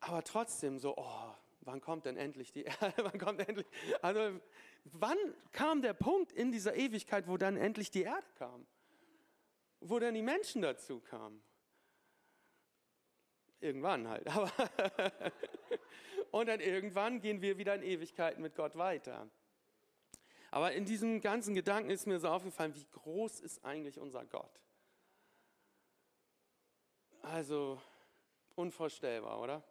aber 0.00 0.24
trotzdem 0.24 0.78
so, 0.78 0.96
oh, 0.96 1.34
wann 1.60 1.80
kommt 1.82 2.06
denn 2.06 2.16
endlich 2.16 2.52
die 2.52 2.62
Erde? 2.80 2.94
wann 2.96 3.18
kommt 3.18 3.46
endlich? 3.46 3.66
Also 4.00 4.40
wann 4.84 5.18
kam 5.52 5.82
der 5.82 5.92
Punkt 5.92 6.32
in 6.32 6.50
dieser 6.52 6.74
Ewigkeit, 6.74 7.28
wo 7.28 7.36
dann 7.36 7.56
endlich 7.56 7.90
die 7.90 8.02
Erde 8.02 8.26
kam? 8.38 8.66
Wo 9.80 9.98
dann 9.98 10.14
die 10.14 10.22
Menschen 10.22 10.62
dazu 10.62 11.00
kamen? 11.00 11.42
Irgendwann 13.60 14.08
halt. 14.08 14.26
Aber 14.28 14.50
und 16.30 16.48
dann 16.48 16.60
irgendwann 16.60 17.20
gehen 17.20 17.42
wir 17.42 17.58
wieder 17.58 17.74
in 17.74 17.82
Ewigkeiten 17.82 18.42
mit 18.42 18.54
Gott 18.54 18.76
weiter. 18.76 19.28
Aber 20.50 20.72
in 20.72 20.84
diesem 20.84 21.20
ganzen 21.20 21.54
Gedanken 21.54 21.90
ist 21.90 22.06
mir 22.06 22.18
so 22.18 22.28
aufgefallen, 22.28 22.74
wie 22.74 22.86
groß 22.92 23.40
ist 23.40 23.64
eigentlich 23.64 23.98
unser 23.98 24.24
Gott? 24.24 24.60
Also 27.22 27.80
unvorstellbar, 28.56 29.40
oder? 29.40 29.62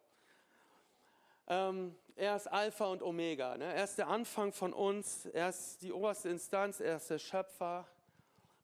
Ähm, 1.47 1.95
er 2.15 2.36
ist 2.36 2.47
Alpha 2.47 2.86
und 2.86 3.01
Omega. 3.01 3.57
Ne? 3.57 3.73
Er 3.73 3.84
ist 3.84 3.97
der 3.97 4.07
Anfang 4.07 4.53
von 4.53 4.71
uns, 4.71 5.25
er 5.25 5.49
ist 5.49 5.82
die 5.82 5.91
oberste 5.91 6.30
Instanz, 6.30 6.80
er 6.80 6.97
ist 6.97 7.09
der 7.09 7.19
Schöpfer 7.19 7.88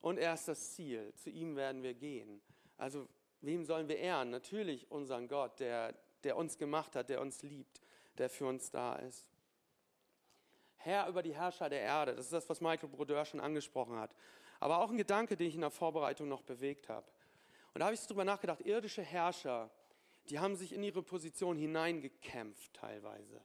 und 0.02 0.18
er 0.18 0.36
ist 0.36 0.48
das 0.48 0.74
Ziel. 0.74 1.14
Zu 1.16 1.30
ihm 1.30 1.56
werden 1.56 1.82
wir 1.84 1.94
gehen. 1.94 2.42
Also 2.78 3.08
wem 3.42 3.66
sollen 3.66 3.88
wir 3.88 3.98
ehren? 3.98 4.30
Natürlich 4.30 4.90
unseren 4.92 5.28
Gott, 5.28 5.60
der, 5.60 5.96
der 6.24 6.38
uns 6.38 6.58
gemacht 6.58 6.96
hat, 6.96 7.10
der 7.10 7.22
uns 7.22 7.42
liebt, 7.42 7.82
der 8.18 8.30
für 8.30 8.46
uns 8.46 8.70
da 8.70 8.96
ist. 8.98 9.28
Herr 10.86 11.08
über 11.08 11.22
die 11.24 11.34
Herrscher 11.34 11.68
der 11.68 11.82
Erde. 11.82 12.16
Das 12.16 12.26
ist 12.26 12.34
das, 12.34 12.48
was 12.50 12.62
Michael 12.62 12.90
Brodeur 12.90 13.26
schon 13.26 13.40
angesprochen 13.40 13.98
hat. 13.98 14.16
Aber 14.60 14.80
auch 14.80 14.90
ein 14.90 14.98
Gedanke, 14.98 15.36
den 15.36 15.48
ich 15.48 15.56
in 15.56 15.62
der 15.62 15.72
Vorbereitung 15.72 16.30
noch 16.30 16.44
bewegt 16.44 16.88
habe. 16.88 17.06
Und 17.74 17.80
da 17.80 17.86
habe 17.86 17.96
ich 17.96 18.02
darüber 18.02 18.24
nachgedacht, 18.24 18.62
irdische 18.62 19.02
Herrscher, 19.02 19.70
die 20.30 20.40
haben 20.40 20.56
sich 20.56 20.74
in 20.74 20.84
ihre 20.84 21.04
Position 21.04 21.58
hineingekämpft 21.58 22.74
teilweise. 22.74 23.42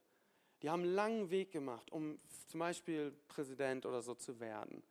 Die 0.63 0.71
haben 0.71 0.83
einen 0.83 0.95
langen 0.95 1.31
Weg 1.31 1.51
gemacht, 1.51 1.91
um 1.91 2.21
zum 2.47 2.61
Beispiel 2.61 3.13
Präsident 3.29 3.87
oder 3.87 4.03
so 4.03 4.15
zu 4.15 4.39
werden. 4.39 4.83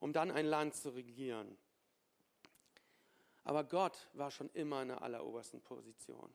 um 0.00 0.12
dann 0.12 0.30
ein 0.30 0.46
Land 0.46 0.74
zu 0.74 0.90
regieren. 0.90 1.56
Aber 3.44 3.64
Gott 3.64 4.08
war 4.12 4.30
schon 4.30 4.50
immer 4.50 4.82
in 4.82 4.88
der 4.88 5.02
allerobersten 5.02 5.60
Position. 5.60 6.32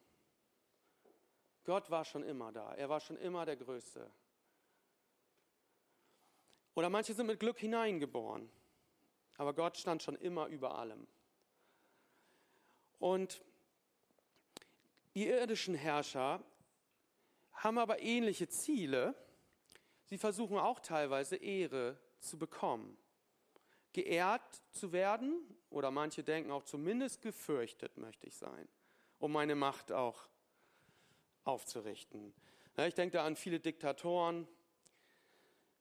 Gott 1.63 1.89
war 1.91 2.05
schon 2.05 2.23
immer 2.23 2.51
da. 2.51 2.73
Er 2.73 2.89
war 2.89 2.99
schon 2.99 3.17
immer 3.17 3.45
der 3.45 3.57
Größte. 3.57 4.09
Oder 6.75 6.89
manche 6.89 7.13
sind 7.13 7.27
mit 7.27 7.39
Glück 7.39 7.59
hineingeboren. 7.59 8.49
Aber 9.37 9.53
Gott 9.53 9.77
stand 9.77 10.03
schon 10.03 10.15
immer 10.15 10.47
über 10.47 10.77
allem. 10.77 11.07
Und 12.99 13.41
die 15.15 15.27
irdischen 15.27 15.75
Herrscher 15.75 16.43
haben 17.53 17.77
aber 17.77 18.01
ähnliche 18.01 18.47
Ziele. 18.47 19.15
Sie 20.05 20.17
versuchen 20.17 20.57
auch 20.57 20.79
teilweise 20.79 21.35
Ehre 21.35 21.97
zu 22.19 22.37
bekommen. 22.37 22.97
Geehrt 23.93 24.61
zu 24.71 24.91
werden 24.93 25.41
oder 25.69 25.91
manche 25.91 26.23
denken 26.23 26.51
auch 26.51 26.63
zumindest 26.63 27.21
gefürchtet 27.21 27.97
möchte 27.97 28.27
ich 28.27 28.35
sein, 28.35 28.67
um 29.19 29.31
meine 29.33 29.55
Macht 29.55 29.91
auch 29.91 30.27
aufzurichten. 31.43 32.33
Ich 32.77 32.93
denke 32.93 33.17
da 33.17 33.25
an 33.25 33.35
viele 33.35 33.59
Diktatoren, 33.59 34.47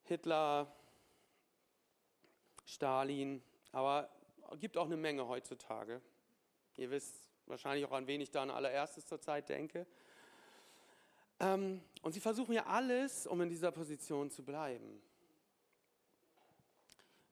Hitler, 0.04 0.74
Stalin, 2.64 3.42
aber 3.72 4.08
gibt 4.58 4.76
auch 4.76 4.86
eine 4.86 4.96
Menge 4.96 5.26
heutzutage. 5.28 6.00
Ihr 6.76 6.90
wisst 6.90 7.26
wahrscheinlich 7.46 7.84
auch, 7.84 7.92
an 7.92 8.06
wen 8.06 8.20
ich 8.20 8.30
da 8.30 8.42
an 8.42 8.50
allererstes 8.50 9.06
zur 9.06 9.20
Zeit 9.20 9.48
denke. 9.48 9.86
Ähm, 11.40 11.82
und 12.02 12.12
sie 12.12 12.20
versuchen 12.20 12.52
ja 12.52 12.66
alles, 12.66 13.26
um 13.26 13.40
in 13.40 13.48
dieser 13.48 13.72
Position 13.72 14.30
zu 14.30 14.44
bleiben. 14.44 15.00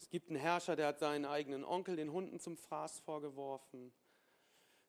Es 0.01 0.09
gibt 0.09 0.29
einen 0.29 0.39
Herrscher, 0.39 0.77
der 0.77 0.87
hat 0.89 0.99
seinen 0.99 1.25
eigenen 1.25 1.65
Onkel 1.65 1.97
den 1.97 2.13
Hunden 2.13 2.41
zum 2.41 2.57
Fraß 2.57 3.01
vorgeworfen, 3.01 3.93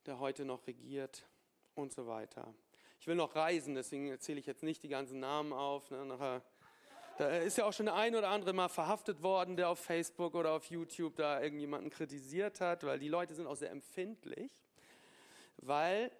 der 0.06 0.20
heute 0.20 0.46
noch 0.46 0.66
regiert 0.68 1.28
und 1.76 1.92
so 1.92 2.08
weiter. 2.08 2.54
Ich 3.02 3.08
will 3.08 3.16
noch 3.16 3.36
reisen, 3.36 3.76
deswegen 3.76 4.10
erzähle 4.10 4.40
ich 4.40 4.46
jetzt 4.46 4.64
nicht 4.64 4.84
die 4.84 4.90
ganzen 4.90 5.20
Namen 5.20 5.54
auf. 5.54 5.90
Ne, 5.92 6.06
nachher 6.06 6.42
da 7.20 7.28
ist 7.32 7.58
ja 7.58 7.66
auch 7.66 7.74
schon 7.74 7.88
der 7.88 7.96
ein 7.96 8.16
oder 8.16 8.30
andere 8.30 8.54
mal 8.54 8.70
verhaftet 8.70 9.22
worden, 9.22 9.58
der 9.58 9.68
auf 9.68 9.80
Facebook 9.80 10.36
oder 10.36 10.54
auf 10.54 10.68
YouTube 10.68 11.18
da 11.18 11.42
irgendjemanden 11.42 11.90
kritisiert 11.90 12.62
hat, 12.62 12.86
weil 12.86 12.98
die 12.98 13.10
Leute 13.10 13.36
sind 13.36 13.46
auch 13.46 13.58
sehr 13.58 13.72
empfindlich, 13.72 14.54
weil 15.58 16.14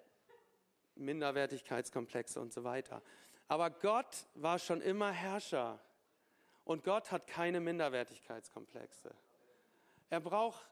Minderwertigkeitskomplexe 0.96 2.42
und 2.42 2.52
so 2.52 2.66
weiter. 2.66 3.02
Aber 3.48 3.70
Gott 3.70 4.26
war 4.34 4.60
schon 4.60 4.82
immer 4.82 5.10
Herrscher 5.10 5.80
und 6.66 6.84
Gott 6.84 7.14
hat 7.14 7.28
keine 7.28 7.62
Minderwertigkeitskomplexe. 7.62 9.16
Er 10.10 10.20
braucht, 10.20 10.68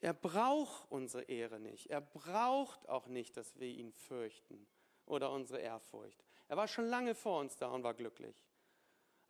er 0.00 0.14
braucht 0.14 0.90
unsere 0.90 1.24
Ehre 1.24 1.60
nicht. 1.60 1.90
Er 1.90 2.00
braucht 2.00 2.88
auch 2.88 3.08
nicht, 3.08 3.36
dass 3.36 3.60
wir 3.60 3.68
ihn 3.68 3.92
fürchten 3.92 4.66
oder 5.04 5.30
unsere 5.32 5.60
Ehrfurcht. 5.60 6.24
Er 6.48 6.56
war 6.56 6.66
schon 6.66 6.86
lange 6.86 7.14
vor 7.14 7.40
uns 7.40 7.58
da 7.58 7.68
und 7.68 7.82
war 7.82 7.92
glücklich. 7.92 8.34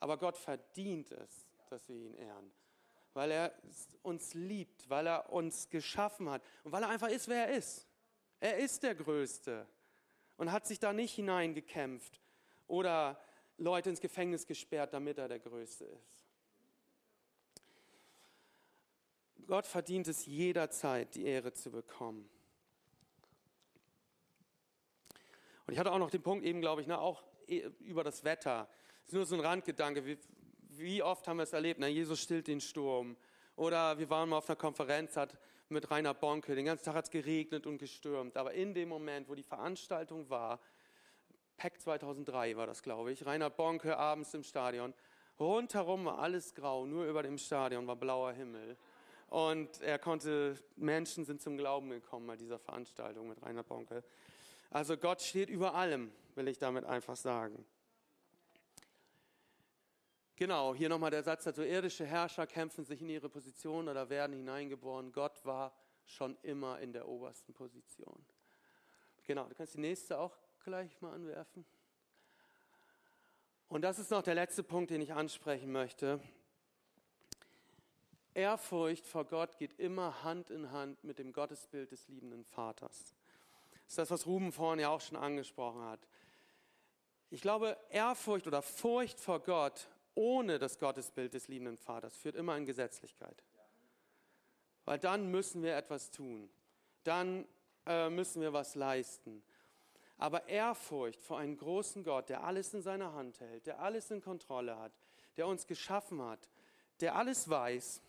Aber 0.01 0.17
Gott 0.17 0.37
verdient 0.37 1.13
es, 1.13 1.47
dass 1.69 1.89
wir 1.89 1.97
ihn 1.97 2.15
ehren, 2.15 2.51
weil 3.13 3.31
er 3.31 3.55
uns 4.03 4.35
liebt, 4.35 4.89
weil 4.89 5.07
er 5.07 5.31
uns 5.31 5.69
geschaffen 5.69 6.31
hat 6.31 6.43
und 6.65 6.73
weil 6.73 6.83
er 6.83 6.89
einfach 6.89 7.09
ist, 7.09 7.29
wer 7.29 7.49
er 7.49 7.57
ist. 7.57 7.87
Er 8.41 8.57
ist 8.57 8.83
der 8.83 8.95
Größte 8.95 9.67
und 10.39 10.51
hat 10.51 10.67
sich 10.67 10.79
da 10.79 10.93
nicht 10.93 11.15
hineingekämpft 11.15 12.21
oder 12.67 13.21
Leute 13.59 13.91
ins 13.91 14.01
Gefängnis 14.01 14.47
gesperrt, 14.47 14.95
damit 14.95 15.19
er 15.19 15.29
der 15.29 15.39
Größte 15.39 15.85
ist. 15.85 16.25
Gott 19.47 19.67
verdient 19.67 20.09
es 20.09 20.25
jederzeit, 20.25 21.15
die 21.15 21.25
Ehre 21.25 21.53
zu 21.53 21.71
bekommen. 21.71 22.31
Und 25.67 25.75
ich 25.75 25.79
hatte 25.79 25.93
auch 25.93 25.99
noch 25.99 26.11
den 26.11 26.23
Punkt 26.23 26.45
eben, 26.45 26.61
glaube 26.61 26.81
ich, 26.81 26.87
ne, 26.87 26.99
auch 26.99 27.23
über 27.81 28.03
das 28.03 28.25
Wetter 28.25 28.69
ist 29.11 29.15
nur 29.15 29.27
so 29.27 29.35
ein 29.35 29.41
Randgedanke. 29.41 30.07
Wie, 30.07 30.17
wie 30.69 31.03
oft 31.03 31.27
haben 31.27 31.39
wir 31.39 31.43
es 31.43 31.53
erlebt? 31.53 31.81
Na, 31.81 31.89
Jesus 31.89 32.21
stillt 32.21 32.47
den 32.47 32.61
Sturm. 32.61 33.17
Oder 33.57 33.99
wir 33.99 34.09
waren 34.09 34.29
mal 34.29 34.37
auf 34.37 34.49
einer 34.49 34.55
Konferenz 34.55 35.17
hat 35.17 35.37
mit 35.69 35.91
Rainer 35.91 36.15
Bonke. 36.15 36.55
Den 36.55 36.65
ganzen 36.65 36.85
Tag 36.85 36.95
hat 36.95 37.05
es 37.07 37.11
geregnet 37.11 37.67
und 37.67 37.79
gestürmt. 37.79 38.37
Aber 38.37 38.55
in 38.55 38.73
dem 38.73 38.89
Moment, 38.89 39.29
wo 39.29 39.35
die 39.35 39.43
Veranstaltung 39.43 40.31
war, 40.31 40.61
PEC 41.57 41.81
2003 41.81 42.57
war 42.57 42.69
das, 42.69 42.85
glaube 42.85 43.11
ich, 43.11 43.27
Rainer 43.27 43.51
Bonke 43.51 43.97
abends 43.97 44.33
im 44.33 44.45
Stadion. 44.45 44.95
Rundherum 45.41 46.05
war 46.05 46.21
alles 46.21 46.55
grau, 46.55 46.87
nur 46.87 47.05
über 47.07 47.25
dem 47.25 47.37
Stadion 47.37 47.89
war 47.89 47.97
blauer 47.97 48.33
Himmel. 48.33 48.77
Und 49.29 49.81
er 49.81 49.99
konnte, 49.99 50.57
Menschen 50.77 51.25
sind 51.25 51.43
zum 51.43 51.57
Glauben 51.57 51.91
gekommen 51.91 52.29
bei 52.29 52.37
dieser 52.37 52.61
Veranstaltung 52.61 53.29
mit 53.29 53.43
Rainer 53.43 53.65
Bonke. 53.65 54.05
Also 54.71 54.97
Gott 54.97 55.21
steht 55.21 55.51
über 55.51 55.75
allem, 55.75 56.13
will 56.37 56.47
ich 56.47 56.59
damit 56.59 56.85
einfach 56.85 57.17
sagen. 57.17 57.65
Genau, 60.41 60.75
hier 60.75 60.89
nochmal 60.89 61.11
der 61.11 61.23
Satz 61.23 61.45
dazu, 61.45 61.63
irdische 61.63 62.07
Herrscher 62.07 62.47
kämpfen 62.47 62.83
sich 62.83 63.03
in 63.03 63.11
ihre 63.11 63.29
Position 63.29 63.91
oder 63.91 64.09
werden 64.09 64.35
hineingeboren. 64.35 65.13
Gott 65.13 65.45
war 65.45 65.71
schon 66.07 66.35
immer 66.41 66.81
in 66.81 66.95
der 66.95 67.07
obersten 67.07 67.53
Position. 67.53 68.25
Genau, 69.27 69.47
du 69.47 69.55
kannst 69.55 69.75
die 69.75 69.81
nächste 69.81 70.19
auch 70.19 70.35
gleich 70.65 70.99
mal 71.03 71.13
anwerfen. 71.13 71.67
Und 73.69 73.83
das 73.83 73.99
ist 73.99 74.11
noch 74.11 74.23
der 74.23 74.35
letzte 74.35 74.63
Punkt, 74.63 74.91
den 74.91 75.03
ich 75.03 75.13
ansprechen 75.13 75.73
möchte. 75.73 76.23
Ehrfurcht 78.33 79.07
vor 79.07 79.27
Gott 79.27 79.59
geht 79.59 79.79
immer 79.79 80.25
Hand 80.25 80.49
in 80.49 80.73
Hand 80.73 81.05
mit 81.05 81.19
dem 81.19 81.35
Gottesbild 81.35 81.93
des 81.93 82.09
liebenden 82.09 82.47
Vaters. 82.47 83.15
Das 83.73 83.89
ist 83.89 83.99
das, 83.99 84.11
was 84.11 84.27
Ruben 84.27 84.53
vorhin 84.53 84.81
ja 84.81 84.89
auch 84.89 85.03
schon 85.03 85.19
angesprochen 85.19 85.83
hat. 85.83 86.01
Ich 87.29 87.43
glaube, 87.43 87.77
Ehrfurcht 87.91 88.47
oder 88.47 88.63
Furcht 88.63 89.21
vor 89.21 89.41
Gott 89.41 89.87
ohne 90.15 90.59
das 90.59 90.79
Gottesbild 90.79 91.35
des 91.35 91.49
liebenden 91.49 91.77
Vaters 91.77 92.17
führt 92.17 92.37
immer 92.37 92.57
in 92.57 92.67
Gesetzlichkeit. 92.67 93.43
Weil 94.85 94.99
dann 94.99 95.31
müssen 95.31 95.63
wir 95.63 95.77
etwas 95.77 96.11
tun. 96.11 96.51
Dann 97.05 97.47
äh, 97.87 98.11
müssen 98.11 98.43
wir 98.43 98.53
was 98.53 98.75
leisten. 98.75 99.43
Aber 100.19 100.47
Ehrfurcht 100.49 101.21
vor 101.23 101.39
einem 101.39 101.57
großen 101.57 102.05
Gott, 102.05 102.29
der 102.29 102.45
alles 102.45 102.75
in 102.75 102.83
seiner 102.83 103.13
Hand 103.15 103.41
hält, 103.41 103.67
der 103.67 103.81
alles 103.81 104.11
in 104.11 104.21
Kontrolle 104.21 104.79
hat, 104.79 104.93
der 105.37 105.47
uns 105.47 105.67
geschaffen 105.67 106.21
hat, 106.23 106.51
der 107.01 107.15
alles 107.15 107.49
weiß, 107.49 108.03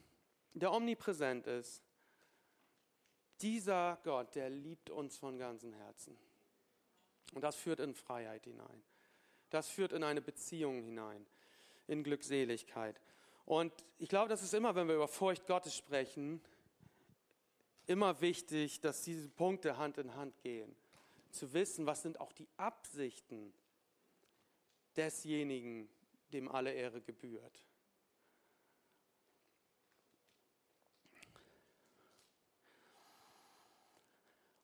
der 0.54 0.74
omnipräsent 0.74 1.48
ist, 1.48 1.82
dieser 3.42 3.98
Gott, 4.04 4.36
der 4.36 4.50
liebt 4.50 4.90
uns 4.90 5.18
von 5.18 5.38
ganzem 5.38 5.74
Herzen. 5.74 6.18
Und 7.34 7.42
das 7.42 7.56
führt 7.56 7.80
in 7.80 7.94
Freiheit 7.94 8.44
hinein. 8.44 8.84
Das 9.50 9.70
führt 9.70 9.94
in 9.94 10.04
eine 10.04 10.22
Beziehung 10.22 10.82
hinein 10.82 11.26
in 11.92 12.04
Glückseligkeit. 12.04 13.00
Und 13.46 13.74
ich 14.00 14.10
glaube, 14.10 14.30
das 14.30 14.42
ist 14.42 14.54
immer, 14.54 14.76
wenn 14.76 14.88
wir 14.88 14.96
über 14.96 15.08
Furcht 15.08 15.46
Gottes 15.46 15.76
sprechen, 15.76 16.42
immer 17.86 18.22
wichtig, 18.22 18.80
dass 18.80 19.04
diese 19.04 19.30
Punkte 19.30 19.78
Hand 19.78 19.98
in 19.98 20.16
Hand 20.16 20.40
gehen. 20.42 20.76
Zu 21.32 21.54
wissen, 21.54 21.86
was 21.86 22.02
sind 22.02 22.20
auch 22.20 22.32
die 22.32 22.48
Absichten 22.58 23.54
desjenigen, 24.96 25.90
dem 26.34 26.50
alle 26.50 26.72
Ehre 26.72 27.02
gebührt. 27.02 27.60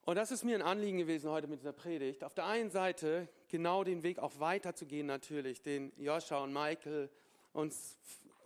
Und 0.08 0.14
das 0.14 0.30
ist 0.30 0.42
mir 0.42 0.54
ein 0.54 0.62
Anliegen 0.62 0.96
gewesen 0.96 1.30
heute 1.30 1.48
mit 1.48 1.60
dieser 1.60 1.74
Predigt. 1.74 2.24
Auf 2.24 2.32
der 2.32 2.46
einen 2.46 2.70
Seite 2.70 3.28
genau 3.48 3.84
den 3.84 4.02
Weg 4.02 4.20
auch 4.20 4.40
weiterzugehen 4.40 5.06
natürlich, 5.06 5.60
den 5.60 5.92
Joscha 5.98 6.42
und 6.42 6.50
Michael 6.50 7.10
uns 7.52 7.98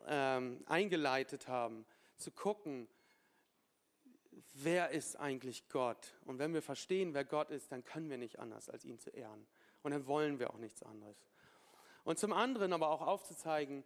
ähm, 0.08 0.64
eingeleitet 0.66 1.46
haben, 1.46 1.86
zu 2.16 2.32
gucken, 2.32 2.88
wer 4.54 4.90
ist 4.90 5.14
eigentlich 5.14 5.68
Gott? 5.68 6.14
Und 6.24 6.40
wenn 6.40 6.52
wir 6.52 6.62
verstehen, 6.62 7.14
wer 7.14 7.24
Gott 7.24 7.52
ist, 7.52 7.70
dann 7.70 7.84
können 7.84 8.10
wir 8.10 8.18
nicht 8.18 8.40
anders, 8.40 8.68
als 8.68 8.84
ihn 8.84 8.98
zu 8.98 9.10
ehren. 9.10 9.46
Und 9.84 9.92
dann 9.92 10.08
wollen 10.08 10.40
wir 10.40 10.50
auch 10.50 10.58
nichts 10.58 10.82
anderes. 10.82 11.28
Und 12.02 12.18
zum 12.18 12.32
anderen 12.32 12.72
aber 12.72 12.90
auch 12.90 13.02
aufzuzeigen, 13.02 13.84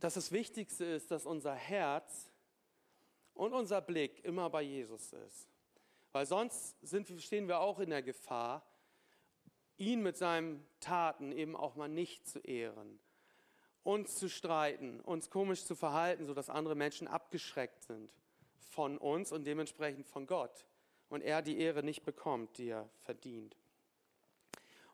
dass 0.00 0.14
das 0.14 0.32
Wichtigste 0.32 0.84
ist, 0.84 1.12
dass 1.12 1.26
unser 1.26 1.54
Herz 1.54 2.32
und 3.34 3.52
unser 3.52 3.80
Blick 3.80 4.24
immer 4.24 4.50
bei 4.50 4.62
Jesus 4.62 5.12
ist. 5.12 5.55
Weil 6.16 6.24
sonst 6.24 6.76
sind, 6.80 7.10
stehen 7.20 7.46
wir 7.46 7.60
auch 7.60 7.78
in 7.78 7.90
der 7.90 8.00
Gefahr, 8.00 8.62
ihn 9.76 10.02
mit 10.02 10.16
seinen 10.16 10.66
Taten 10.80 11.30
eben 11.30 11.54
auch 11.54 11.76
mal 11.76 11.90
nicht 11.90 12.26
zu 12.26 12.38
ehren, 12.38 12.98
uns 13.82 14.16
zu 14.16 14.30
streiten, 14.30 15.02
uns 15.02 15.28
komisch 15.28 15.66
zu 15.66 15.74
verhalten, 15.74 16.24
sodass 16.24 16.48
andere 16.48 16.74
Menschen 16.74 17.06
abgeschreckt 17.06 17.82
sind 17.82 18.10
von 18.70 18.96
uns 18.96 19.30
und 19.30 19.46
dementsprechend 19.46 20.06
von 20.06 20.26
Gott 20.26 20.64
und 21.10 21.20
er 21.20 21.42
die 21.42 21.58
Ehre 21.58 21.82
nicht 21.82 22.02
bekommt, 22.02 22.56
die 22.56 22.70
er 22.70 22.88
verdient. 23.02 23.54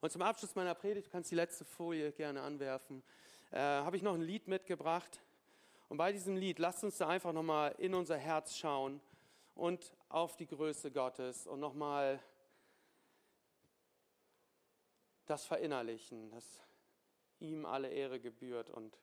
Und 0.00 0.10
zum 0.10 0.22
Abschluss 0.22 0.56
meiner 0.56 0.74
Predigt, 0.74 1.06
du 1.06 1.10
kannst 1.12 1.30
die 1.30 1.36
letzte 1.36 1.64
Folie 1.64 2.10
gerne 2.10 2.42
anwerfen, 2.42 3.00
äh, 3.52 3.58
habe 3.58 3.96
ich 3.96 4.02
noch 4.02 4.14
ein 4.14 4.22
Lied 4.22 4.48
mitgebracht. 4.48 5.20
Und 5.88 5.98
bei 5.98 6.10
diesem 6.10 6.36
Lied, 6.36 6.58
lasst 6.58 6.82
uns 6.82 6.98
da 6.98 7.06
einfach 7.06 7.32
nochmal 7.32 7.76
in 7.78 7.94
unser 7.94 8.16
Herz 8.16 8.56
schauen 8.56 9.00
und 9.54 9.92
auf 10.12 10.36
die 10.36 10.46
Größe 10.46 10.90
Gottes 10.90 11.46
und 11.46 11.60
nochmal 11.60 12.20
das 15.24 15.46
verinnerlichen, 15.46 16.30
dass 16.30 16.60
ihm 17.40 17.64
alle 17.64 17.88
Ehre 17.88 18.20
gebührt 18.20 18.68
und 18.68 18.98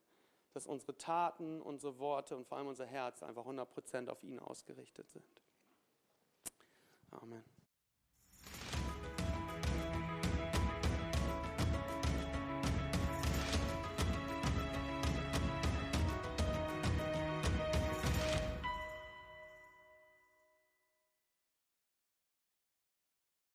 dass 0.54 0.68
unsere 0.68 0.98
Taten, 0.98 1.62
unsere 1.62 1.98
Worte 2.00 2.38
und 2.38 2.48
vor 2.48 2.58
allem 2.58 2.68
unser 2.68 2.86
Herz 2.86 3.24
einfach 3.24 3.46
100% 3.46 4.10
auf 4.10 4.24
ihn 4.24 4.40
ausgerichtet 4.40 5.10
sind. 5.10 5.42
Amen. 7.12 7.59